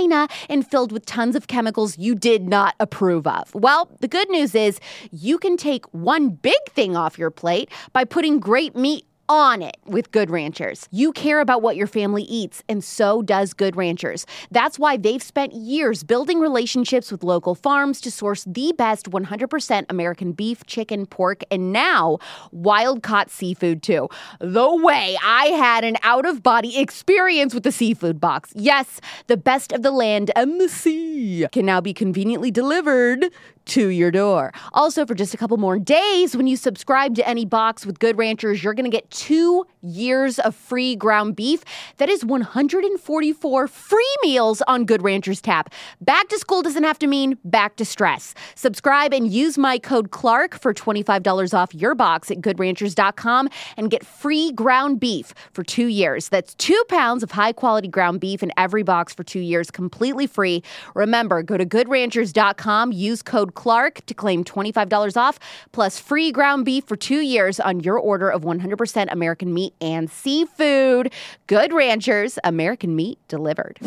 and 0.48 0.66
filled 0.66 0.92
with 0.92 1.06
tons 1.06 1.34
of 1.34 1.48
chemicals 1.48 1.98
you 1.98 2.14
did 2.14 2.48
not 2.48 2.74
approve 2.78 3.26
of. 3.26 3.52
Well, 3.54 3.88
the 4.00 4.08
good 4.08 4.28
news 4.30 4.54
is 4.54 4.78
you 5.10 5.38
can 5.38 5.56
take 5.56 5.86
one 5.92 6.30
big 6.30 6.60
thing 6.70 6.96
off 6.96 7.18
your 7.18 7.30
plate 7.30 7.70
by 7.92 8.04
putting 8.04 8.38
great 8.38 8.76
meat 8.76 9.04
on 9.28 9.62
it 9.62 9.76
with 9.86 10.10
Good 10.10 10.30
Ranchers. 10.30 10.88
You 10.90 11.12
care 11.12 11.40
about 11.40 11.62
what 11.62 11.76
your 11.76 11.86
family 11.86 12.22
eats, 12.22 12.62
and 12.68 12.82
so 12.82 13.22
does 13.22 13.52
Good 13.52 13.76
Ranchers. 13.76 14.26
That's 14.50 14.78
why 14.78 14.96
they've 14.96 15.22
spent 15.22 15.52
years 15.52 16.02
building 16.02 16.40
relationships 16.40 17.12
with 17.12 17.22
local 17.22 17.54
farms 17.54 18.00
to 18.02 18.10
source 18.10 18.44
the 18.44 18.72
best 18.76 19.10
100% 19.10 19.86
American 19.88 20.32
beef, 20.32 20.64
chicken, 20.66 21.06
pork, 21.06 21.42
and 21.50 21.72
now 21.72 22.18
wild 22.52 23.02
caught 23.02 23.30
seafood 23.30 23.82
too. 23.82 24.08
The 24.40 24.74
way 24.76 25.16
I 25.22 25.46
had 25.46 25.84
an 25.84 25.96
out 26.02 26.26
of 26.26 26.42
body 26.42 26.78
experience 26.78 27.54
with 27.54 27.62
the 27.62 27.72
seafood 27.72 28.20
box. 28.20 28.52
Yes, 28.54 29.00
the 29.26 29.36
best 29.36 29.72
of 29.72 29.82
the 29.82 29.90
land 29.90 30.30
and 30.36 30.60
the 30.60 30.68
sea 30.68 31.46
can 31.52 31.66
now 31.66 31.80
be 31.80 31.92
conveniently 31.92 32.50
delivered 32.50 33.26
to 33.68 33.88
your 33.88 34.10
door. 34.10 34.52
Also, 34.72 35.06
for 35.06 35.14
just 35.14 35.34
a 35.34 35.36
couple 35.36 35.56
more 35.56 35.78
days, 35.78 36.36
when 36.36 36.46
you 36.46 36.56
subscribe 36.56 37.14
to 37.14 37.28
any 37.28 37.44
box 37.44 37.86
with 37.86 37.98
Good 37.98 38.18
Ranchers, 38.18 38.62
you're 38.62 38.74
going 38.74 38.90
to 38.90 38.94
get 38.94 39.10
two 39.10 39.66
years 39.80 40.38
of 40.38 40.54
free 40.54 40.96
ground 40.96 41.36
beef. 41.36 41.62
That 41.98 42.08
is 42.08 42.24
144 42.24 43.68
free 43.68 44.16
meals 44.22 44.62
on 44.62 44.84
Good 44.84 45.02
Ranchers 45.02 45.40
Tap. 45.40 45.72
Back 46.00 46.28
to 46.28 46.38
school 46.38 46.62
doesn't 46.62 46.84
have 46.84 46.98
to 47.00 47.06
mean 47.06 47.38
back 47.44 47.76
to 47.76 47.84
stress. 47.84 48.34
Subscribe 48.54 49.12
and 49.12 49.30
use 49.30 49.58
my 49.58 49.78
code 49.78 50.10
Clark 50.10 50.58
for 50.58 50.74
$25 50.74 51.54
off 51.54 51.74
your 51.74 51.94
box 51.94 52.30
at 52.30 52.38
goodranchers.com 52.38 53.48
and 53.76 53.90
get 53.90 54.04
free 54.04 54.52
ground 54.52 55.00
beef 55.00 55.34
for 55.52 55.62
two 55.62 55.86
years. 55.86 56.28
That's 56.28 56.54
two 56.54 56.82
pounds 56.88 57.22
of 57.22 57.32
high 57.32 57.52
quality 57.52 57.88
ground 57.88 58.20
beef 58.20 58.42
in 58.42 58.52
every 58.56 58.82
box 58.82 59.14
for 59.14 59.22
two 59.24 59.40
years, 59.40 59.70
completely 59.70 60.26
free. 60.26 60.62
Remember, 60.94 61.42
go 61.42 61.56
to 61.56 61.66
goodranchers.com, 61.66 62.92
use 62.92 63.22
code 63.22 63.54
Clark 63.58 64.06
to 64.06 64.14
claim 64.14 64.44
$25 64.44 65.16
off, 65.16 65.40
plus 65.72 65.98
free 65.98 66.30
ground 66.30 66.64
beef 66.64 66.84
for 66.84 66.94
two 66.96 67.20
years 67.20 67.58
on 67.58 67.80
your 67.80 67.98
order 67.98 68.30
of 68.30 68.42
100% 68.42 69.08
American 69.10 69.52
meat 69.52 69.74
and 69.80 70.08
seafood. 70.08 71.12
Good 71.48 71.72
Ranchers, 71.72 72.38
American 72.44 72.94
meat 72.94 73.18
delivered. 73.26 73.80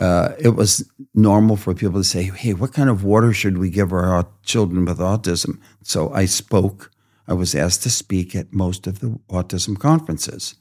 Uh, 0.00 0.32
it 0.38 0.56
was 0.56 0.90
normal 1.14 1.56
for 1.56 1.74
people 1.74 2.00
to 2.00 2.04
say, 2.04 2.24
hey, 2.24 2.54
what 2.54 2.72
kind 2.72 2.90
of 2.90 3.04
water 3.04 3.32
should 3.32 3.58
we 3.58 3.70
give 3.70 3.92
our 3.92 4.26
children 4.42 4.84
with 4.84 4.98
autism? 4.98 5.60
So 5.82 6.12
I 6.12 6.24
spoke. 6.24 6.90
I 7.28 7.34
was 7.34 7.54
asked 7.54 7.84
to 7.84 7.90
speak 7.90 8.34
at 8.34 8.52
most 8.52 8.88
of 8.88 8.98
the 8.98 9.18
autism 9.28 9.78
conferences. 9.78 10.56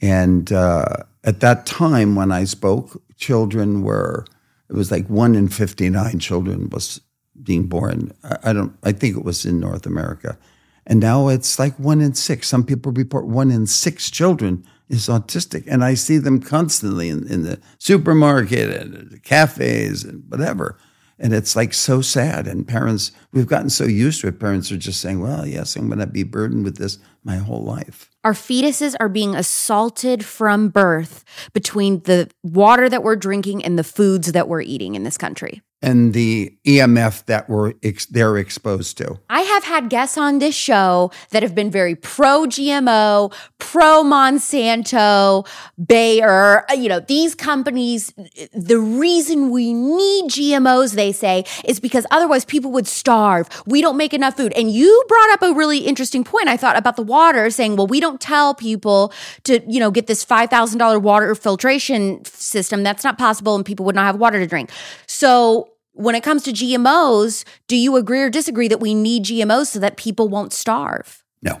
And 0.00 0.52
uh, 0.52 0.86
at 1.24 1.40
that 1.40 1.66
time, 1.66 2.14
when 2.14 2.30
I 2.30 2.44
spoke, 2.44 3.02
children 3.16 3.82
were, 3.82 4.24
it 4.68 4.74
was 4.74 4.90
like 4.90 5.08
one 5.08 5.34
in 5.34 5.48
59 5.48 6.18
children 6.18 6.68
was 6.70 7.00
being 7.42 7.66
born. 7.66 8.12
I, 8.24 8.50
I 8.50 8.52
don't, 8.52 8.76
I 8.82 8.92
think 8.92 9.16
it 9.16 9.24
was 9.24 9.44
in 9.44 9.60
North 9.60 9.86
America. 9.86 10.38
And 10.86 11.00
now 11.00 11.28
it's 11.28 11.58
like 11.58 11.78
one 11.78 12.00
in 12.00 12.14
six. 12.14 12.48
Some 12.48 12.64
people 12.64 12.92
report 12.92 13.26
one 13.26 13.50
in 13.50 13.66
six 13.66 14.10
children 14.10 14.64
is 14.88 15.08
autistic. 15.08 15.64
And 15.66 15.84
I 15.84 15.94
see 15.94 16.16
them 16.16 16.40
constantly 16.40 17.10
in, 17.10 17.30
in 17.30 17.42
the 17.42 17.60
supermarket 17.78 18.70
and 18.70 19.10
the 19.10 19.18
cafes 19.18 20.02
and 20.04 20.24
whatever. 20.28 20.78
And 21.18 21.32
it's 21.32 21.56
like 21.56 21.74
so 21.74 22.00
sad. 22.00 22.46
And 22.46 22.66
parents, 22.66 23.12
we've 23.32 23.46
gotten 23.46 23.70
so 23.70 23.84
used 23.84 24.20
to 24.20 24.28
it. 24.28 24.38
Parents 24.38 24.70
are 24.70 24.76
just 24.76 25.00
saying, 25.00 25.20
well, 25.20 25.46
yes, 25.46 25.74
I'm 25.74 25.88
going 25.88 25.98
to 25.98 26.06
be 26.06 26.22
burdened 26.22 26.64
with 26.64 26.76
this 26.76 26.98
my 27.24 27.36
whole 27.36 27.64
life. 27.64 28.10
Our 28.24 28.32
fetuses 28.32 28.94
are 29.00 29.08
being 29.08 29.34
assaulted 29.34 30.24
from 30.24 30.68
birth 30.68 31.24
between 31.52 32.00
the 32.02 32.30
water 32.42 32.88
that 32.88 33.02
we're 33.02 33.16
drinking 33.16 33.64
and 33.64 33.78
the 33.78 33.84
foods 33.84 34.32
that 34.32 34.48
we're 34.48 34.62
eating 34.62 34.94
in 34.94 35.02
this 35.02 35.18
country. 35.18 35.62
And 35.80 36.12
the 36.12 36.52
EMF 36.66 37.26
that 37.26 37.48
we're 37.48 37.74
ex- 37.84 38.06
they're 38.06 38.36
exposed 38.36 38.98
to. 38.98 39.20
I 39.30 39.42
have 39.42 39.62
had 39.62 39.88
guests 39.88 40.18
on 40.18 40.40
this 40.40 40.56
show 40.56 41.12
that 41.30 41.44
have 41.44 41.54
been 41.54 41.70
very 41.70 41.94
pro 41.94 42.46
GMO, 42.46 43.32
pro 43.58 44.02
Monsanto, 44.02 45.46
Bayer. 45.84 46.64
uh, 46.68 46.74
You 46.74 46.88
know, 46.88 46.98
these 46.98 47.36
companies, 47.36 48.12
the 48.52 48.78
reason 48.80 49.50
we 49.50 49.72
need 49.72 50.24
GMOs, 50.30 50.94
they 50.94 51.12
say, 51.12 51.44
is 51.64 51.78
because 51.78 52.04
otherwise 52.10 52.44
people 52.44 52.72
would 52.72 52.88
starve. 52.88 53.48
We 53.66 53.80
don't 53.80 53.96
make 53.96 54.12
enough 54.12 54.36
food. 54.36 54.52
And 54.54 54.72
you 54.72 55.04
brought 55.06 55.30
up 55.30 55.42
a 55.42 55.52
really 55.54 55.78
interesting 55.78 56.24
point, 56.24 56.48
I 56.48 56.56
thought, 56.56 56.76
about 56.76 56.96
the 56.96 57.02
water, 57.02 57.50
saying, 57.50 57.76
well, 57.76 57.86
we 57.86 58.00
don't 58.00 58.20
tell 58.20 58.52
people 58.52 59.12
to, 59.44 59.60
you 59.70 59.78
know, 59.78 59.92
get 59.92 60.08
this 60.08 60.24
$5,000 60.24 61.02
water 61.02 61.36
filtration 61.36 62.24
system. 62.24 62.82
That's 62.82 63.04
not 63.04 63.16
possible, 63.16 63.54
and 63.54 63.64
people 63.64 63.86
would 63.86 63.94
not 63.94 64.06
have 64.06 64.16
water 64.16 64.40
to 64.40 64.46
drink. 64.48 64.70
So, 65.06 65.67
when 65.98 66.14
it 66.14 66.22
comes 66.22 66.44
to 66.44 66.52
GMOs, 66.52 67.44
do 67.66 67.76
you 67.76 67.96
agree 67.96 68.22
or 68.22 68.30
disagree 68.30 68.68
that 68.68 68.78
we 68.78 68.94
need 68.94 69.24
GMOs 69.24 69.66
so 69.66 69.80
that 69.80 69.96
people 69.96 70.28
won't 70.28 70.52
starve? 70.52 71.24
No, 71.42 71.60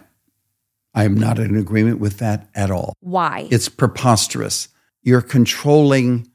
I 0.94 1.04
am 1.04 1.14
not 1.14 1.40
in 1.40 1.56
agreement 1.56 1.98
with 1.98 2.18
that 2.18 2.48
at 2.54 2.70
all. 2.70 2.94
Why? 3.00 3.48
It's 3.50 3.68
preposterous. 3.68 4.68
You're 5.02 5.22
controlling 5.22 6.30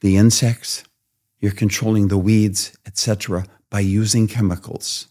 the 0.00 0.16
insects, 0.16 0.82
you're 1.38 1.52
controlling 1.52 2.08
the 2.08 2.18
weeds, 2.18 2.76
etc., 2.84 3.46
by 3.70 3.80
using 3.80 4.26
chemicals. 4.26 5.06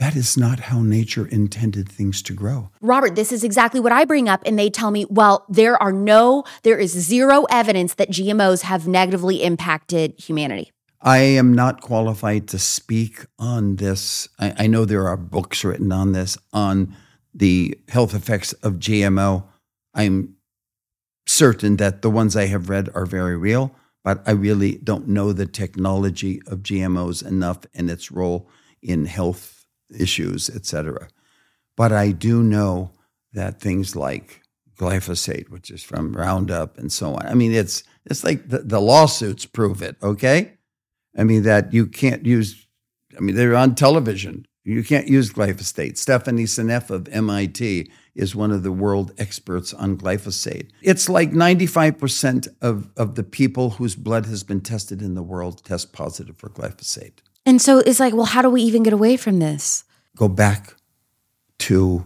That 0.00 0.16
is 0.16 0.34
not 0.38 0.60
how 0.60 0.80
nature 0.80 1.26
intended 1.26 1.86
things 1.86 2.22
to 2.22 2.32
grow. 2.32 2.70
Robert, 2.80 3.16
this 3.16 3.32
is 3.32 3.44
exactly 3.44 3.80
what 3.80 3.92
I 3.92 4.06
bring 4.06 4.30
up. 4.30 4.42
And 4.46 4.58
they 4.58 4.70
tell 4.70 4.90
me, 4.90 5.04
well, 5.10 5.44
there 5.46 5.80
are 5.80 5.92
no, 5.92 6.44
there 6.62 6.78
is 6.78 6.92
zero 6.92 7.44
evidence 7.50 7.94
that 7.94 8.08
GMOs 8.08 8.62
have 8.62 8.88
negatively 8.88 9.42
impacted 9.42 10.18
humanity. 10.18 10.72
I 11.02 11.18
am 11.18 11.52
not 11.52 11.82
qualified 11.82 12.48
to 12.48 12.58
speak 12.58 13.26
on 13.38 13.76
this. 13.76 14.26
I, 14.38 14.54
I 14.60 14.66
know 14.68 14.86
there 14.86 15.06
are 15.06 15.18
books 15.18 15.64
written 15.64 15.92
on 15.92 16.12
this, 16.12 16.38
on 16.50 16.96
the 17.34 17.78
health 17.88 18.14
effects 18.14 18.54
of 18.54 18.74
GMO. 18.74 19.44
I'm 19.92 20.36
certain 21.26 21.76
that 21.76 22.00
the 22.00 22.10
ones 22.10 22.36
I 22.36 22.46
have 22.46 22.70
read 22.70 22.88
are 22.94 23.04
very 23.04 23.36
real, 23.36 23.74
but 24.02 24.22
I 24.26 24.30
really 24.30 24.76
don't 24.78 25.08
know 25.08 25.34
the 25.34 25.46
technology 25.46 26.40
of 26.46 26.60
GMOs 26.60 27.22
enough 27.22 27.66
and 27.74 27.90
its 27.90 28.10
role 28.10 28.48
in 28.80 29.04
health 29.04 29.59
issues, 29.98 30.50
et 30.50 30.66
cetera. 30.66 31.08
But 31.76 31.92
I 31.92 32.12
do 32.12 32.42
know 32.42 32.90
that 33.32 33.60
things 33.60 33.96
like 33.96 34.42
glyphosate, 34.76 35.50
which 35.50 35.70
is 35.70 35.82
from 35.82 36.12
Roundup 36.12 36.78
and 36.78 36.90
so 36.90 37.14
on. 37.14 37.26
I 37.26 37.34
mean, 37.34 37.52
it's 37.52 37.82
it's 38.06 38.24
like 38.24 38.48
the, 38.48 38.58
the 38.58 38.80
lawsuits 38.80 39.46
prove 39.46 39.82
it, 39.82 39.96
okay? 40.02 40.54
I 41.16 41.24
mean, 41.24 41.42
that 41.42 41.72
you 41.72 41.86
can't 41.86 42.24
use, 42.24 42.66
I 43.16 43.20
mean, 43.20 43.36
they're 43.36 43.56
on 43.56 43.74
television. 43.74 44.46
You 44.64 44.84
can't 44.84 45.08
use 45.08 45.32
glyphosate. 45.32 45.96
Stephanie 45.96 46.44
Seneff 46.44 46.90
of 46.90 47.08
MIT 47.08 47.90
is 48.14 48.34
one 48.34 48.50
of 48.50 48.62
the 48.62 48.72
world 48.72 49.12
experts 49.18 49.72
on 49.74 49.96
glyphosate. 49.96 50.70
It's 50.82 51.08
like 51.08 51.30
95% 51.32 52.48
of, 52.60 52.90
of 52.96 53.14
the 53.14 53.22
people 53.22 53.70
whose 53.70 53.96
blood 53.96 54.26
has 54.26 54.42
been 54.42 54.60
tested 54.60 55.02
in 55.02 55.14
the 55.14 55.22
world 55.22 55.64
test 55.64 55.92
positive 55.92 56.36
for 56.36 56.48
glyphosate. 56.48 57.18
And 57.46 57.60
so 57.60 57.78
it's 57.78 58.00
like, 58.00 58.14
well, 58.14 58.26
how 58.26 58.42
do 58.42 58.50
we 58.50 58.62
even 58.62 58.82
get 58.82 58.92
away 58.92 59.16
from 59.16 59.38
this? 59.38 59.84
Go 60.16 60.28
back 60.28 60.74
to 61.60 62.04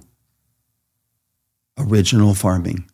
original 1.79 2.35
farming 2.35 2.89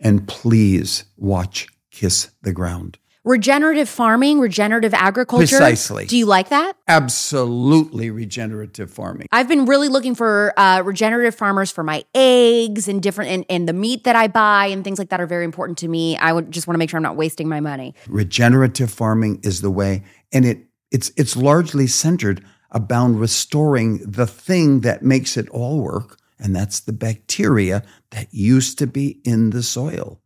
and 0.00 0.26
please 0.26 1.04
watch 1.16 1.68
Kiss 1.90 2.30
the 2.42 2.52
Ground. 2.52 2.98
Regenerative 3.24 3.88
farming, 3.88 4.40
regenerative 4.40 4.94
agriculture. 4.94 5.58
Precisely. 5.58 6.06
Do 6.06 6.16
you 6.16 6.24
like 6.24 6.48
that? 6.48 6.76
Absolutely 6.86 8.10
regenerative 8.10 8.90
farming. 8.90 9.26
I've 9.30 9.48
been 9.48 9.66
really 9.66 9.88
looking 9.88 10.14
for 10.14 10.58
uh, 10.58 10.80
regenerative 10.82 11.34
farmers 11.34 11.70
for 11.70 11.84
my 11.84 12.04
eggs 12.14 12.88
and 12.88 13.02
different 13.02 13.30
and, 13.30 13.44
and 13.50 13.68
the 13.68 13.74
meat 13.74 14.04
that 14.04 14.16
I 14.16 14.28
buy 14.28 14.66
and 14.66 14.82
things 14.82 14.98
like 14.98 15.10
that 15.10 15.20
are 15.20 15.26
very 15.26 15.44
important 15.44 15.76
to 15.78 15.88
me. 15.88 16.16
I 16.16 16.32
would 16.32 16.50
just 16.50 16.66
want 16.66 16.76
to 16.76 16.78
make 16.78 16.88
sure 16.88 16.96
I'm 16.96 17.02
not 17.02 17.16
wasting 17.16 17.48
my 17.48 17.60
money. 17.60 17.94
Regenerative 18.08 18.90
farming 18.90 19.40
is 19.42 19.60
the 19.60 19.70
way, 19.70 20.04
and 20.32 20.46
it 20.46 20.67
it's 20.90 21.10
it's 21.16 21.36
largely 21.36 21.86
centered 21.86 22.44
about 22.70 23.08
restoring 23.08 23.98
the 23.98 24.26
thing 24.26 24.80
that 24.80 25.02
makes 25.02 25.36
it 25.36 25.48
all 25.50 25.80
work, 25.80 26.18
and 26.38 26.54
that's 26.54 26.80
the 26.80 26.92
bacteria 26.92 27.82
that 28.10 28.28
used 28.32 28.78
to 28.78 28.86
be 28.86 29.20
in 29.24 29.50
the 29.50 29.62
soil 29.62 30.20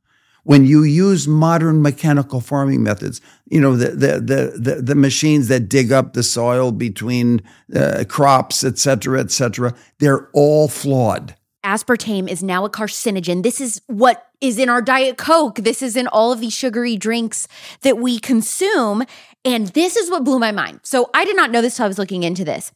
when 0.45 0.67
you 0.67 0.83
use 0.83 1.29
modern 1.29 1.83
mechanical 1.83 2.41
farming 2.41 2.83
methods, 2.83 3.21
you 3.49 3.61
know, 3.61 3.77
the, 3.77 3.91
the, 3.91 4.55
the, 4.59 4.83
the, 4.83 4.95
machines 4.95 5.49
that 5.49 5.69
dig 5.69 5.93
up 5.93 6.13
the 6.13 6.23
soil 6.23 6.73
between 6.73 7.41
uh, 7.75 8.05
crops, 8.09 8.65
et 8.65 8.79
cetera, 8.79 9.21
et 9.21 9.31
cetera, 9.31 9.75
they're 9.99 10.29
all 10.33 10.69
flawed. 10.69 11.37
Aspartame 11.65 12.29
is 12.29 12.43
now 12.43 12.65
a 12.65 12.71
carcinogen. 12.71 13.43
This 13.43 13.61
is 13.61 13.81
what 13.87 14.27
is 14.41 14.59
in 14.59 14.69
our 14.69 14.83
Diet 14.83 15.17
Coke. 15.17 15.57
This 15.57 15.83
is 15.83 15.97
in 15.97 16.07
all 16.09 16.33
of 16.33 16.41
these 16.41 16.53
sugary 16.53 16.97
drinks 16.97 17.47
that 17.83 17.99
we 17.99 18.19
consume. 18.19 19.05
And 19.45 19.69
this 19.69 19.97
is 19.97 20.11
what 20.11 20.25
blew 20.25 20.39
my 20.39 20.53
mind. 20.53 20.81
So 20.83 21.11
I 21.15 21.25
did 21.25 21.37
not 21.37 21.51
know 21.51 21.63
this 21.63 21.75
until 21.75 21.85
I 21.85 21.89
was 21.89 21.99
looking 21.99 22.25
into 22.25 22.45
this. 22.45 22.73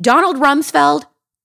Donald 0.00 0.36
Rumsfeld, 0.36 1.04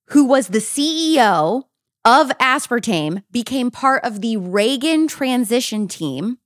who 0.10 0.26
was 0.26 0.48
the 0.48 0.60
CEO 0.60 1.64
of 2.06 2.30
aspartame 2.38 3.24
became 3.32 3.70
part 3.70 4.04
of 4.06 4.22
the 4.22 4.38
Reagan 4.38 5.08
transition 5.08 5.88
team 5.88 6.38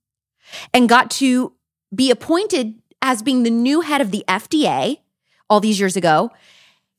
and 0.74 0.88
got 0.88 1.10
to 1.12 1.52
be 1.94 2.10
appointed 2.10 2.74
as 3.00 3.22
being 3.22 3.44
the 3.44 3.50
new 3.50 3.80
head 3.80 4.00
of 4.00 4.10
the 4.10 4.24
FDA 4.26 4.98
all 5.48 5.60
these 5.60 5.78
years 5.78 5.96
ago. 5.96 6.30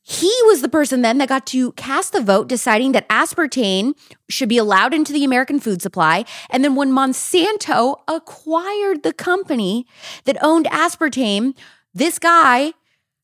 He 0.05 0.31
was 0.45 0.61
the 0.61 0.69
person 0.69 1.01
then 1.01 1.17
that 1.19 1.29
got 1.29 1.47
to 1.47 1.71
cast 1.73 2.11
the 2.11 2.21
vote 2.21 2.49
deciding 2.49 2.91
that 2.91 3.07
aspartame 3.07 3.93
should 4.29 4.49
be 4.49 4.57
allowed 4.57 4.93
into 4.93 5.13
the 5.13 5.23
American 5.23 5.61
food 5.61 5.81
supply. 5.81 6.25
And 6.49 6.63
then 6.63 6.75
when 6.75 6.91
Monsanto 6.91 8.01
acquired 8.09 9.03
the 9.03 9.13
company 9.13 9.87
that 10.25 10.37
owned 10.41 10.65
aspartame, 10.65 11.55
this 11.93 12.19
guy 12.19 12.73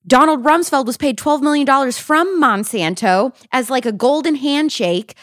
Donald 0.07 0.43
Rumsfeld 0.43 0.85
was 0.85 0.97
paid 0.97 1.17
$12 1.17 1.41
million 1.41 1.91
from 1.91 2.41
Monsanto 2.41 3.35
as 3.51 3.69
like 3.69 3.85
a 3.85 3.91
golden 3.91 4.35
handshake, 4.35 5.15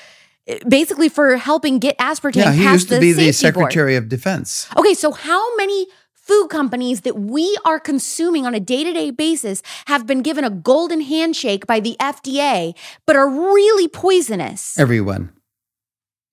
basically 0.68 1.08
for 1.08 1.36
helping 1.36 1.78
get 1.78 1.96
aspartame 1.98 2.36
yeah, 2.36 2.52
he 2.52 2.64
used 2.64 2.88
to 2.90 3.00
be 3.00 3.12
the 3.12 3.32
safety 3.32 3.54
board. 3.54 3.72
Secretary 3.72 3.96
of 3.96 4.08
Defense. 4.08 4.68
Okay, 4.76 4.94
so 4.94 5.10
how 5.10 5.56
many 5.56 5.86
food 6.26 6.48
companies 6.48 7.02
that 7.02 7.16
we 7.16 7.56
are 7.64 7.78
consuming 7.78 8.44
on 8.44 8.54
a 8.54 8.60
day 8.60 8.82
to 8.82 8.92
day 8.92 9.10
basis 9.10 9.62
have 9.86 10.06
been 10.06 10.22
given 10.22 10.44
a 10.44 10.50
golden 10.50 11.00
handshake 11.00 11.66
by 11.66 11.78
the 11.78 11.96
FDA, 12.00 12.74
but 13.06 13.14
are 13.14 13.28
really 13.28 13.88
poisonous? 13.88 14.78
Everyone. 14.78 15.32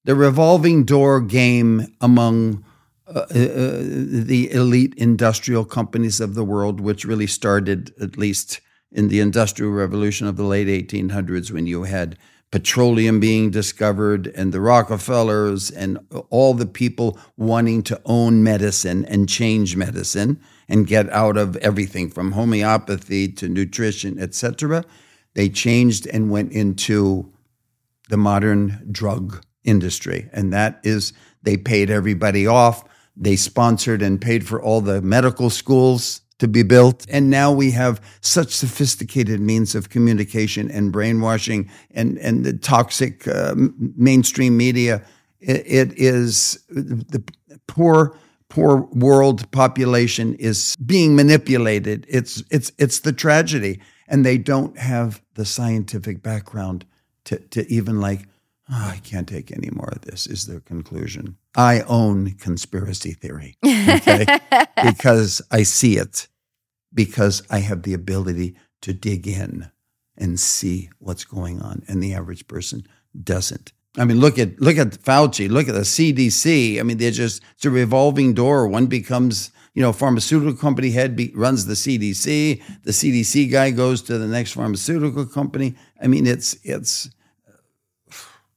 The 0.06 0.16
revolving 0.16 0.84
door 0.84 1.22
game 1.22 1.96
among 2.02 2.66
uh, 3.08 3.20
uh, 3.20 3.26
the 3.30 4.50
elite 4.52 4.94
industrial 4.96 5.64
companies 5.64 6.20
of 6.20 6.34
the 6.34 6.44
world, 6.44 6.82
which 6.82 7.06
really 7.06 7.28
started 7.28 7.94
at 8.02 8.18
least 8.18 8.60
in 8.92 9.08
the 9.08 9.20
Industrial 9.20 9.72
Revolution 9.72 10.28
of 10.28 10.38
the 10.38 10.44
late 10.44 10.68
1800s 10.68 11.52
when 11.52 11.68
you 11.68 11.84
had 11.84 12.18
petroleum 12.54 13.20
being 13.20 13.50
discovered 13.50 14.28
and 14.36 14.54
the 14.54 14.62
Rockefellers 14.62 15.72
and 15.72 15.98
all 16.30 16.54
the 16.54 16.68
people 16.68 17.18
wanting 17.36 17.82
to 17.82 18.00
own 18.06 18.44
medicine 18.44 19.04
and 19.06 19.28
change 19.28 19.76
medicine 19.76 20.40
and 20.70 20.86
get 20.86 21.10
out 21.10 21.36
of 21.36 21.56
everything 21.58 22.12
from 22.12 22.34
homeopathy 22.34 23.28
to 23.28 23.50
nutrition, 23.50 24.20
etc. 24.20 24.86
They 25.34 25.50
changed 25.50 26.06
and 26.06 26.30
went 26.30 26.52
into 26.52 27.34
the 28.10 28.18
modern 28.18 28.88
drug 28.92 29.44
industry. 29.64 30.30
And 30.32 30.54
that 30.54 30.80
is, 30.84 31.12
they 31.42 31.58
paid 31.58 31.90
everybody 31.90 32.46
off 32.46 32.84
they 33.16 33.36
sponsored 33.36 34.02
and 34.02 34.20
paid 34.20 34.46
for 34.48 34.62
all 34.62 34.82
the 34.82 35.02
medical 35.02 35.50
schools 35.50 36.22
to 36.44 36.48
be 36.50 36.62
built. 36.62 37.06
And 37.10 37.30
now 37.30 37.54
we 37.54 37.72
have 37.72 38.02
such 38.20 38.52
sophisticated 38.52 39.40
means 39.40 39.76
of 39.76 39.90
communication 39.90 40.70
and 40.70 40.92
brainwashing 40.92 41.70
and, 41.92 42.18
and 42.18 42.44
the 42.44 42.52
toxic 42.52 43.26
uh, 43.30 43.56
mainstream 43.96 44.58
media. 44.58 45.02
It, 45.40 45.64
it 45.66 45.98
is 45.98 46.62
the 46.68 47.24
poor, 47.66 48.18
poor 48.50 48.90
world 48.92 49.50
population 49.52 50.34
is 50.36 50.76
being 50.86 51.16
manipulated. 51.16 52.06
It's, 52.10 52.44
it's, 52.52 52.74
it's 52.78 53.00
the 53.00 53.14
tragedy. 53.14 53.80
And 54.10 54.26
they 54.26 54.38
don't 54.38 54.78
have 54.78 55.22
the 55.36 55.46
scientific 55.46 56.22
background 56.22 56.86
to, 57.24 57.40
to 57.40 57.66
even 57.72 58.02
like 58.02 58.28
oh, 58.70 58.92
I 58.96 59.00
can't 59.04 59.28
take 59.28 59.52
any 59.52 59.70
more 59.72 59.90
of 59.90 60.02
this, 60.02 60.28
is 60.28 60.48
their 60.48 60.60
conclusion. 60.60 61.38
I 61.56 61.82
own 61.82 62.32
conspiracy 62.32 63.12
theory, 63.12 63.58
okay? 63.66 64.26
because 64.84 65.42
I 65.52 65.64
see 65.64 65.98
it, 65.98 66.28
because 66.94 67.44
I 67.50 67.60
have 67.60 67.84
the 67.84 67.94
ability 67.94 68.56
to 68.82 68.94
dig 68.94 69.28
in 69.28 69.72
and 70.18 70.40
see 70.40 70.90
what's 71.00 71.26
going 71.26 71.62
on. 71.62 71.84
And 71.88 72.02
the 72.02 72.14
average 72.14 72.48
person 72.48 72.86
doesn't. 73.22 73.74
I 73.98 74.06
mean, 74.06 74.20
look 74.20 74.40
at 74.40 74.60
look 74.60 74.78
at 74.78 74.92
Fauci, 75.04 75.50
look 75.50 75.68
at 75.68 75.76
the 75.76 75.82
CDC. 75.82 76.80
I 76.80 76.84
mean, 76.84 76.98
they're 76.98 77.12
just 77.12 77.44
it's 77.56 77.66
a 77.66 77.70
revolving 77.70 78.34
door. 78.34 78.68
One 78.68 78.88
becomes, 78.88 79.52
you 79.76 79.84
know, 79.84 79.94
pharmaceutical 79.94 80.56
company 80.56 80.90
head 80.90 81.16
be, 81.16 81.32
runs 81.36 81.68
the 81.68 81.76
CDC. 81.76 82.62
The 82.84 82.92
CDC 82.92 83.52
guy 83.52 83.70
goes 83.70 84.02
to 84.04 84.18
the 84.18 84.28
next 84.28 84.54
pharmaceutical 84.54 85.28
company. 85.28 85.76
I 86.02 86.08
mean, 86.08 86.26
it's 86.26 86.58
it's 86.64 87.12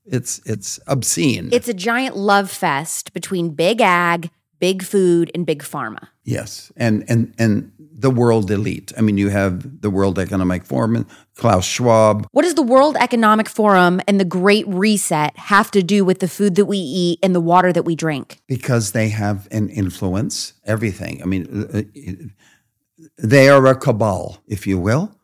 it's 0.07 0.41
it's 0.47 0.81
obscene. 0.87 1.51
It's 1.53 1.69
a 1.69 1.75
giant 1.75 2.17
love 2.17 2.51
fest 2.51 3.13
between 3.13 3.51
big 3.51 3.83
ag, 3.83 4.31
big 4.59 4.83
food, 4.83 5.31
and 5.35 5.45
big 5.45 5.63
pharma. 5.63 6.09
Yes, 6.27 6.73
and 6.77 7.05
and 7.09 7.33
and 7.39 7.73
the 7.79 8.11
world 8.11 8.51
elite. 8.51 8.93
I 8.99 9.01
mean, 9.01 9.17
you 9.17 9.29
have 9.29 9.81
the 9.81 9.89
World 9.89 10.19
Economic 10.19 10.65
Forum, 10.65 10.97
and 10.97 11.07
Klaus 11.37 11.65
Schwab. 11.65 12.27
What 12.33 12.43
does 12.43 12.55
the 12.55 12.63
World 12.63 12.97
Economic 13.01 13.49
Forum 13.49 14.01
and 14.09 14.21
the 14.21 14.25
Great 14.25 14.67
Reset 14.67 15.37
have 15.39 15.71
to 15.71 15.83
do 15.85 16.05
with 16.05 16.19
the 16.19 16.29
food 16.29 16.57
that 16.57 16.67
we 16.67 16.79
eat 16.79 17.21
and 17.23 17.33
the 17.33 17.41
water 17.41 17.73
that 17.73 17.85
we 17.85 17.95
drink? 17.95 18.41
Because 18.49 18.91
they 18.91 19.09
have 19.11 19.47
an 19.53 19.69
influence. 19.71 20.55
Everything. 20.65 21.23
I 21.23 21.27
mean, 21.27 21.69
uh, 21.73 21.79
uh, 21.79 23.07
they 23.17 23.49
are 23.49 23.65
a 23.67 23.77
cabal, 23.77 24.43
if 24.49 24.67
you 24.67 24.79
will. 24.79 25.17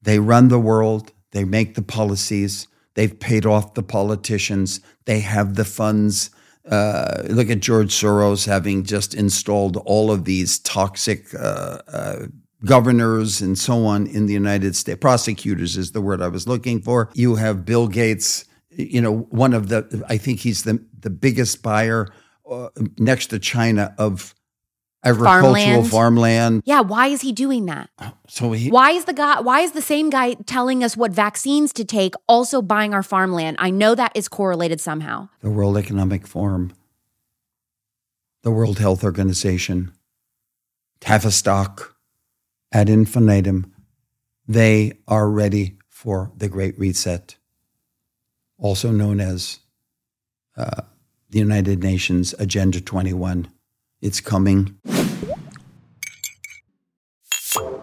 They 0.00 0.18
run 0.18 0.48
the 0.48 0.58
world. 0.58 1.12
They 1.32 1.44
make 1.44 1.74
the 1.74 1.82
policies. 1.82 2.68
They've 2.94 3.18
paid 3.20 3.44
off 3.44 3.74
the 3.74 3.82
politicians. 3.82 4.80
They 5.04 5.20
have 5.20 5.56
the 5.56 5.66
funds. 5.66 6.30
Uh, 6.70 7.22
look 7.28 7.50
at 7.50 7.60
George 7.60 7.92
Soros 7.92 8.46
having 8.46 8.84
just 8.84 9.14
installed 9.14 9.76
all 9.78 10.12
of 10.12 10.24
these 10.24 10.58
toxic 10.60 11.34
uh, 11.34 11.78
uh, 11.88 12.26
governors 12.64 13.40
and 13.40 13.58
so 13.58 13.84
on 13.84 14.06
in 14.06 14.26
the 14.26 14.32
United 14.32 14.76
States. 14.76 15.00
Prosecutors 15.00 15.76
is 15.76 15.92
the 15.92 16.00
word 16.00 16.22
I 16.22 16.28
was 16.28 16.46
looking 16.46 16.80
for. 16.80 17.10
You 17.14 17.34
have 17.34 17.64
Bill 17.64 17.88
Gates, 17.88 18.44
you 18.70 19.00
know, 19.00 19.20
one 19.30 19.54
of 19.54 19.68
the, 19.68 20.04
I 20.08 20.16
think 20.16 20.40
he's 20.40 20.62
the, 20.62 20.84
the 21.00 21.10
biggest 21.10 21.62
buyer 21.62 22.08
uh, 22.48 22.68
next 22.98 23.28
to 23.28 23.38
China 23.38 23.94
of 23.98 24.34
agricultural 25.04 25.84
farmland. 25.84 25.90
farmland. 25.90 26.62
Yeah, 26.64 26.80
why 26.80 27.08
is 27.08 27.20
he 27.22 27.32
doing 27.32 27.66
that? 27.66 27.90
So 28.28 28.52
he, 28.52 28.70
why 28.70 28.92
is 28.92 29.04
the 29.04 29.12
guy 29.12 29.40
why 29.40 29.60
is 29.60 29.72
the 29.72 29.82
same 29.82 30.10
guy 30.10 30.34
telling 30.46 30.84
us 30.84 30.96
what 30.96 31.12
vaccines 31.12 31.72
to 31.74 31.84
take 31.84 32.14
also 32.28 32.62
buying 32.62 32.94
our 32.94 33.02
farmland? 33.02 33.56
I 33.58 33.70
know 33.70 33.94
that 33.94 34.12
is 34.14 34.28
correlated 34.28 34.80
somehow. 34.80 35.28
The 35.40 35.50
World 35.50 35.76
Economic 35.76 36.26
Forum, 36.26 36.72
the 38.42 38.50
World 38.50 38.78
Health 38.78 39.04
Organization, 39.04 39.92
Tavistock, 41.00 41.96
ad 42.72 42.88
infinitum, 42.88 43.74
they 44.46 44.92
are 45.08 45.28
ready 45.28 45.78
for 45.88 46.32
the 46.36 46.48
Great 46.48 46.78
Reset, 46.78 47.36
also 48.58 48.90
known 48.90 49.20
as 49.20 49.60
uh, 50.56 50.82
the 51.30 51.38
United 51.38 51.82
Nations 51.82 52.34
Agenda 52.38 52.80
21. 52.80 53.48
It's 54.02 54.20
coming. 54.20 54.76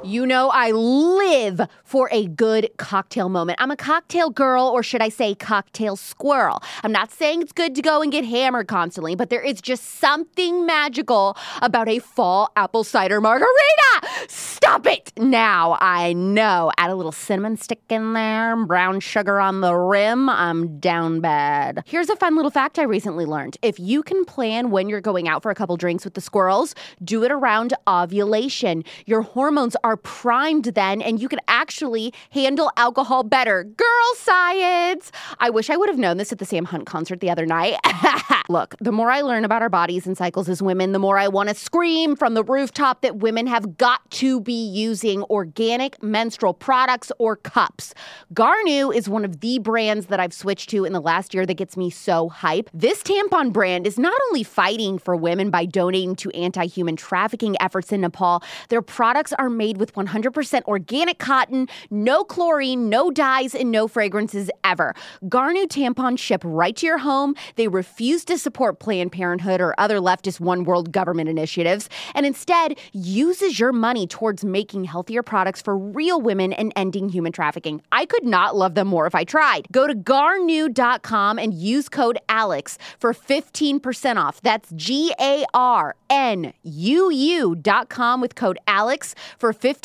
You 0.10 0.26
know, 0.26 0.50
I 0.50 0.72
live 0.72 1.62
for 1.84 2.10
a 2.12 2.26
good 2.26 2.72
cocktail 2.78 3.30
moment. 3.30 3.62
I'm 3.62 3.70
a 3.70 3.76
cocktail 3.76 4.32
girl, 4.32 4.64
or 4.66 4.82
should 4.82 5.04
I 5.04 5.10
say, 5.10 5.36
cocktail 5.36 5.96
squirrel. 5.96 6.64
I'm 6.84 6.92
not 6.92 7.12
saying 7.12 7.44
it's 7.44 7.52
good 7.52 7.76
to 7.76 7.84
go 7.84 8.02
and 8.02 8.12
get 8.12 8.26
hammered 8.26 8.68
constantly, 8.68 9.14
but 9.14 9.30
there 9.30 9.44
is 9.44 9.62
just 9.62 10.00
something 10.00 10.66
magical 10.66 11.38
about 11.62 11.88
a 11.88 12.00
fall 12.00 12.52
apple 12.56 12.84
cider 12.84 13.22
margarita. 13.22 14.26
Stop 14.28 14.88
it 14.88 15.14
now. 15.16 15.78
I 15.80 16.14
know. 16.14 16.72
Add 16.78 16.90
a 16.90 16.96
little 16.96 17.12
cinnamon 17.12 17.56
stick 17.56 17.82
in 17.90 18.14
there, 18.14 18.56
brown 18.66 19.02
sugar 19.02 19.40
on 19.40 19.62
the 19.62 19.76
rim. 19.76 20.28
I'm 20.28 20.80
down 20.80 21.22
bad. 21.22 21.84
Here's 21.86 22.10
a 22.10 22.16
fun 22.16 22.36
little 22.36 22.50
fact 22.50 22.80
I 22.80 22.84
recently 22.84 23.26
learned. 23.26 23.58
If 23.62 23.80
you 23.80 24.02
can 24.02 24.26
plan 24.26 24.72
when 24.72 24.90
you're 24.90 25.02
going 25.02 25.28
out 25.28 25.44
for 25.44 25.52
a 25.52 25.56
couple 25.56 25.78
drinks 25.78 26.04
with 26.04 26.16
the 26.16 26.22
squirrels, 26.22 26.74
do 27.04 27.24
it 27.24 27.32
around 27.32 27.76
ovulation. 27.88 28.84
Your 29.06 29.22
hormones 29.22 29.76
are 29.84 29.99
primed 30.04 30.66
then, 30.66 31.02
and 31.02 31.22
you 31.22 31.30
can 31.30 31.40
actually 31.48 32.14
handle 32.32 32.72
alcohol 32.78 33.24
better. 33.24 33.64
Girl 33.64 34.16
science! 34.16 35.12
I 35.40 35.50
wish 35.50 35.70
I 35.70 35.78
would 35.78 35.90
have 35.90 35.98
known 35.98 36.18
this 36.18 36.32
at 36.32 36.40
the 36.40 36.46
Sam 36.46 36.66
Hunt 36.66 36.86
concert 36.86 37.20
the 37.20 37.30
other 37.30 37.46
night. 37.46 37.78
Look, 38.50 38.76
the 38.80 38.92
more 38.92 39.12
I 39.12 39.22
learn 39.22 39.46
about 39.46 39.62
our 39.62 39.70
bodies 39.70 40.08
and 40.08 40.18
cycles 40.18 40.50
as 40.50 40.62
women, 40.62 40.92
the 40.92 41.00
more 41.00 41.18
I 41.18 41.28
want 41.28 41.50
to 41.50 41.56
scream 41.56 42.16
from 42.16 42.34
the 42.34 42.44
rooftop 42.44 43.02
that 43.02 43.18
women 43.18 43.46
have 43.48 43.78
got 43.78 44.10
to 44.12 44.42
be 44.42 44.68
using 44.68 45.24
organic 45.24 46.02
menstrual 46.02 46.54
products 46.54 47.12
or 47.20 47.36
cups. 47.36 47.94
Garnuu 48.34 48.94
is 48.96 49.08
one 49.08 49.24
of 49.24 49.42
the 49.42 49.60
brands 49.60 50.08
that 50.08 50.20
I've 50.20 50.34
switched 50.34 50.70
to 50.72 50.86
in 50.86 50.94
the 50.94 51.02
last 51.02 51.34
year 51.34 51.46
that 51.46 51.54
gets 51.56 51.78
me 51.78 51.90
so 51.90 52.30
hype. 52.30 52.70
This 52.74 53.04
tampon 53.04 53.54
brand 53.54 53.86
is 53.86 54.00
not 54.00 54.20
only 54.30 54.44
fighting 54.44 54.98
for 54.98 55.16
women 55.16 55.50
by 55.52 55.66
donating 55.66 56.16
to 56.18 56.32
anti 56.32 56.66
human 56.66 56.96
trafficking 56.96 57.56
efforts 57.60 57.92
in 57.92 58.02
Nepal, 58.02 58.44
their 58.70 58.82
products 58.82 59.34
are 59.34 59.50
made 59.50 59.78
with 59.78 59.89
100% 59.94 60.64
organic 60.66 61.18
cotton, 61.20 61.68
no 61.90 62.24
chlorine, 62.24 62.90
no 62.90 63.12
dyes, 63.12 63.56
and 63.56 63.72
no 63.72 63.88
fragrances 63.88 64.50
ever. 64.64 64.94
Garnuu 65.24 65.68
tampons 65.68 66.20
ship 66.20 66.42
right 66.44 66.76
to 66.76 66.86
your 66.86 67.00
home. 67.00 67.36
They 67.56 67.68
refuse 67.68 68.26
to 68.26 68.38
support 68.38 68.80
Planned 68.80 69.12
Parenthood 69.12 69.62
or 69.62 69.74
other 69.78 70.00
leftist 70.00 70.40
one 70.40 70.64
world 70.64 70.92
government 70.92 71.30
initiatives, 71.30 71.90
and 72.14 72.26
instead 72.26 72.78
uses 72.94 73.60
your 73.60 73.72
money 73.72 74.08
towards 74.08 74.46
making 74.46 74.86
healthier 74.86 75.24
products 75.24 75.62
for 75.62 75.78
real 75.78 76.22
women 76.22 76.54
and 76.54 76.72
ending 76.76 77.10
human 77.10 77.32
trafficking. 77.32 77.82
I 77.92 78.06
could 78.06 78.24
not 78.26 78.56
love 78.56 78.76
them 78.76 78.88
more 78.88 79.08
if 79.08 79.16
I 79.16 79.24
tried. 79.24 79.68
Go 79.72 79.88
to 79.88 79.96
garnuu.com 79.96 81.40
and 81.40 81.54
use 81.54 81.90
code 81.90 82.18
ALEX 82.30 82.78
for 83.00 83.14
15% 83.14 84.18
off. 84.18 84.42
That's 84.42 84.72
G 84.76 85.14
A 85.20 85.46
R 85.54 85.96
N 86.10 86.54
U 86.64 87.10
U.com 87.12 88.22
with 88.22 88.36
code 88.36 88.60
ALEX 88.68 89.16
for 89.38 89.54
15% 89.54 89.79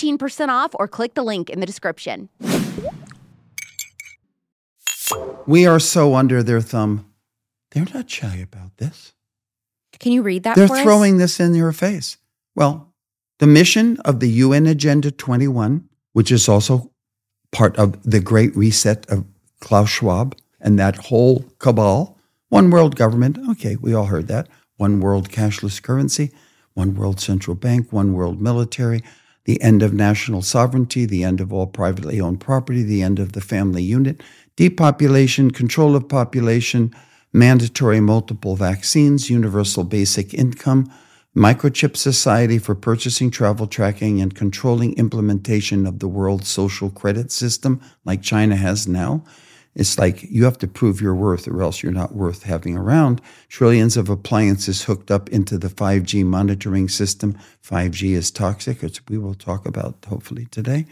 off 0.49 0.75
or 0.75 0.89
click 0.89 1.15
the 1.15 1.23
link 1.23 1.51
in 1.51 1.61
the 1.61 1.67
description. 1.67 2.29
We 5.47 5.67
are 5.67 5.79
so 5.79 6.15
under 6.15 6.43
their 6.43 6.61
thumb. 6.61 7.07
They're 7.73 7.87
not 7.95 8.09
shy 8.09 8.37
about 8.37 8.77
this. 8.79 9.13
Can 9.99 10.13
you 10.13 10.23
read 10.23 10.43
that 10.45 10.57
They're 10.57 10.69
for 10.69 10.77
us? 10.77 10.83
throwing 10.83 11.19
this 11.19 11.41
in 11.41 11.55
your 11.55 11.73
face. 11.73 12.17
Well, 12.55 12.93
the 13.39 13.47
mission 13.47 13.99
of 14.05 14.21
the 14.21 14.29
UN 14.29 14.67
Agenda 14.67 15.11
21, 15.11 15.89
which 16.13 16.31
is 16.31 16.49
also 16.49 16.91
part 17.53 17.77
of 17.77 18.03
the 18.03 18.21
Great 18.21 18.57
Reset 18.57 19.09
of 19.11 19.25
Klaus 19.61 19.89
Schwab 19.89 20.37
and 20.61 20.79
that 20.79 20.97
whole 20.97 21.45
cabal, 21.59 22.19
one 22.49 22.71
world 22.71 22.97
government. 22.97 23.39
Okay, 23.51 23.77
we 23.77 23.93
all 23.95 24.07
heard 24.07 24.29
that. 24.29 24.49
One 24.77 25.01
world 25.01 25.31
cashless 25.31 25.83
currency, 25.83 26.33
one 26.75 26.95
world 26.95 27.21
central 27.21 27.55
bank, 27.55 27.93
one 27.93 28.13
world 28.15 28.41
military, 28.41 29.03
the 29.45 29.61
end 29.61 29.83
of 29.83 29.93
national 29.93 30.43
sovereignty, 30.43 31.05
the 31.05 31.25
end 31.25 31.41
of 31.41 31.53
all 31.53 31.67
privately 31.67 32.21
owned 32.21 32.41
property, 32.41 32.83
the 32.83 33.03
end 33.03 33.19
of 33.19 33.33
the 33.33 33.41
family 33.41 33.83
unit, 33.83 34.23
depopulation, 34.57 35.51
control 35.51 35.95
of 35.95 36.09
population, 36.09 36.95
mandatory 37.33 38.01
multiple 38.01 38.57
vaccines, 38.57 39.29
universal 39.29 39.85
basic 39.85 40.33
income, 40.33 40.91
microchip 41.37 41.97
society 41.97 42.59
for 42.59 42.75
purchasing, 42.75 43.31
travel 43.31 43.67
tracking, 43.67 44.21
and 44.21 44.35
controlling 44.35 44.97
implementation 44.97 45.87
of 45.87 45.99
the 45.99 46.09
world 46.09 46.45
social 46.45 46.89
credit 46.91 47.33
system 47.33 47.81
like 48.05 48.23
China 48.23 48.57
has 48.57 48.87
now. 48.87 49.25
It's 49.75 49.99
like 49.99 50.23
you 50.23 50.45
have 50.45 50.59
to 50.59 50.69
prove 50.69 51.01
your 51.01 51.15
worth 51.15 51.49
or 51.49 51.61
else 51.63 51.83
you're 51.83 51.93
not 51.93 52.15
worth 52.15 52.45
having 52.45 52.77
around. 52.77 53.21
Trillions 53.49 53.97
of 53.97 54.09
appliances 54.09 54.85
hooked 54.85 55.11
up 55.11 55.29
into 55.31 55.59
the 55.59 55.69
5G 55.69 56.25
monitoring 56.25 56.89
system. 56.89 57.37
5G 57.63 58.13
is 58.13 58.31
toxic, 58.31 58.83
which 58.83 59.01
we 59.09 59.19
will 59.19 59.35
talk 59.35 59.67
about 59.67 59.97
hopefully 60.09 60.47
today. 60.51 60.87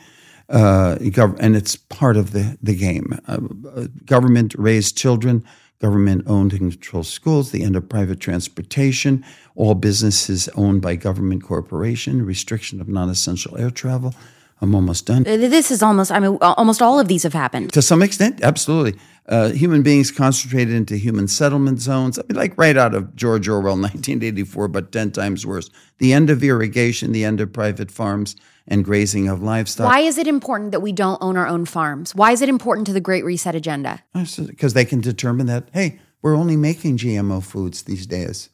Uh, 0.49 0.99
and 1.39 1.57
it's 1.57 1.76
part 1.76 2.16
of 2.16 2.33
the, 2.33 2.59
the 2.62 2.74
game. 2.74 3.18
Uh, 3.26 3.39
uh, 3.74 3.87
government 4.05 4.55
raised 4.59 4.97
children, 4.97 5.45
government 5.80 6.24
owned 6.26 6.53
and 6.53 6.72
controlled 6.72 7.07
schools, 7.07 7.53
the 7.53 7.62
end 7.62 7.76
of 7.76 7.89
private 7.89 8.20
transportation, 8.20 9.24
all 9.55 9.74
businesses 9.74 10.49
owned 10.51 10.83
by 10.83 10.97
government 10.97 11.43
corporation, 11.43 12.26
restriction 12.26 12.80
of 12.80 12.89
non 12.89 13.09
essential 13.09 13.57
air 13.57 13.70
travel. 13.70 14.14
I'm 14.62 14.76
almost 14.76 15.06
done. 15.06 15.24
This 15.24 15.72
is 15.72 15.82
almost, 15.82 16.12
I 16.12 16.20
mean, 16.20 16.38
almost 16.40 16.80
all 16.80 17.00
of 17.00 17.08
these 17.08 17.24
have 17.24 17.32
happened. 17.32 17.72
To 17.72 17.82
some 17.82 18.00
extent, 18.00 18.40
absolutely. 18.42 18.98
Uh, 19.26 19.50
human 19.50 19.82
beings 19.82 20.12
concentrated 20.12 20.72
into 20.72 20.96
human 20.96 21.26
settlement 21.26 21.80
zones, 21.80 22.16
I 22.16 22.22
mean, 22.28 22.36
like 22.36 22.56
right 22.56 22.76
out 22.76 22.94
of 22.94 23.16
George 23.16 23.48
Orwell, 23.48 23.74
1984, 23.76 24.68
but 24.68 24.92
10 24.92 25.10
times 25.10 25.44
worse. 25.44 25.68
The 25.98 26.12
end 26.12 26.30
of 26.30 26.44
irrigation, 26.44 27.10
the 27.10 27.24
end 27.24 27.40
of 27.40 27.52
private 27.52 27.90
farms 27.90 28.36
and 28.68 28.84
grazing 28.84 29.28
of 29.28 29.42
livestock. 29.42 29.90
Why 29.90 29.98
is 29.98 30.16
it 30.16 30.28
important 30.28 30.70
that 30.70 30.80
we 30.80 30.92
don't 30.92 31.18
own 31.20 31.36
our 31.36 31.48
own 31.48 31.64
farms? 31.64 32.14
Why 32.14 32.30
is 32.30 32.40
it 32.40 32.48
important 32.48 32.86
to 32.86 32.92
the 32.92 33.00
Great 33.00 33.24
Reset 33.24 33.56
agenda? 33.56 34.04
Because 34.14 34.74
they 34.74 34.84
can 34.84 35.00
determine 35.00 35.46
that, 35.46 35.70
hey, 35.72 35.98
we're 36.22 36.36
only 36.36 36.56
making 36.56 36.98
GMO 36.98 37.42
foods 37.42 37.82
these 37.82 38.06
days. 38.06 38.48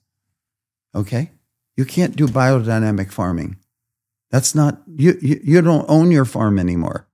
Okay? 0.95 1.33
You 1.77 1.85
can't 1.85 2.17
do 2.17 2.27
biodynamic 2.27 3.13
farming. 3.13 3.59
That's 4.31 4.55
not, 4.55 4.83
you, 4.87 5.19
you, 5.23 5.41
you 5.43 5.63
don't 5.63 5.87
own 5.89 6.11
your 6.11 6.25
farm 6.25 6.59
anymore. 6.59 7.07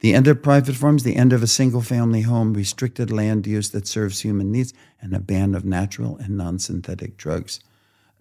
The 0.00 0.14
end 0.14 0.28
of 0.28 0.42
private 0.42 0.76
farms, 0.76 1.02
the 1.02 1.16
end 1.16 1.32
of 1.32 1.42
a 1.42 1.46
single 1.48 1.80
family 1.82 2.22
home, 2.22 2.54
restricted 2.54 3.10
land 3.10 3.46
use 3.46 3.70
that 3.70 3.86
serves 3.88 4.20
human 4.20 4.52
needs, 4.52 4.72
and 5.00 5.12
a 5.14 5.18
ban 5.18 5.54
of 5.54 5.64
natural 5.64 6.16
and 6.18 6.36
non 6.36 6.58
synthetic 6.60 7.16
drugs 7.16 7.58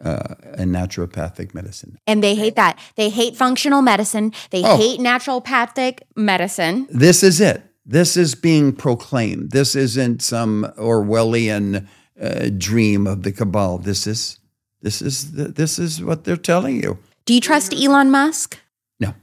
uh, 0.03 0.35
and 0.55 0.71
naturopathic 0.73 1.53
medicine. 1.53 1.97
And 2.07 2.23
they 2.23 2.33
hate 2.35 2.55
that. 2.55 2.79
They 2.95 3.09
hate 3.09 3.35
functional 3.35 3.81
medicine. 3.83 4.33
They 4.49 4.63
Oh. 4.63 4.75
hate 4.77 4.99
naturopathic 4.99 5.99
medicine. 6.15 6.87
This 6.89 7.21
is 7.23 7.39
it. 7.39 7.63
This 7.85 8.17
is 8.17 8.33
being 8.35 8.73
proclaimed. 8.73 9.51
This 9.51 9.75
isn't 9.75 10.21
some 10.21 10.65
Orwellian 10.77 11.87
uh, 12.19 12.49
dream 12.57 13.05
of 13.07 13.21
the 13.23 13.31
cabal. 13.31 13.77
This 13.77 14.07
is 14.07 14.39
this 14.81 15.01
is 15.01 15.31
this 15.33 15.77
is 15.79 16.03
what 16.03 16.23
they're 16.23 16.37
telling 16.37 16.81
you. 16.81 16.97
Do 17.27 17.33
you 17.33 17.41
trust 17.41 17.73
Elon 17.73 18.09
Musk? 18.09 18.57
No, 19.01 19.13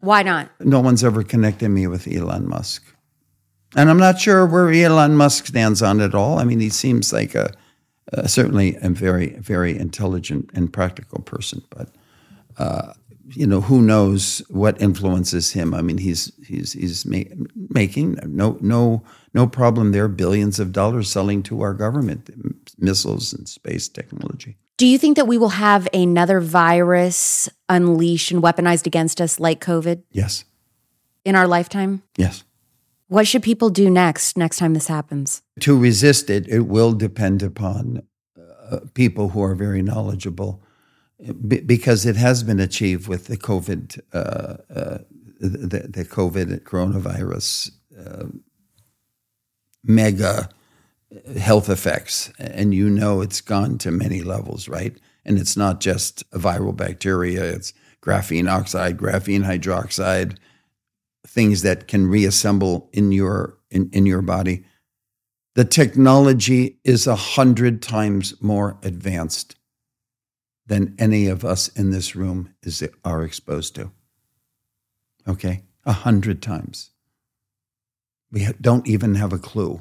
Why 0.00 0.22
not? 0.22 0.50
no 0.60 0.78
one's 0.80 1.02
ever 1.02 1.22
connected 1.22 1.70
me 1.70 1.86
with 1.86 2.06
Elon 2.06 2.46
Musk, 2.46 2.84
and 3.74 3.88
I'm 3.88 3.98
not 3.98 4.20
sure 4.20 4.44
where 4.46 4.70
Elon 4.70 5.16
Musk 5.16 5.46
stands 5.46 5.80
on 5.80 6.00
it 6.02 6.14
all. 6.14 6.38
I 6.38 6.44
mean, 6.44 6.60
he 6.60 6.68
seems 6.68 7.10
like 7.10 7.34
a, 7.34 7.54
a 8.12 8.28
certainly 8.28 8.76
a 8.82 8.90
very 8.90 9.30
very 9.38 9.76
intelligent 9.76 10.50
and 10.54 10.72
practical 10.72 11.22
person, 11.22 11.62
but. 11.70 11.88
Uh, 12.58 12.92
you 13.34 13.46
know 13.46 13.62
who 13.62 13.80
knows 13.80 14.42
what 14.50 14.78
influences 14.82 15.52
him. 15.52 15.72
I 15.72 15.80
mean, 15.80 15.96
he's 15.96 16.30
he's 16.46 16.74
he's 16.74 17.06
ma- 17.06 17.22
making 17.70 18.18
no 18.26 18.58
no 18.60 19.02
no 19.34 19.46
problem 19.46 19.92
there. 19.92 20.08
Billions 20.08 20.58
of 20.60 20.72
dollars 20.72 21.10
selling 21.10 21.42
to 21.44 21.62
our 21.62 21.74
government 21.74 22.30
missiles 22.78 23.32
and 23.32 23.48
space 23.48 23.88
technology. 23.88 24.56
Do 24.78 24.86
you 24.86 24.98
think 24.98 25.16
that 25.16 25.26
we 25.28 25.38
will 25.38 25.50
have 25.50 25.86
another 25.94 26.40
virus 26.40 27.48
unleashed 27.68 28.30
and 28.32 28.42
weaponized 28.42 28.86
against 28.86 29.20
us 29.20 29.38
like 29.38 29.64
COVID 29.64 30.02
Yes, 30.10 30.44
in 31.24 31.34
our 31.36 31.46
lifetime? 31.46 32.02
yes. 32.16 32.44
What 33.08 33.26
should 33.28 33.42
people 33.42 33.68
do 33.68 33.90
next 33.90 34.36
next 34.38 34.56
time 34.58 34.72
this 34.74 34.88
happens? 34.88 35.42
To 35.60 35.78
resist 35.78 36.30
it, 36.30 36.48
it 36.48 36.60
will 36.60 36.92
depend 36.94 37.42
upon 37.42 38.02
uh, 38.70 38.80
people 38.94 39.28
who 39.30 39.42
are 39.42 39.54
very 39.54 39.82
knowledgeable, 39.82 40.62
b- 41.46 41.60
because 41.60 42.06
it 42.06 42.16
has 42.16 42.42
been 42.42 42.58
achieved 42.58 43.08
with 43.08 43.26
the 43.26 43.36
COVID, 43.36 44.00
uh, 44.14 44.18
uh, 44.74 44.98
the, 45.38 45.88
the 45.90 46.04
COVID 46.06 46.60
coronavirus 46.62 47.72
uh, 48.00 48.28
mega 49.84 50.48
health 51.38 51.68
effects, 51.68 52.32
and 52.38 52.74
you 52.74 52.88
know 52.88 53.20
it's 53.20 53.40
gone 53.40 53.78
to 53.78 53.90
many 53.90 54.22
levels, 54.22 54.68
right? 54.68 54.96
And 55.24 55.38
it's 55.38 55.56
not 55.56 55.80
just 55.80 56.22
a 56.32 56.38
viral 56.38 56.76
bacteria; 56.76 57.44
it's 57.44 57.72
graphene 58.02 58.50
oxide, 58.50 58.98
graphene 58.98 59.44
hydroxide, 59.44 60.36
things 61.26 61.62
that 61.62 61.88
can 61.88 62.06
reassemble 62.06 62.90
in 62.92 63.12
your 63.12 63.58
in, 63.70 63.90
in 63.92 64.06
your 64.06 64.22
body. 64.22 64.64
The 65.54 65.64
technology 65.64 66.78
is 66.82 67.06
a 67.06 67.16
hundred 67.16 67.82
times 67.82 68.40
more 68.40 68.78
advanced 68.82 69.56
than 70.66 70.94
any 70.98 71.26
of 71.26 71.44
us 71.44 71.68
in 71.68 71.90
this 71.90 72.16
room 72.16 72.54
is 72.62 72.82
are 73.04 73.22
exposed 73.22 73.74
to. 73.74 73.90
Okay, 75.28 75.64
a 75.84 75.92
hundred 75.92 76.40
times. 76.40 76.91
We 78.32 78.48
don't 78.60 78.86
even 78.88 79.14
have 79.16 79.32
a 79.32 79.38
clue. 79.38 79.80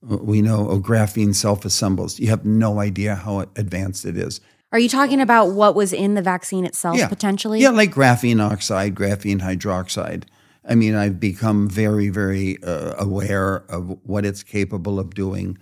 We 0.00 0.42
know 0.42 0.70
oh, 0.70 0.80
graphene 0.80 1.34
self 1.34 1.64
assembles. 1.64 2.18
You 2.18 2.28
have 2.28 2.44
no 2.44 2.80
idea 2.80 3.14
how 3.14 3.40
advanced 3.56 4.04
it 4.04 4.16
is. 4.16 4.40
Are 4.72 4.78
you 4.78 4.88
talking 4.88 5.20
about 5.20 5.52
what 5.52 5.74
was 5.74 5.92
in 5.92 6.14
the 6.14 6.22
vaccine 6.22 6.64
itself 6.64 6.96
yeah. 6.96 7.08
potentially? 7.08 7.60
Yeah, 7.60 7.70
like 7.70 7.92
graphene 7.92 8.40
oxide, 8.40 8.94
graphene 8.94 9.40
hydroxide. 9.40 10.24
I 10.68 10.74
mean, 10.74 10.94
I've 10.96 11.20
become 11.20 11.68
very, 11.68 12.08
very 12.08 12.62
uh, 12.62 12.94
aware 12.98 13.64
of 13.68 13.98
what 14.02 14.24
it's 14.24 14.42
capable 14.42 14.98
of 14.98 15.14
doing. 15.14 15.58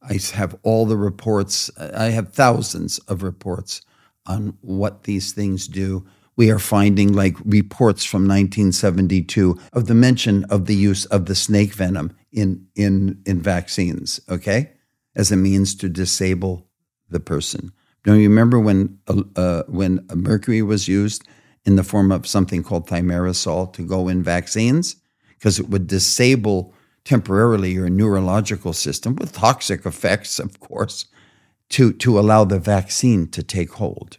I 0.00 0.20
have 0.34 0.56
all 0.62 0.86
the 0.86 0.96
reports, 0.96 1.70
I 1.78 2.10
have 2.10 2.32
thousands 2.32 2.98
of 3.00 3.22
reports 3.22 3.82
on 4.26 4.56
what 4.60 5.04
these 5.04 5.32
things 5.32 5.66
do. 5.66 6.06
We 6.36 6.50
are 6.50 6.58
finding 6.58 7.12
like 7.12 7.36
reports 7.44 8.04
from 8.04 8.22
1972 8.22 9.58
of 9.72 9.86
the 9.86 9.94
mention 9.94 10.44
of 10.44 10.66
the 10.66 10.74
use 10.74 11.04
of 11.06 11.26
the 11.26 11.34
snake 11.34 11.72
venom 11.74 12.16
in, 12.32 12.66
in, 12.74 13.22
in 13.24 13.40
vaccines, 13.40 14.20
okay, 14.28 14.72
as 15.14 15.30
a 15.30 15.36
means 15.36 15.74
to 15.76 15.88
disable 15.88 16.66
the 17.08 17.20
person. 17.20 17.72
Now, 18.04 18.14
you 18.14 18.28
remember 18.28 18.58
when, 18.58 18.98
uh, 19.06 19.22
uh 19.36 19.62
when 19.68 20.06
mercury 20.14 20.62
was 20.62 20.88
used 20.88 21.24
in 21.64 21.76
the 21.76 21.84
form 21.84 22.12
of 22.12 22.26
something 22.26 22.62
called 22.62 22.88
thimerosal 22.88 23.72
to 23.72 23.82
go 23.82 24.08
in 24.08 24.22
vaccines 24.22 24.96
because 25.30 25.58
it 25.58 25.68
would 25.68 25.86
disable 25.86 26.74
temporarily 27.04 27.72
your 27.72 27.88
neurological 27.88 28.72
system 28.72 29.14
with 29.16 29.32
toxic 29.32 29.86
effects, 29.86 30.38
of 30.38 30.58
course, 30.60 31.06
to, 31.70 31.92
to 31.92 32.18
allow 32.18 32.44
the 32.44 32.58
vaccine 32.58 33.28
to 33.28 33.42
take 33.42 33.72
hold. 33.72 34.18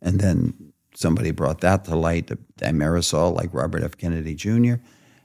And 0.00 0.20
then 0.20 0.67
somebody 0.98 1.30
brought 1.30 1.60
that 1.60 1.84
to 1.84 1.94
light, 1.94 2.26
thimerosal, 2.56 3.34
like 3.34 3.54
Robert 3.54 3.84
F. 3.84 3.96
Kennedy 3.96 4.34
Jr., 4.34 4.74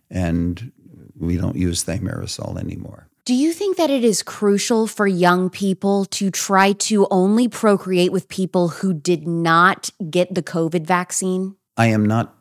and 0.09 0.71
we 1.17 1.37
don't 1.37 1.55
use 1.55 1.83
thimerosal 1.83 2.59
anymore. 2.59 3.07
Do 3.25 3.33
you 3.33 3.53
think 3.53 3.77
that 3.77 3.89
it 3.89 4.03
is 4.03 4.21
crucial 4.21 4.85
for 4.85 5.07
young 5.07 5.49
people 5.49 6.05
to 6.05 6.29
try 6.29 6.73
to 6.73 7.07
only 7.09 7.47
procreate 7.47 8.11
with 8.11 8.27
people 8.27 8.67
who 8.67 8.93
did 8.93 9.27
not 9.27 9.89
get 10.09 10.35
the 10.35 10.43
COVID 10.43 10.85
vaccine? 10.85 11.55
I 11.77 11.87
am 11.87 12.05
not 12.05 12.35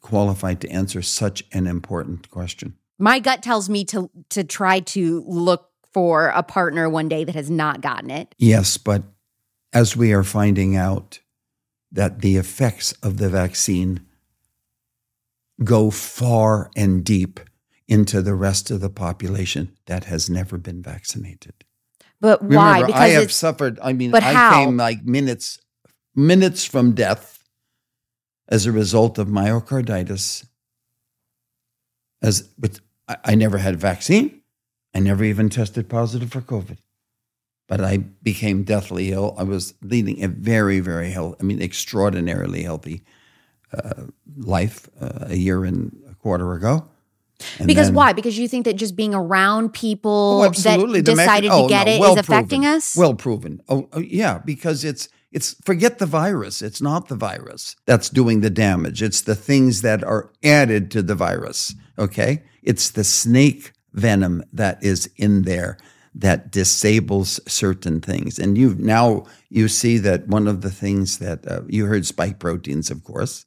qualified 0.00 0.60
to 0.62 0.70
answer 0.70 1.00
such 1.00 1.44
an 1.52 1.66
important 1.66 2.30
question. 2.30 2.74
My 2.98 3.20
gut 3.20 3.42
tells 3.42 3.70
me 3.70 3.84
to 3.86 4.10
to 4.30 4.44
try 4.44 4.80
to 4.80 5.24
look 5.26 5.70
for 5.92 6.28
a 6.28 6.42
partner 6.42 6.90
one 6.90 7.08
day 7.08 7.24
that 7.24 7.34
has 7.34 7.48
not 7.48 7.80
gotten 7.80 8.10
it. 8.10 8.34
Yes, 8.38 8.76
but 8.76 9.04
as 9.72 9.96
we 9.96 10.12
are 10.12 10.24
finding 10.24 10.76
out 10.76 11.20
that 11.92 12.20
the 12.20 12.36
effects 12.36 12.92
of 13.02 13.18
the 13.18 13.28
vaccine 13.28 14.06
go 15.62 15.90
far 15.90 16.70
and 16.74 17.04
deep 17.04 17.38
into 17.86 18.22
the 18.22 18.34
rest 18.34 18.70
of 18.70 18.80
the 18.80 18.90
population 18.90 19.76
that 19.86 20.04
has 20.04 20.30
never 20.30 20.56
been 20.56 20.82
vaccinated. 20.82 21.52
But 22.20 22.42
why? 22.42 22.80
Remember, 22.80 22.86
because 22.86 23.00
I 23.00 23.08
have 23.08 23.32
suffered. 23.32 23.78
I 23.82 23.92
mean, 23.92 24.14
I 24.14 24.20
how? 24.20 24.64
came 24.64 24.76
like 24.76 25.04
minutes, 25.04 25.58
minutes 26.14 26.64
from 26.64 26.94
death 26.94 27.38
as 28.48 28.64
a 28.64 28.72
result 28.72 29.18
of 29.18 29.28
myocarditis. 29.28 30.46
As 32.22 32.42
but 32.56 32.80
I, 33.08 33.16
I 33.24 33.34
never 33.34 33.58
had 33.58 33.74
a 33.74 33.78
vaccine. 33.78 34.40
I 34.94 35.00
never 35.00 35.24
even 35.24 35.48
tested 35.48 35.88
positive 35.88 36.30
for 36.30 36.40
COVID. 36.40 36.78
But 37.72 37.80
I 37.80 37.96
became 37.96 38.64
deathly 38.64 39.12
ill. 39.12 39.34
I 39.38 39.44
was 39.44 39.72
leading 39.80 40.22
a 40.22 40.28
very, 40.28 40.80
very 40.80 41.10
healthy, 41.10 41.38
I 41.40 41.42
mean, 41.42 41.62
extraordinarily 41.62 42.62
healthy 42.62 43.02
uh, 43.72 44.08
life 44.36 44.90
uh, 45.00 45.28
a 45.28 45.36
year 45.36 45.64
and 45.64 45.90
a 46.06 46.14
quarter 46.16 46.52
ago. 46.52 46.86
And 47.58 47.66
because 47.66 47.86
then, 47.86 47.94
why? 47.94 48.12
Because 48.12 48.36
you 48.36 48.46
think 48.46 48.66
that 48.66 48.76
just 48.76 48.94
being 48.94 49.14
around 49.14 49.72
people 49.72 50.42
oh, 50.42 50.50
that 50.50 50.52
decided 51.02 51.50
oh, 51.50 51.62
to 51.62 51.68
get 51.70 51.86
no, 51.86 51.92
it 51.94 51.98
well 51.98 52.12
is 52.12 52.18
affecting 52.18 52.60
proven, 52.60 52.76
us? 52.76 52.94
Well 52.94 53.14
proven. 53.14 53.62
Oh, 53.70 53.88
oh, 53.94 54.00
yeah, 54.00 54.40
because 54.44 54.84
it's 54.84 55.08
it's 55.30 55.56
forget 55.64 55.98
the 55.98 56.04
virus. 56.04 56.60
It's 56.60 56.82
not 56.82 57.08
the 57.08 57.16
virus 57.16 57.74
that's 57.86 58.10
doing 58.10 58.42
the 58.42 58.50
damage. 58.50 59.02
It's 59.02 59.22
the 59.22 59.34
things 59.34 59.80
that 59.80 60.04
are 60.04 60.30
added 60.44 60.90
to 60.90 61.00
the 61.00 61.14
virus. 61.14 61.74
Okay? 61.98 62.42
It's 62.62 62.90
the 62.90 63.02
snake 63.02 63.72
venom 63.94 64.44
that 64.52 64.84
is 64.84 65.10
in 65.16 65.44
there 65.44 65.78
that 66.14 66.50
disables 66.50 67.40
certain 67.46 68.00
things. 68.00 68.38
And 68.38 68.58
you 68.58 68.74
now 68.78 69.24
you 69.48 69.68
see 69.68 69.98
that 69.98 70.28
one 70.28 70.46
of 70.46 70.60
the 70.60 70.70
things 70.70 71.18
that 71.18 71.46
uh, 71.48 71.62
you 71.68 71.86
heard 71.86 72.06
spike 72.06 72.38
proteins, 72.38 72.90
of 72.90 73.02
course 73.04 73.46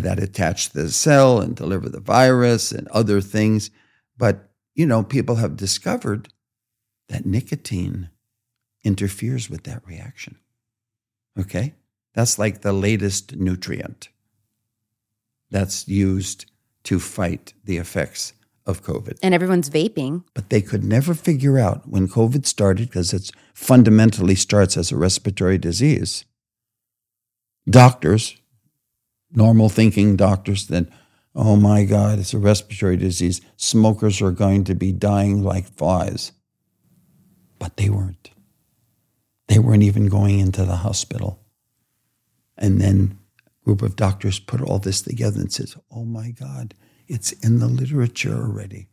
that 0.00 0.22
attach 0.22 0.70
to 0.70 0.82
the 0.82 0.90
cell 0.90 1.40
and 1.40 1.54
deliver 1.54 1.88
the 1.88 2.00
virus 2.00 2.72
and 2.72 2.88
other 2.88 3.20
things. 3.20 3.70
But, 4.16 4.50
you 4.74 4.86
know, 4.86 5.02
people 5.02 5.36
have 5.36 5.56
discovered 5.56 6.28
that 7.08 7.26
nicotine 7.26 8.08
interferes 8.84 9.50
with 9.50 9.64
that 9.64 9.86
reaction. 9.86 10.38
Okay? 11.38 11.74
That's 12.14 12.38
like 12.38 12.60
the 12.60 12.72
latest 12.72 13.36
nutrient 13.36 14.08
that's 15.50 15.86
used 15.86 16.46
to 16.84 16.98
fight 16.98 17.52
the 17.64 17.76
effects 17.76 18.32
of 18.66 18.82
COVID. 18.82 19.18
And 19.22 19.34
everyone's 19.34 19.70
vaping. 19.70 20.24
But 20.34 20.50
they 20.50 20.60
could 20.60 20.84
never 20.84 21.14
figure 21.14 21.58
out 21.58 21.88
when 21.88 22.08
COVID 22.08 22.46
started, 22.46 22.88
because 22.88 23.12
it 23.12 23.30
fundamentally 23.54 24.34
starts 24.34 24.76
as 24.76 24.92
a 24.92 24.96
respiratory 24.96 25.58
disease. 25.58 26.24
Doctors, 27.68 28.36
normal 29.30 29.68
thinking 29.68 30.16
doctors 30.16 30.66
that, 30.68 30.88
oh 31.34 31.56
my 31.56 31.84
God, 31.84 32.18
it's 32.18 32.34
a 32.34 32.38
respiratory 32.38 32.96
disease. 32.96 33.40
Smokers 33.56 34.20
are 34.20 34.32
going 34.32 34.64
to 34.64 34.74
be 34.74 34.92
dying 34.92 35.42
like 35.42 35.76
flies. 35.76 36.32
But 37.58 37.76
they 37.76 37.88
weren't. 37.88 38.30
They 39.48 39.58
weren't 39.58 39.82
even 39.82 40.06
going 40.06 40.40
into 40.40 40.64
the 40.64 40.76
hospital. 40.76 41.40
And 42.58 42.80
then 42.80 43.18
a 43.46 43.64
group 43.64 43.82
of 43.82 43.96
doctors 43.96 44.38
put 44.38 44.60
all 44.60 44.78
this 44.78 45.02
together 45.02 45.40
and 45.40 45.52
says, 45.52 45.76
oh 45.90 46.04
my 46.04 46.30
God, 46.30 46.74
it's 47.08 47.32
in 47.32 47.58
the 47.58 47.66
literature 47.66 48.34
already 48.34 48.88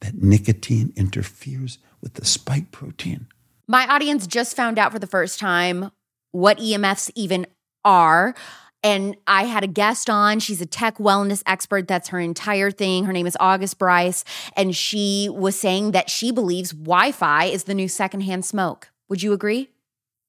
that 0.00 0.22
nicotine 0.22 0.92
interferes 0.96 1.78
with 2.00 2.14
the 2.14 2.24
spike 2.24 2.70
protein. 2.70 3.26
My 3.66 3.86
audience 3.86 4.26
just 4.26 4.54
found 4.54 4.78
out 4.78 4.92
for 4.92 4.98
the 4.98 5.06
first 5.06 5.40
time 5.40 5.90
what 6.32 6.58
EMFs 6.58 7.10
even 7.14 7.46
are. 7.84 8.34
And 8.82 9.16
I 9.26 9.44
had 9.44 9.64
a 9.64 9.68
guest 9.68 10.08
on. 10.08 10.38
She's 10.38 10.60
a 10.60 10.66
tech 10.66 10.98
wellness 10.98 11.42
expert. 11.46 11.88
That's 11.88 12.08
her 12.08 12.20
entire 12.20 12.70
thing. 12.70 13.04
Her 13.04 13.12
name 13.12 13.26
is 13.26 13.36
August 13.40 13.78
Bryce. 13.78 14.22
And 14.56 14.76
she 14.76 15.28
was 15.32 15.58
saying 15.58 15.92
that 15.92 16.10
she 16.10 16.30
believes 16.30 16.70
Wi 16.70 17.10
Fi 17.10 17.46
is 17.46 17.64
the 17.64 17.74
new 17.74 17.88
secondhand 17.88 18.44
smoke. 18.44 18.90
Would 19.08 19.22
you 19.22 19.32
agree? 19.32 19.70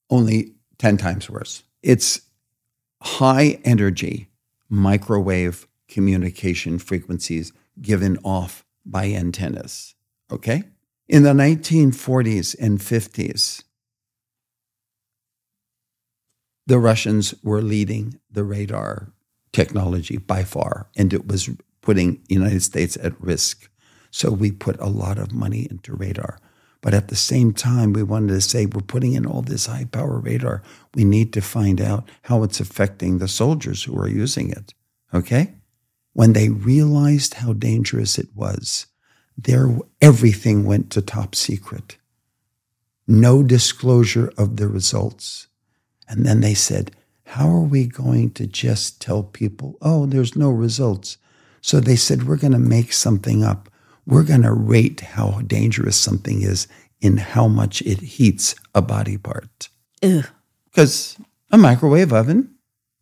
Only 0.10 0.54
10 0.80 0.98
times 0.98 1.30
worse. 1.30 1.64
It's 1.84 2.22
high 3.02 3.60
energy 3.64 4.30
microwave 4.70 5.67
communication 5.88 6.80
frequencies 6.80 7.54
given 7.82 8.18
off 8.24 8.66
by 8.86 9.06
antennas. 9.08 9.96
Okay? 10.32 10.64
In 11.08 11.24
the 11.24 11.32
1940s 11.32 12.56
and 12.60 12.80
50s, 12.80 13.64
the 16.66 16.80
Russians 16.80 17.34
were 17.44 17.62
leading 17.62 18.20
the 18.30 18.44
radar 18.44 19.14
technology 19.54 20.18
by 20.18 20.44
far, 20.44 20.90
and 20.98 21.14
it 21.14 21.28
was 21.28 21.50
putting 21.82 22.22
United 22.28 22.62
States 22.62 22.98
at 23.02 23.20
risk. 23.22 23.70
So 24.12 24.32
we 24.32 24.52
put 24.52 24.80
a 24.82 24.88
lot 24.88 25.18
of 25.18 25.32
money 25.32 25.68
into 25.70 25.96
radar. 25.96 26.40
But 26.82 26.94
at 26.94 27.08
the 27.08 27.16
same 27.16 27.54
time, 27.54 27.94
we 27.94 28.04
wanted 28.04 28.34
to 28.34 28.42
say 28.42 28.66
we're 28.66 28.82
putting 28.82 29.14
in 29.14 29.26
all 29.26 29.42
this 29.42 29.66
high 29.66 29.86
power 29.86 30.20
radar. 30.20 30.62
We 30.94 31.06
need 31.06 31.34
to 31.34 31.42
find 31.42 31.82
out 31.82 32.08
how 32.24 32.44
it's 32.44 32.60
affecting 32.60 33.18
the 33.18 33.28
soldiers 33.28 33.84
who 33.84 33.98
are 33.98 34.08
using 34.08 34.52
it. 34.52 34.74
Okay? 35.14 35.56
When 36.18 36.34
they 36.34 36.50
realized 36.50 37.36
how 37.36 37.54
dangerous 37.54 38.18
it 38.18 38.30
was, 38.34 38.88
there 39.38 39.78
everything 40.02 40.66
went 40.66 40.90
to 40.90 41.02
top 41.04 41.36
secret. 41.36 41.98
No 43.08 43.44
disclosure 43.44 44.34
of 44.36 44.58
the 44.58 44.68
results. 44.68 45.46
And 46.10 46.26
then 46.26 46.42
they 46.42 46.56
said, 46.56 46.90
How 47.26 47.48
are 47.50 47.62
we 47.62 47.86
going 47.86 48.32
to 48.32 48.48
just 48.48 49.00
tell 49.00 49.22
people, 49.22 49.78
oh, 49.80 50.08
there's 50.08 50.36
no 50.36 50.50
results? 50.50 51.20
So 51.62 51.80
they 51.80 51.96
said, 51.96 52.24
We're 52.24 52.38
going 52.38 52.54
to 52.54 52.74
make 52.78 52.94
something 52.94 53.44
up. 53.44 53.70
We're 54.08 54.24
going 54.24 54.42
to 54.42 54.54
rate 54.54 55.02
how 55.02 55.42
dangerous 55.42 55.98
something 55.98 56.42
is 56.42 56.68
in 57.00 57.18
how 57.18 57.48
much 57.48 57.84
it 57.84 58.00
heats 58.00 58.56
a 58.74 58.82
body 58.82 59.20
part. 59.20 59.70
Because 60.66 61.16
a 61.52 61.60
microwave 61.60 62.12
oven, 62.12 62.56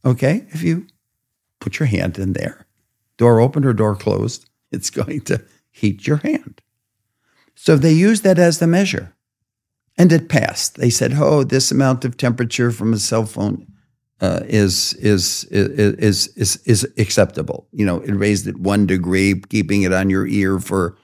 okay, 0.04 0.46
if 0.50 0.62
you 0.64 0.88
put 1.62 1.80
your 1.80 1.88
hand 1.88 2.20
in 2.20 2.34
there, 2.34 2.65
door 3.18 3.40
open 3.40 3.66
or 3.66 3.74
door 3.74 3.96
closed, 3.96 4.50
it's 4.72 4.90
going 5.02 5.22
to 5.22 5.44
heat 5.72 6.08
your 6.08 6.18
hand. 6.18 6.62
So 7.56 7.76
they 7.76 7.94
used 7.94 8.24
that 8.24 8.40
as 8.40 8.60
the 8.60 8.68
measure. 8.68 9.14
And 9.98 10.12
it 10.12 10.28
passed. 10.28 10.76
They 10.76 10.90
said, 10.90 11.14
"Oh, 11.16 11.44
this 11.46 11.72
amount 11.72 12.04
of 12.04 12.18
temperature 12.18 12.70
from 12.70 12.92
a 12.92 12.98
cell 13.00 13.26
phone 13.26 13.66
uh, 14.20 14.42
is, 14.46 14.94
is 14.96 15.46
is 15.46 16.28
is 16.36 16.58
is 16.66 16.84
acceptable." 16.98 17.70
You 17.72 17.86
know, 17.86 18.02
it 18.02 18.12
raised 18.12 18.46
it 18.46 18.60
one 18.60 18.86
degree, 18.88 19.40
keeping 19.40 19.84
it 19.84 19.94
on 19.94 20.10
your 20.10 20.28
ear 20.28 20.60
for 20.60 20.98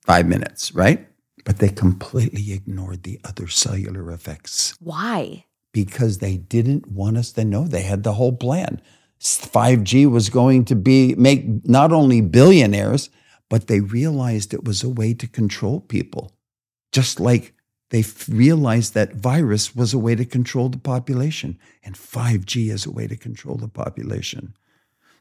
five 0.00 0.26
minutes, 0.26 0.74
right? 0.74 1.06
But 1.44 1.58
they 1.58 1.68
completely 1.68 2.52
ignored 2.52 3.02
the 3.02 3.20
other 3.22 3.48
cellular 3.48 4.10
effects 4.10 4.74
Why? 4.80 5.44
because 5.72 6.18
they 6.18 6.38
didn't 6.38 6.90
want 6.90 7.18
us 7.18 7.32
to 7.32 7.44
know. 7.44 7.66
They 7.68 7.82
had 7.82 8.02
the 8.02 8.14
whole 8.14 8.32
plan. 8.34 8.80
5G 9.20 10.10
was 10.10 10.30
going 10.30 10.64
to 10.66 10.76
be 10.76 11.14
make 11.16 11.44
not 11.66 11.92
only 11.92 12.20
billionaires, 12.20 13.10
but 13.48 13.66
they 13.66 13.80
realized 13.80 14.52
it 14.52 14.64
was 14.64 14.82
a 14.82 14.88
way 14.88 15.14
to 15.14 15.26
control 15.26 15.80
people. 15.80 16.32
Just 16.92 17.18
like 17.18 17.54
they 17.90 18.04
realized 18.28 18.94
that 18.94 19.14
virus 19.14 19.74
was 19.74 19.94
a 19.94 19.98
way 19.98 20.14
to 20.14 20.24
control 20.24 20.68
the 20.68 20.78
population 20.78 21.58
and 21.82 21.94
5G 21.94 22.70
is 22.70 22.84
a 22.86 22.90
way 22.90 23.06
to 23.06 23.16
control 23.16 23.56
the 23.56 23.68
population. 23.68 24.54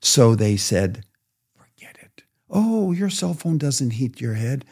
So 0.01 0.35
they 0.35 0.57
said, 0.57 1.05
forget 1.55 1.97
it. 2.01 2.23
Oh, 2.49 2.91
your 2.91 3.09
cell 3.09 3.33
phone 3.33 3.57
doesn't 3.57 3.91
heat 3.91 4.21
your 4.21 4.35
head. 4.35 4.65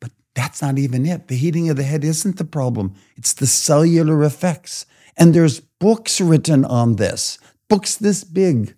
But 0.00 0.12
that's 0.34 0.62
not 0.62 0.78
even 0.78 1.06
it. 1.06 1.28
The 1.28 1.36
heating 1.36 1.68
of 1.68 1.76
the 1.76 1.82
head 1.82 2.04
isn't 2.04 2.38
the 2.38 2.44
problem, 2.44 2.94
it's 3.16 3.32
the 3.32 3.46
cellular 3.46 4.22
effects. 4.22 4.86
And 5.16 5.32
there's 5.32 5.60
books 5.60 6.20
written 6.20 6.64
on 6.64 6.96
this, 6.96 7.38
books 7.68 7.96
this 7.96 8.24
big. 8.24 8.74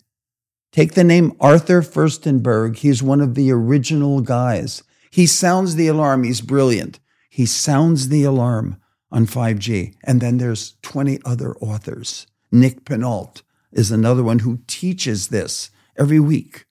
Take 0.73 0.95
the 0.95 1.05
name 1.05 1.37
Arthur 1.41 1.83
Firstenberg. 1.83 2.77
He's 2.77 3.03
one 3.03 3.21
of 3.21 3.35
the 3.35 3.51
original 3.51 4.21
guys. 4.21 4.83
He 5.11 5.27
sounds 5.27 5.77
the 5.77 5.89
alarm. 5.89 6.25
He's 6.25 6.41
brilliant. 6.41 6.99
He 7.31 7.47
sounds 7.47 8.09
the 8.09 8.25
alarm 8.25 8.77
on 9.11 9.27
5G. 9.27 9.95
And 10.05 10.21
then 10.21 10.39
there's 10.39 10.77
20 10.83 11.21
other 11.25 11.57
authors. 11.57 12.27
Nick 12.53 12.85
Pineault 12.85 13.43
is 13.73 13.91
another 13.91 14.23
one 14.23 14.41
who 14.41 14.61
teaches 14.67 15.29
this 15.29 15.71
every 15.99 16.21
week 16.21 16.67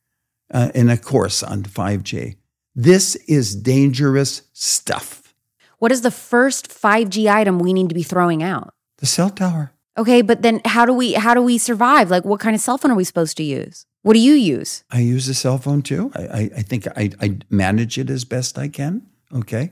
uh, 0.53 0.71
in 0.75 0.89
a 0.89 0.97
course 0.97 1.43
on 1.43 1.63
5G. 1.63 2.35
This 2.75 3.15
is 3.27 3.55
dangerous 3.55 4.43
stuff. 4.53 5.33
What 5.79 5.91
is 5.91 6.01
the 6.01 6.11
first 6.11 6.69
5G 6.69 7.31
item 7.31 7.59
we 7.59 7.73
need 7.73 7.89
to 7.89 7.95
be 7.95 8.03
throwing 8.03 8.43
out? 8.43 8.73
The 8.97 9.05
cell 9.05 9.29
tower. 9.29 9.74
Okay, 9.97 10.21
but 10.21 10.41
then 10.41 10.61
how 10.65 10.85
do 10.85 10.93
we 10.93 11.13
how 11.13 11.33
do 11.33 11.41
we 11.41 11.57
survive? 11.57 12.09
Like 12.09 12.25
what 12.25 12.39
kind 12.39 12.55
of 12.55 12.61
cell 12.61 12.77
phone 12.77 12.91
are 12.91 12.95
we 12.95 13.03
supposed 13.03 13.37
to 13.37 13.43
use? 13.43 13.85
What 14.01 14.13
do 14.13 14.19
you 14.19 14.33
use? 14.33 14.83
I 14.91 14.99
use 14.99 15.27
a 15.27 15.33
cell 15.33 15.57
phone 15.57 15.81
too. 15.81 16.11
I, 16.13 16.21
I, 16.21 16.49
I 16.57 16.61
think 16.61 16.87
I, 16.95 17.09
I 17.19 17.37
manage 17.49 17.97
it 17.97 18.09
as 18.09 18.23
best 18.23 18.57
I 18.57 18.67
can. 18.67 19.01
Okay. 19.33 19.71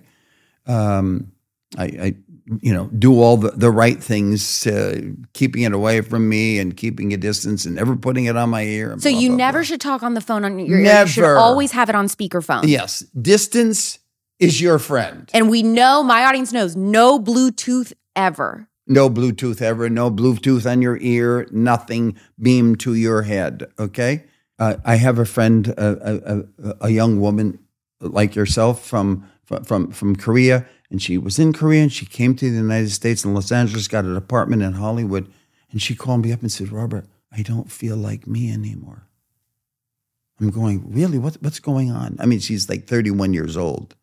Um, 0.65 1.31
I, 1.77 1.83
I, 1.83 2.15
you 2.61 2.73
know, 2.73 2.87
do 2.97 3.21
all 3.21 3.37
the, 3.37 3.51
the 3.51 3.69
right 3.69 4.01
things, 4.01 4.65
uh, 4.65 5.01
keeping 5.33 5.63
it 5.63 5.73
away 5.73 6.01
from 6.01 6.27
me 6.29 6.57
and 6.57 6.75
keeping 6.75 7.13
a 7.13 7.17
distance 7.17 7.65
and 7.65 7.75
never 7.75 7.95
putting 7.95 8.25
it 8.25 8.35
on 8.35 8.49
my 8.49 8.63
ear. 8.63 8.95
So 8.99 9.11
blah, 9.11 9.19
you 9.19 9.29
blah, 9.29 9.37
never 9.37 9.59
blah. 9.59 9.63
should 9.63 9.81
talk 9.81 10.03
on 10.03 10.13
the 10.13 10.21
phone 10.21 10.43
on 10.45 10.57
your 10.57 10.79
ear. 10.79 11.01
You 11.01 11.07
should 11.07 11.21
Never. 11.21 11.37
always 11.37 11.71
have 11.71 11.89
it 11.89 11.95
on 11.95 12.07
speakerphone. 12.07 12.63
Yes. 12.67 12.99
Distance 12.99 13.99
is 14.39 14.59
your 14.59 14.79
friend. 14.79 15.29
And 15.33 15.49
we 15.49 15.63
know 15.63 16.03
my 16.03 16.25
audience 16.25 16.51
knows 16.51 16.75
no 16.75 17.19
Bluetooth 17.19 17.93
ever. 18.15 18.67
No 18.85 19.09
Bluetooth 19.09 19.61
ever, 19.61 19.89
no 19.89 20.11
Bluetooth 20.11 20.69
on 20.69 20.81
your 20.81 20.97
ear, 20.99 21.47
nothing 21.51 22.17
beamed 22.41 22.79
to 22.81 22.93
your 22.93 23.23
head. 23.23 23.65
Okay. 23.79 24.25
Uh, 24.59 24.75
I 24.85 24.95
have 24.95 25.19
a 25.19 25.25
friend, 25.25 25.69
a, 25.69 26.45
a, 26.59 26.75
a, 26.81 26.89
young 26.89 27.19
woman 27.19 27.59
like 27.99 28.35
yourself 28.35 28.85
from, 28.85 29.29
from, 29.63 29.91
from 29.91 30.15
Korea, 30.15 30.65
and 30.91 31.01
she 31.01 31.17
was 31.17 31.39
in 31.39 31.53
Korea 31.53 31.81
and 31.81 31.91
she 31.91 32.05
came 32.05 32.35
to 32.35 32.49
the 32.49 32.57
United 32.57 32.91
States 32.91 33.25
in 33.25 33.33
Los 33.33 33.51
Angeles, 33.51 33.87
got 33.87 34.05
an 34.05 34.15
apartment 34.15 34.61
in 34.61 34.73
Hollywood, 34.73 35.31
and 35.71 35.81
she 35.81 35.95
called 35.95 36.23
me 36.23 36.31
up 36.31 36.41
and 36.41 36.51
said, 36.51 36.71
Robert, 36.71 37.05
I 37.31 37.41
don't 37.41 37.71
feel 37.71 37.97
like 37.97 38.27
me 38.27 38.51
anymore. 38.51 39.07
I'm 40.39 40.51
going, 40.51 40.83
really? 40.91 41.17
What, 41.17 41.37
what's 41.41 41.59
going 41.59 41.91
on? 41.91 42.17
I 42.19 42.25
mean, 42.25 42.39
she's 42.39 42.69
like 42.69 42.85
31 42.85 43.33
years 43.33 43.57
old. 43.57 43.95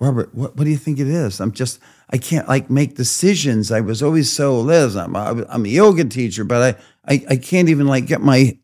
Robert, 0.00 0.34
what, 0.34 0.56
what 0.56 0.64
do 0.64 0.70
you 0.70 0.78
think 0.78 0.98
it 0.98 1.06
is? 1.06 1.40
I'm 1.40 1.52
just, 1.52 1.78
I 2.08 2.16
can't 2.16 2.48
like 2.48 2.70
make 2.70 2.96
decisions. 2.96 3.70
I 3.70 3.80
was 3.80 4.02
always 4.02 4.32
so, 4.32 4.58
Liz, 4.58 4.96
I'm 4.96 5.14
I'm 5.14 5.64
a 5.66 5.68
yoga 5.68 6.04
teacher, 6.06 6.42
but 6.42 6.76
I, 7.06 7.12
I, 7.14 7.24
I 7.30 7.36
can't 7.36 7.68
even 7.68 7.86
like 7.86 8.06
get 8.06 8.22
my, 8.22 8.58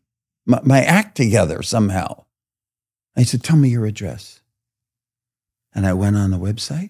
my, 0.47 0.59
my 0.63 0.81
act 0.81 1.15
together 1.15 1.61
somehow. 1.61 2.25
I 3.15 3.23
said, 3.23 3.43
tell 3.43 3.55
me 3.55 3.69
your 3.69 3.85
address. 3.85 4.41
And 5.73 5.85
I 5.85 5.93
went 5.93 6.15
on 6.15 6.31
the 6.31 6.39
website 6.39 6.89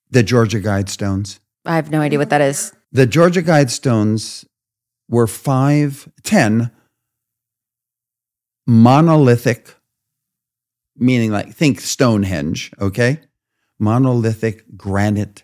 the 0.09 0.23
Georgia 0.23 0.61
Guidestones? 0.61 1.39
I 1.65 1.75
have 1.75 1.91
no 1.91 1.99
idea 1.99 2.19
what 2.19 2.29
that 2.29 2.41
is. 2.41 2.73
The 2.91 3.05
Georgia 3.05 3.41
Guidestones 3.41 4.45
were 5.09 5.27
five, 5.27 6.09
ten 6.23 6.71
monolithic, 8.65 9.75
meaning 10.95 11.31
like 11.31 11.53
think 11.53 11.81
Stonehenge, 11.81 12.71
okay? 12.79 13.19
Monolithic 13.79 14.77
granite 14.77 15.43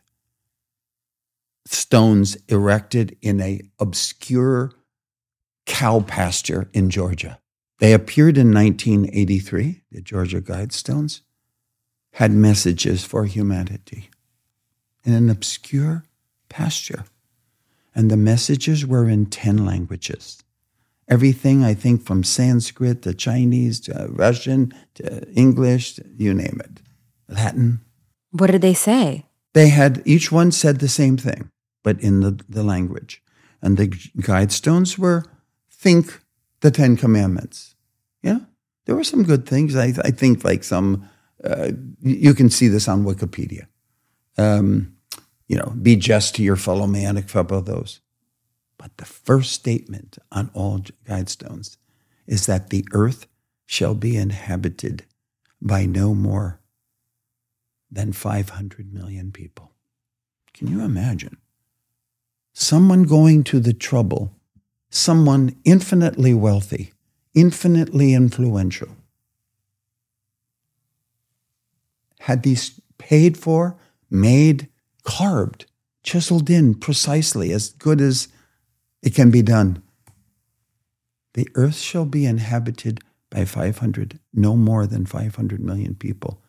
stones 1.73 2.35
erected 2.47 3.15
in 3.21 3.39
a 3.39 3.61
obscure 3.79 4.71
cow 5.65 5.99
pasture 6.01 6.69
in 6.73 6.89
Georgia. 6.89 7.39
They 7.77 7.93
appeared 7.93 8.37
in 8.37 8.53
1983, 8.53 9.83
the 9.91 10.01
Georgia 10.01 10.41
Guidestones, 10.41 11.21
had 12.13 12.31
messages 12.31 13.05
for 13.05 13.25
humanity 13.25 14.09
in 15.05 15.13
an 15.13 15.29
obscure 15.29 16.03
pasture. 16.49 17.05
And 17.95 18.09
the 18.09 18.17
messages 18.17 18.85
were 18.85 19.07
in 19.07 19.27
10 19.27 19.65
languages. 19.65 20.43
Everything, 21.07 21.63
I 21.63 21.73
think, 21.73 22.03
from 22.03 22.23
Sanskrit 22.23 23.01
to 23.03 23.13
Chinese 23.13 23.79
to 23.81 24.07
Russian 24.09 24.73
to 24.95 25.27
English, 25.33 25.95
to 25.95 26.03
you 26.17 26.33
name 26.33 26.61
it, 26.63 26.81
Latin. 27.27 27.81
What 28.31 28.51
did 28.51 28.61
they 28.61 28.75
say? 28.75 29.25
They 29.53 29.69
had, 29.69 30.03
each 30.05 30.31
one 30.31 30.51
said 30.51 30.79
the 30.79 30.87
same 30.87 31.17
thing, 31.17 31.49
but 31.83 31.99
in 32.01 32.21
the, 32.21 32.39
the 32.47 32.63
language. 32.63 33.21
And 33.61 33.77
the 33.77 33.87
guidestones 33.87 34.97
were 34.97 35.25
think 35.71 36.21
the 36.61 36.71
Ten 36.71 36.97
Commandments. 36.97 37.75
Yeah, 38.21 38.39
there 38.85 38.95
were 38.95 39.03
some 39.03 39.23
good 39.23 39.47
things. 39.47 39.75
I, 39.75 39.93
I 40.03 40.11
think, 40.11 40.43
like 40.43 40.63
some, 40.63 41.07
uh, 41.43 41.71
you 42.01 42.33
can 42.33 42.49
see 42.49 42.67
this 42.67 42.87
on 42.87 43.05
Wikipedia. 43.05 43.67
Um, 44.37 44.95
you 45.47 45.57
know, 45.57 45.73
be 45.81 45.95
just 45.95 46.35
to 46.35 46.43
your 46.43 46.55
fellow 46.55 46.87
man, 46.87 47.17
a 47.17 47.21
couple 47.21 47.57
of 47.57 47.65
those. 47.65 48.01
But 48.77 48.95
the 48.97 49.05
first 49.05 49.51
statement 49.51 50.17
on 50.31 50.51
all 50.53 50.79
guidestones 51.05 51.77
is 52.27 52.45
that 52.45 52.69
the 52.69 52.85
earth 52.93 53.27
shall 53.65 53.95
be 53.95 54.15
inhabited 54.15 55.05
by 55.61 55.85
no 55.85 56.13
more 56.13 56.61
than 57.91 58.13
500 58.13 58.93
million 58.93 59.31
people. 59.31 59.73
Can 60.53 60.67
you 60.67 60.81
imagine? 60.81 61.37
Someone 62.61 63.03
going 63.03 63.45
to 63.45 63.61
the 63.61 63.71
trouble, 63.71 64.33
someone 64.89 65.55
infinitely 65.63 66.33
wealthy, 66.33 66.91
infinitely 67.33 68.13
influential, 68.13 68.89
had 72.19 72.43
these 72.43 72.81
paid 72.97 73.37
for, 73.37 73.77
made, 74.09 74.67
carved, 75.03 75.67
chiseled 76.03 76.49
in 76.49 76.75
precisely 76.75 77.53
as 77.53 77.69
good 77.69 78.01
as 78.01 78.27
it 79.01 79.15
can 79.15 79.31
be 79.31 79.41
done. 79.41 79.81
The 81.35 81.47
earth 81.55 81.77
shall 81.77 82.05
be 82.05 82.25
inhabited 82.25 82.99
by 83.29 83.45
500, 83.45 84.19
no 84.33 84.57
more 84.57 84.85
than 84.85 85.05
500 85.05 85.61
million 85.61 85.95
people. 85.95 86.41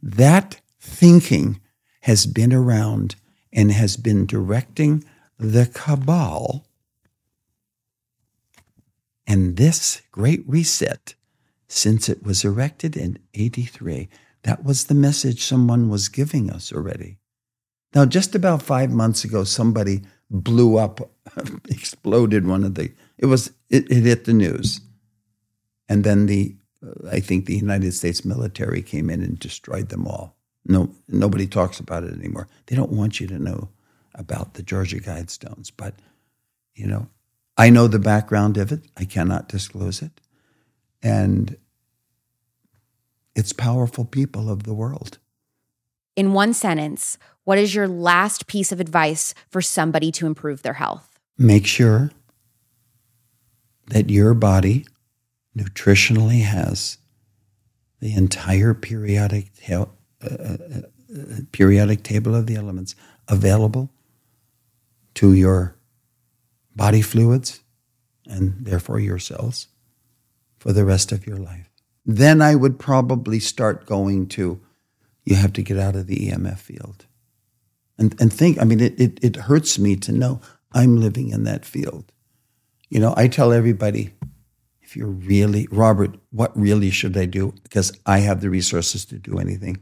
That 0.00 0.60
thinking 0.78 1.60
has 2.02 2.24
been 2.24 2.52
around 2.52 3.16
and 3.52 3.72
has 3.72 3.96
been 3.96 4.26
directing 4.26 5.02
the 5.38 5.66
cabal. 5.66 6.66
And 9.26 9.56
this 9.56 10.02
great 10.12 10.44
reset, 10.46 11.14
since 11.68 12.08
it 12.08 12.22
was 12.22 12.44
erected 12.44 12.96
in 12.96 13.18
83, 13.34 14.08
that 14.42 14.64
was 14.64 14.84
the 14.84 14.94
message 14.94 15.42
someone 15.42 15.88
was 15.88 16.08
giving 16.08 16.50
us 16.50 16.72
already. 16.72 17.18
Now, 17.94 18.04
just 18.04 18.34
about 18.34 18.62
five 18.62 18.90
months 18.90 19.24
ago, 19.24 19.42
somebody 19.44 20.02
blew 20.30 20.76
up, 20.76 21.00
exploded 21.68 22.46
one 22.46 22.62
of 22.62 22.74
the, 22.74 22.92
it 23.18 23.26
was, 23.26 23.52
it, 23.70 23.90
it 23.90 24.04
hit 24.04 24.24
the 24.24 24.32
news. 24.32 24.80
And 25.88 26.04
then 26.04 26.26
the, 26.26 26.54
uh, 26.84 27.08
I 27.10 27.20
think 27.20 27.46
the 27.46 27.56
United 27.56 27.92
States 27.92 28.24
military 28.24 28.82
came 28.82 29.10
in 29.10 29.22
and 29.22 29.38
destroyed 29.38 29.88
them 29.88 30.06
all. 30.06 30.36
No, 30.64 30.92
nobody 31.08 31.46
talks 31.46 31.80
about 31.80 32.04
it 32.04 32.12
anymore. 32.12 32.48
They 32.66 32.76
don't 32.76 32.92
want 32.92 33.20
you 33.20 33.26
to 33.28 33.38
know 33.38 33.70
about 34.16 34.54
the 34.54 34.62
Georgia 34.62 34.98
Guidestones, 34.98 35.70
but 35.76 35.94
you 36.74 36.86
know, 36.86 37.08
I 37.56 37.70
know 37.70 37.86
the 37.86 37.98
background 37.98 38.56
of 38.56 38.72
it. 38.72 38.80
I 38.96 39.04
cannot 39.04 39.48
disclose 39.48 40.02
it, 40.02 40.20
and 41.02 41.56
it's 43.34 43.52
powerful 43.52 44.04
people 44.04 44.50
of 44.50 44.64
the 44.64 44.74
world. 44.74 45.18
In 46.16 46.32
one 46.32 46.54
sentence, 46.54 47.18
what 47.44 47.58
is 47.58 47.74
your 47.74 47.86
last 47.86 48.46
piece 48.46 48.72
of 48.72 48.80
advice 48.80 49.34
for 49.50 49.62
somebody 49.62 50.10
to 50.12 50.26
improve 50.26 50.62
their 50.62 50.74
health? 50.74 51.18
Make 51.38 51.66
sure 51.66 52.10
that 53.88 54.10
your 54.10 54.34
body 54.34 54.86
nutritionally 55.56 56.42
has 56.42 56.98
the 58.00 58.14
entire 58.14 58.74
periodic 58.74 59.50
uh, 59.70 59.86
uh, 60.22 60.26
uh, 60.28 61.22
periodic 61.52 62.02
table 62.02 62.34
of 62.34 62.46
the 62.46 62.56
elements 62.56 62.94
available 63.28 63.90
to 65.16 65.34
your 65.34 65.76
body 66.74 67.02
fluids 67.02 67.60
and 68.26 68.54
therefore 68.60 69.00
your 69.00 69.18
cells 69.18 69.68
for 70.58 70.72
the 70.72 70.84
rest 70.84 71.12
of 71.12 71.26
your 71.26 71.38
life. 71.38 71.70
Then 72.04 72.40
I 72.40 72.54
would 72.54 72.78
probably 72.78 73.40
start 73.40 73.86
going 73.86 74.28
to 74.28 74.60
you 75.26 75.34
have 75.34 75.52
to 75.54 75.62
get 75.62 75.76
out 75.76 75.96
of 75.96 76.06
the 76.06 76.30
EMF 76.30 76.58
field. 76.58 77.06
And, 77.98 78.18
and 78.20 78.32
think, 78.32 78.60
I 78.60 78.64
mean, 78.64 78.80
it, 78.80 78.98
it, 78.98 79.18
it 79.22 79.36
hurts 79.36 79.78
me 79.78 79.96
to 79.96 80.12
know 80.12 80.40
I'm 80.72 80.96
living 80.96 81.30
in 81.30 81.44
that 81.44 81.64
field. 81.64 82.12
You 82.88 83.00
know, 83.00 83.12
I 83.16 83.26
tell 83.26 83.52
everybody, 83.52 84.14
if 84.82 84.96
you're 84.96 85.08
really, 85.08 85.66
Robert, 85.72 86.16
what 86.30 86.56
really 86.56 86.90
should 86.90 87.16
I 87.16 87.26
do? 87.26 87.52
Because 87.64 87.92
I 88.06 88.20
have 88.20 88.40
the 88.40 88.50
resources 88.50 89.04
to 89.06 89.18
do 89.18 89.38
anything. 89.38 89.78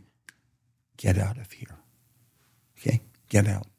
Get 0.96 1.18
out 1.18 1.36
of 1.36 1.52
here. 1.52 1.76
Okay? 2.78 3.02
Get 3.28 3.46
out. 3.46 3.73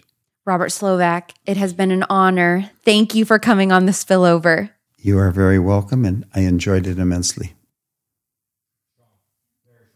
Robert 0.46 0.70
Slovak, 0.70 1.32
it 1.48 1.58
has 1.58 1.74
been 1.74 1.90
an 1.90 2.06
honor. 2.08 2.70
Thank 2.84 3.16
you 3.16 3.26
for 3.26 3.40
coming 3.40 3.72
on 3.72 3.88
the 3.88 3.92
spillover. 3.92 4.70
You 4.96 5.18
are 5.18 5.32
very 5.32 5.58
welcome, 5.58 6.06
and 6.06 6.24
I 6.36 6.42
enjoyed 6.42 6.86
it 6.86 7.00
immensely. 7.00 7.54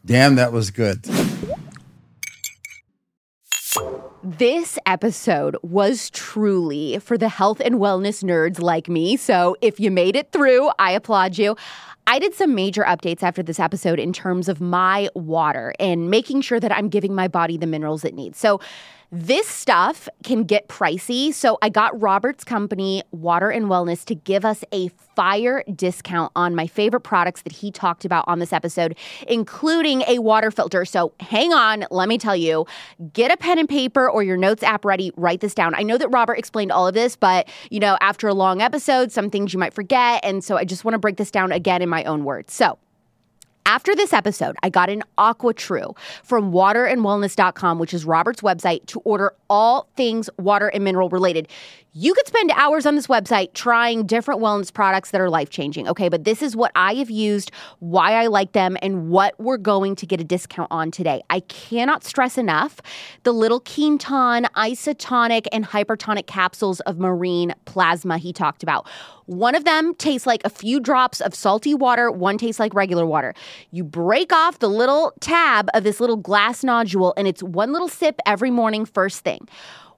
Damn, 0.04 0.36
that 0.36 0.52
was 0.52 0.72
good. 0.72 1.06
This 4.24 4.80
episode 4.88 5.56
was 5.62 6.10
truly 6.10 6.98
for 6.98 7.16
the 7.16 7.30
health 7.30 7.62
and 7.64 7.76
wellness 7.76 8.24
nerds 8.24 8.60
like 8.60 8.90
me. 8.90 9.18
So 9.18 9.56
if 9.62 9.80
you 9.80 9.92
made 9.92 10.16
it 10.16 10.32
through, 10.32 10.72
I 10.80 10.94
applaud 10.94 11.38
you. 11.38 11.58
I 12.08 12.18
did 12.18 12.34
some 12.34 12.56
major 12.56 12.84
updates 12.84 13.22
after 13.22 13.44
this 13.44 13.60
episode 13.60 14.00
in 14.00 14.14
terms 14.14 14.50
of 14.50 14.60
my 14.60 15.10
water 15.14 15.76
and 15.80 16.10
making 16.10 16.42
sure 16.42 16.60
that 16.60 16.76
I'm 16.76 16.90
giving 16.90 17.14
my 17.14 17.28
body 17.28 17.56
the 17.56 17.68
minerals 17.68 18.04
it 18.04 18.16
needs. 18.16 18.40
So 18.40 18.60
this 19.12 19.48
stuff 19.48 20.08
can 20.24 20.44
get 20.44 20.68
pricey, 20.68 21.34
so 21.34 21.58
I 21.64 21.70
got 21.70 22.00
Robert's 22.00 22.44
company, 22.44 23.02
Water 23.12 23.50
and 23.50 23.66
Wellness, 23.66 24.06
to 24.06 24.14
give 24.16 24.46
us 24.46 24.64
a 24.72 24.90
fire 25.16 25.64
discount 25.76 26.32
on 26.36 26.54
my 26.54 26.68
favorite 26.68 27.02
products 27.02 27.42
that 27.42 27.54
he 27.54 27.72
talked 27.72 28.06
about 28.06 28.26
on 28.28 28.38
this 28.38 28.54
episode, 28.54 28.96
including 29.28 30.04
a 30.08 30.20
water 30.20 30.52
filter. 30.52 30.86
So 30.86 31.14
hang 31.20 31.54
on, 31.54 31.86
let 31.90 32.08
me 32.08 32.20
tell 32.20 32.36
you, 32.36 32.68
get 33.14 33.32
a 33.32 33.38
pen 33.38 33.58
and 33.58 33.68
paper 33.68 34.08
or 34.08 34.22
your 34.22 34.38
notes 34.38 34.62
app 34.62 34.86
ready, 34.86 35.12
write 35.18 35.42
this 35.42 35.56
down. 35.56 35.74
I 35.74 35.82
know 35.82 35.98
that 35.98 36.10
Robert 36.10 36.36
explained 36.36 36.72
all 36.72 36.88
of 36.88 36.94
this, 36.94 37.16
but 37.16 37.50
you 37.72 37.80
know, 37.80 37.98
after 38.02 38.28
a 38.28 38.34
long 38.36 38.62
episode, 38.62 39.12
some 39.12 39.32
things 39.32 39.54
you 39.54 39.60
might 39.60 39.74
forget. 39.74 40.24
And 40.24 40.44
so 40.44 40.56
I 40.56 40.66
just 40.66 40.86
want 40.86 40.94
to 40.94 41.00
break 41.00 41.18
this 41.18 41.32
down 41.32 41.52
again 41.52 41.82
in 41.82 41.90
my 41.90 42.04
own 42.04 42.26
words. 42.26 42.54
So, 42.54 42.78
after 43.66 43.96
this 43.96 44.14
episode, 44.14 44.56
I 44.64 44.70
got 44.70 44.90
an 44.90 45.04
AquaTrue 45.18 45.96
from 46.24 46.52
waterandwellness.com, 46.52 47.80
which 47.80 47.94
is 47.94 48.06
Robert's 48.06 48.42
website, 48.42 48.86
to 48.88 49.00
order 49.02 49.34
all 49.50 49.88
things 49.96 50.30
water 50.38 50.68
and 50.70 50.84
mineral 50.84 51.10
related. 51.10 51.48
You 51.92 52.14
could 52.14 52.28
spend 52.28 52.52
hours 52.52 52.86
on 52.86 52.94
this 52.94 53.08
website 53.08 53.54
trying 53.54 54.06
different 54.06 54.40
wellness 54.40 54.72
products 54.72 55.10
that 55.10 55.20
are 55.20 55.30
life 55.30 55.50
changing. 55.50 55.88
Okay, 55.88 56.08
but 56.08 56.24
this 56.24 56.44
is 56.44 56.56
what 56.56 56.72
I 56.76 56.94
have 56.94 57.10
used, 57.10 57.50
why 57.80 58.14
I 58.14 58.28
like 58.28 58.52
them, 58.52 58.78
and 58.84 59.10
what 59.10 59.34
we're 59.40 59.58
going 59.58 59.96
to 59.96 60.06
get 60.06 60.22
a 60.22 60.24
discount 60.24 60.68
on 60.72 60.92
today. 60.92 61.24
I 61.32 61.40
cannot 61.40 62.04
stress 62.04 62.38
enough 62.38 62.80
the 63.24 63.32
little 63.32 63.60
Quinton 63.60 64.46
isotonic 64.56 65.48
and 65.52 65.66
hypertonic 65.66 66.28
capsules 66.28 66.80
of 66.82 67.00
marine 67.00 67.56
plasma 67.66 68.20
he 68.20 68.34
talked 68.34 68.62
about. 68.62 68.88
One 69.26 69.56
of 69.56 69.64
them 69.64 69.96
tastes 69.96 70.28
like 70.28 70.42
a 70.46 70.50
few 70.50 70.80
drops 70.80 71.22
of 71.22 71.34
salty 71.34 71.74
water, 71.74 72.12
one 72.12 72.38
tastes 72.38 72.60
like 72.60 72.76
regular 72.76 73.08
water. 73.08 73.34
You 73.72 73.84
break 73.84 74.32
off 74.32 74.60
the 74.60 74.70
little 74.70 75.14
tab 75.22 75.70
of 75.74 75.84
this 75.84 76.00
little 76.00 76.18
glass 76.18 76.64
nodule, 76.64 77.16
and 77.18 77.28
it's 77.28 77.42
one 77.42 77.74
little 77.74 77.90
sip 77.90 78.20
every 78.28 78.52
morning, 78.52 78.86
first 78.86 79.24
thing. 79.24 79.48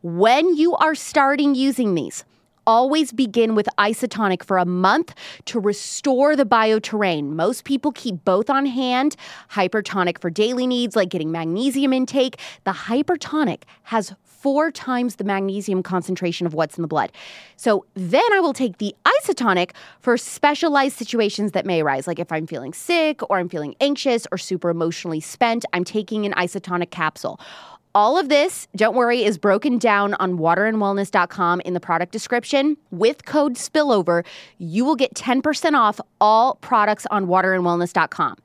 When 0.04 0.56
you 0.56 0.74
are 0.78 0.96
starting 0.96 1.54
using 1.54 1.94
these, 1.94 2.26
always 2.66 3.12
begin 3.12 3.54
with 3.54 3.70
isotonic 3.78 4.44
for 4.44 4.58
a 4.58 4.66
month 4.66 5.14
to 5.46 5.60
restore 5.60 6.36
the 6.36 6.44
bioterrain. 6.44 7.34
Most 7.34 7.66
people 7.66 7.92
keep 7.92 8.26
both 8.26 8.50
on 8.50 8.66
hand. 8.66 9.16
Hypertonic 9.52 10.20
for 10.20 10.32
daily 10.32 10.66
needs 10.66 10.96
like 10.96 11.10
getting 11.10 11.32
magnesium 11.32 11.94
intake. 11.94 12.40
The 12.64 12.72
hypertonic 12.72 13.62
has 13.84 14.16
four 14.24 14.72
times 14.72 15.18
the 15.18 15.24
magnesium 15.24 15.84
concentration 15.84 16.48
of 16.48 16.56
what's 16.56 16.80
in 16.80 16.82
the 16.82 16.88
blood. 16.88 17.12
So 17.58 17.86
then 17.94 18.24
I 18.34 18.40
will 18.40 18.54
take 18.54 18.80
the 18.80 18.96
isotonic 19.22 19.70
for 20.00 20.18
specialized 20.18 20.98
situations 20.98 21.52
that 21.52 21.64
may 21.64 21.82
arise, 21.82 22.08
like 22.08 22.18
if 22.18 22.32
I'm 22.32 22.48
feeling 22.48 22.74
sick 22.74 23.22
or 23.30 23.38
I'm 23.38 23.50
feeling 23.50 23.76
anxious 23.80 24.26
or 24.32 24.40
super 24.40 24.72
emotionally 24.72 25.20
spent, 25.20 25.64
I'm 25.74 25.84
taking 25.84 26.26
an 26.26 26.34
isotonic 26.34 26.90
capsule. 26.90 27.40
All 27.94 28.18
of 28.18 28.30
this, 28.30 28.70
don't 28.76 28.96
worry, 28.96 29.24
is 29.26 29.38
broken 29.38 29.78
down 29.78 30.14
on 30.14 30.38
waterandwellness.com 30.38 31.62
in 31.62 31.74
the 31.74 31.80
product 31.82 32.14
description. 32.14 32.78
With 32.90 33.26
code 33.26 33.58
SPILLOVER, 33.58 34.24
you 34.60 34.86
will 34.86 34.96
get 34.96 35.14
10% 35.14 35.74
off 35.74 36.00
all 36.22 36.56
products 36.56 37.06
on 37.12 37.28
waterandwellness.com. 37.28 38.38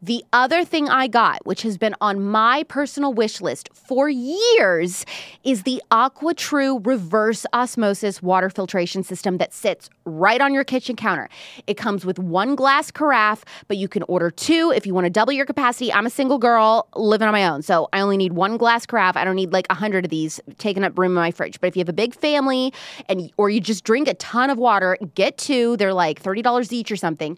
The 0.00 0.24
other 0.32 0.64
thing 0.64 0.88
I 0.88 1.08
got, 1.08 1.44
which 1.44 1.62
has 1.62 1.76
been 1.76 1.96
on 2.00 2.20
my 2.20 2.62
personal 2.68 3.12
wish 3.12 3.40
list 3.40 3.68
for 3.74 4.08
years, 4.08 5.04
is 5.42 5.64
the 5.64 5.82
AquaTrue 5.90 6.86
reverse 6.86 7.44
osmosis 7.52 8.22
water 8.22 8.48
filtration 8.48 9.02
system 9.02 9.38
that 9.38 9.52
sits 9.52 9.90
right 10.04 10.40
on 10.40 10.54
your 10.54 10.62
kitchen 10.62 10.94
counter. 10.94 11.28
It 11.66 11.74
comes 11.74 12.06
with 12.06 12.20
one 12.20 12.54
glass 12.54 12.92
carafe, 12.92 13.44
but 13.66 13.76
you 13.76 13.88
can 13.88 14.04
order 14.04 14.30
two 14.30 14.72
if 14.72 14.86
you 14.86 14.94
want 14.94 15.06
to 15.06 15.10
double 15.10 15.32
your 15.32 15.46
capacity. 15.46 15.92
I'm 15.92 16.06
a 16.06 16.10
single 16.10 16.38
girl 16.38 16.86
living 16.94 17.26
on 17.26 17.32
my 17.32 17.48
own, 17.48 17.62
so 17.62 17.88
I 17.92 17.98
only 17.98 18.16
need 18.16 18.34
one 18.34 18.56
glass 18.56 18.86
carafe. 18.86 19.16
I 19.16 19.24
don't 19.24 19.34
need 19.34 19.52
like 19.52 19.66
a 19.68 19.74
hundred 19.74 20.04
of 20.04 20.12
these 20.12 20.40
taking 20.58 20.84
up 20.84 20.96
room 20.96 21.10
in 21.10 21.16
my 21.16 21.32
fridge. 21.32 21.60
But 21.60 21.66
if 21.66 21.76
you 21.76 21.80
have 21.80 21.88
a 21.88 21.92
big 21.92 22.14
family 22.14 22.72
and 23.08 23.32
or 23.36 23.50
you 23.50 23.60
just 23.60 23.82
drink 23.82 24.06
a 24.06 24.14
ton 24.14 24.48
of 24.48 24.58
water, 24.58 24.96
get 25.16 25.38
two. 25.38 25.76
They're 25.76 25.92
like 25.92 26.20
thirty 26.20 26.40
dollars 26.40 26.72
each 26.72 26.92
or 26.92 26.96
something. 26.96 27.36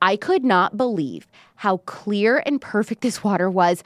I 0.00 0.16
could 0.16 0.44
not 0.44 0.76
believe 0.76 1.26
how 1.56 1.78
clear 1.78 2.42
and 2.46 2.60
perfect 2.60 3.02
this 3.02 3.24
water 3.24 3.50
was. 3.50 3.82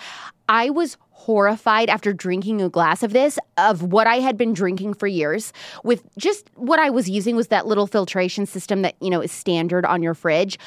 I 0.48 0.70
was 0.70 0.96
horrified 1.10 1.88
after 1.88 2.12
drinking 2.12 2.60
a 2.60 2.68
glass 2.68 3.02
of 3.02 3.12
this 3.12 3.38
of 3.56 3.82
what 3.82 4.06
I 4.06 4.16
had 4.16 4.36
been 4.36 4.52
drinking 4.52 4.94
for 4.94 5.06
years 5.06 5.52
with 5.84 6.02
just 6.18 6.50
what 6.56 6.80
I 6.80 6.90
was 6.90 7.08
using 7.08 7.36
was 7.36 7.48
that 7.48 7.66
little 7.66 7.86
filtration 7.86 8.44
system 8.44 8.82
that, 8.82 8.96
you 9.00 9.08
know, 9.08 9.20
is 9.20 9.30
standard 9.30 9.86
on 9.86 10.02
your 10.02 10.14
fridge. 10.14 10.58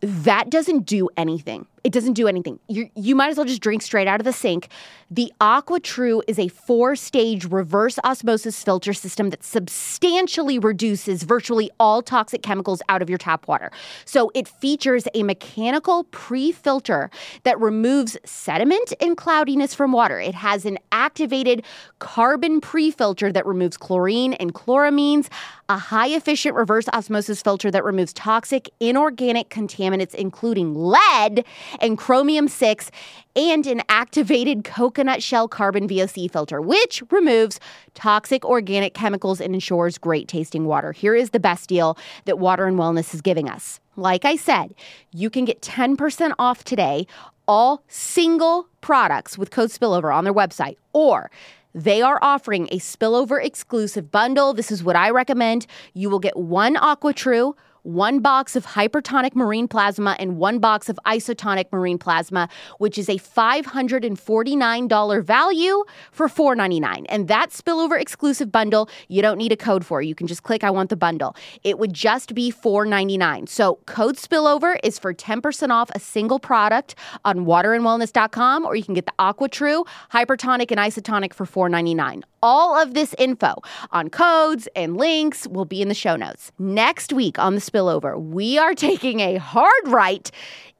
That 0.00 0.50
doesn't 0.50 0.86
do 0.86 1.08
anything. 1.16 1.66
It 1.84 1.92
doesn't 1.92 2.14
do 2.14 2.26
anything. 2.26 2.58
You 2.66 2.88
you 2.96 3.14
might 3.14 3.28
as 3.28 3.36
well 3.36 3.44
just 3.44 3.60
drink 3.60 3.82
straight 3.82 4.08
out 4.08 4.18
of 4.18 4.24
the 4.24 4.32
sink. 4.32 4.68
The 5.10 5.30
AquaTrue 5.38 6.22
is 6.26 6.38
a 6.38 6.48
four-stage 6.48 7.44
reverse 7.44 7.98
osmosis 8.04 8.64
filter 8.64 8.94
system 8.94 9.28
that 9.30 9.44
substantially 9.44 10.58
reduces 10.58 11.24
virtually 11.24 11.70
all 11.78 12.00
toxic 12.00 12.42
chemicals 12.42 12.80
out 12.88 13.02
of 13.02 13.10
your 13.10 13.18
tap 13.18 13.46
water. 13.46 13.70
So 14.06 14.32
it 14.34 14.48
features 14.48 15.06
a 15.14 15.22
mechanical 15.22 16.04
pre-filter 16.04 17.10
that 17.42 17.60
removes 17.60 18.16
sediment 18.24 18.94
and 18.98 19.14
cloudiness 19.14 19.74
from 19.74 19.92
water. 19.92 20.18
It 20.18 20.34
has 20.34 20.64
an 20.64 20.78
activated 20.90 21.64
carbon 21.98 22.62
pre-filter 22.62 23.30
that 23.30 23.44
removes 23.44 23.76
chlorine 23.76 24.32
and 24.34 24.54
chloramines, 24.54 25.28
a 25.68 25.76
high-efficient 25.76 26.56
reverse 26.56 26.88
osmosis 26.94 27.42
filter 27.42 27.70
that 27.70 27.84
removes 27.84 28.14
toxic 28.14 28.70
inorganic 28.80 29.50
contaminants 29.50 30.14
including 30.14 30.74
lead 30.74 31.44
and 31.80 31.98
chromium 31.98 32.48
6 32.48 32.90
and 33.36 33.66
an 33.66 33.82
activated 33.88 34.64
coconut 34.64 35.22
shell 35.22 35.48
carbon 35.48 35.88
VOC 35.88 36.30
filter, 36.30 36.60
which 36.60 37.02
removes 37.10 37.58
toxic 37.94 38.44
organic 38.44 38.94
chemicals 38.94 39.40
and 39.40 39.54
ensures 39.54 39.98
great 39.98 40.28
tasting 40.28 40.66
water. 40.66 40.92
Here 40.92 41.14
is 41.14 41.30
the 41.30 41.40
best 41.40 41.68
deal 41.68 41.98
that 42.24 42.38
Water 42.38 42.66
and 42.66 42.78
Wellness 42.78 43.14
is 43.14 43.20
giving 43.20 43.48
us. 43.48 43.80
Like 43.96 44.24
I 44.24 44.36
said, 44.36 44.74
you 45.12 45.30
can 45.30 45.44
get 45.44 45.60
10% 45.62 46.32
off 46.38 46.64
today 46.64 47.06
all 47.46 47.82
single 47.88 48.68
products 48.80 49.36
with 49.36 49.50
code 49.50 49.70
spillover 49.70 50.14
on 50.14 50.24
their 50.24 50.32
website 50.32 50.76
or 50.92 51.30
they 51.74 52.00
are 52.00 52.20
offering 52.22 52.68
a 52.70 52.78
spillover 52.78 53.44
exclusive 53.44 54.10
bundle. 54.12 54.54
This 54.54 54.70
is 54.70 54.84
what 54.84 54.94
I 54.94 55.10
recommend. 55.10 55.66
You 55.92 56.08
will 56.08 56.20
get 56.20 56.36
one 56.36 56.76
AquaTrue 56.76 57.54
one 57.84 58.18
box 58.20 58.56
of 58.56 58.66
hypertonic 58.66 59.36
marine 59.36 59.68
plasma 59.68 60.16
and 60.18 60.36
one 60.36 60.58
box 60.58 60.88
of 60.88 60.98
isotonic 61.06 61.70
marine 61.70 61.98
plasma, 61.98 62.48
which 62.78 62.98
is 62.98 63.08
a 63.08 63.18
$549 63.18 65.24
value 65.24 65.84
for 66.10 66.28
$4.99. 66.28 67.06
And 67.08 67.28
that 67.28 67.50
spillover 67.50 68.00
exclusive 68.00 68.50
bundle, 68.50 68.88
you 69.08 69.22
don't 69.22 69.38
need 69.38 69.52
a 69.52 69.56
code 69.56 69.84
for. 69.84 70.02
You 70.02 70.14
can 70.14 70.26
just 70.26 70.42
click 70.42 70.64
I 70.64 70.70
want 70.70 70.90
the 70.90 70.96
bundle. 70.96 71.36
It 71.62 71.78
would 71.78 71.92
just 71.92 72.34
be 72.34 72.50
$4.99. 72.50 73.48
So 73.48 73.78
code 73.86 74.16
spillover 74.16 74.76
is 74.82 74.98
for 74.98 75.14
10% 75.14 75.70
off 75.70 75.90
a 75.94 76.00
single 76.00 76.38
product 76.38 76.94
on 77.24 77.46
waterandwellness.com, 77.46 78.64
or 78.64 78.76
you 78.76 78.84
can 78.84 78.94
get 78.94 79.06
the 79.06 79.12
AquaTrue, 79.18 79.86
hypertonic, 80.12 80.70
and 80.70 80.80
isotonic 80.80 81.34
for 81.34 81.44
$4.99. 81.44 82.22
All 82.42 82.76
of 82.76 82.94
this 82.94 83.14
info 83.18 83.54
on 83.90 84.10
codes 84.10 84.68
and 84.76 84.96
links 84.96 85.46
will 85.46 85.64
be 85.64 85.80
in 85.80 85.88
the 85.88 85.94
show 85.94 86.16
notes. 86.16 86.52
Next 86.58 87.12
week 87.12 87.38
on 87.38 87.54
the 87.54 87.60
spillover, 87.74 88.20
we 88.20 88.58
are 88.58 88.74
taking 88.74 89.20
a 89.20 89.36
hard 89.36 89.72
right 89.86 90.30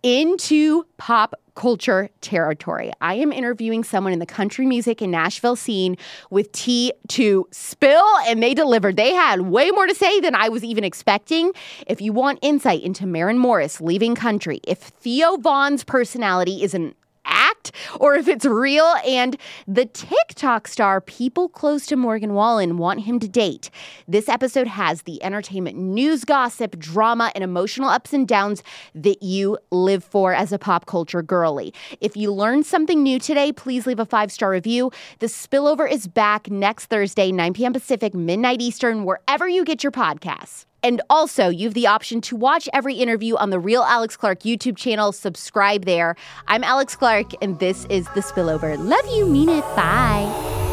into 0.02 0.84
pop 0.96 1.34
culture 1.54 2.10
territory. 2.20 2.92
I 3.00 3.14
am 3.14 3.32
interviewing 3.32 3.84
someone 3.84 4.12
in 4.12 4.18
the 4.18 4.26
country 4.26 4.66
music 4.66 5.00
and 5.00 5.12
Nashville 5.12 5.56
scene 5.56 5.96
with 6.30 6.50
tea 6.52 6.92
to 7.08 7.46
spill, 7.52 8.04
and 8.26 8.42
they 8.42 8.54
delivered. 8.54 8.96
They 8.96 9.12
had 9.12 9.42
way 9.42 9.70
more 9.70 9.86
to 9.86 9.94
say 9.94 10.20
than 10.20 10.34
I 10.34 10.48
was 10.48 10.64
even 10.64 10.84
expecting. 10.84 11.52
If 11.86 12.00
you 12.00 12.12
want 12.12 12.40
insight 12.42 12.82
into 12.82 13.06
Maren 13.06 13.38
Morris 13.38 13.80
leaving 13.80 14.14
country, 14.14 14.60
if 14.66 14.78
Theo 14.78 15.36
Von's 15.36 15.84
personality 15.84 16.62
is 16.62 16.74
an 16.74 16.94
act 17.24 17.72
or 18.01 18.14
if 18.14 18.28
it's 18.28 18.44
real. 18.44 18.94
And 19.06 19.36
the 19.66 19.86
TikTok 19.86 20.68
star 20.68 21.01
people 21.01 21.48
close 21.48 21.86
to 21.86 21.96
Morgan 21.96 22.34
Wallen 22.34 22.78
want 22.78 23.01
him 23.01 23.18
to 23.20 23.28
date. 23.28 23.70
This 24.06 24.28
episode 24.28 24.66
has 24.66 25.02
the 25.02 25.22
entertainment 25.22 25.76
news 25.76 26.24
gossip, 26.24 26.78
drama, 26.78 27.32
and 27.34 27.44
emotional 27.44 27.88
ups 27.88 28.12
and 28.12 28.26
downs 28.26 28.62
that 28.94 29.22
you 29.22 29.59
live 29.70 30.05
for 30.05 30.34
as 30.34 30.52
a 30.52 30.59
pop 30.59 30.86
culture 30.86 31.22
girly. 31.22 31.72
If 32.01 32.16
you 32.16 32.32
learned 32.32 32.66
something 32.66 33.02
new 33.02 33.18
today, 33.18 33.52
please 33.52 33.86
leave 33.86 34.01
a 34.01 34.06
five 34.06 34.30
star 34.32 34.51
review. 34.51 34.90
The 35.18 35.26
spillover 35.26 35.90
is 35.90 36.06
back 36.06 36.51
next 36.51 36.86
Thursday, 36.86 37.32
9 37.32 37.52
p.m. 37.55 37.72
Pacific, 37.72 38.14
midnight 38.14 38.60
Eastern, 38.60 39.05
wherever 39.05 39.48
you 39.48 39.64
get 39.64 39.82
your 39.82 39.92
podcasts. 39.92 40.66
And 40.85 41.01
also, 41.09 41.48
you 41.48 41.66
have 41.66 41.74
the 41.74 41.86
option 41.86 42.20
to 42.20 42.36
watch 42.36 42.69
every 42.74 42.97
interview 42.97 43.36
on 43.36 43.48
the 43.48 43.59
Real 43.59 43.82
Alex 43.82 44.19
Clark 44.19 44.40
YouTube 44.40 44.77
channel. 44.77 45.12
Subscribe 45.12 45.86
there. 45.86 46.15
I'm 46.47 46.62
Alex 46.62 46.94
Clark, 46.94 47.32
and 47.43 47.59
this 47.59 47.86
is 47.86 48.06
The 48.09 48.20
Spillover. 48.20 48.77
Love 48.78 49.06
you, 49.06 49.24
mean 49.24 49.48
it. 49.48 49.62
Bye. 49.74 50.64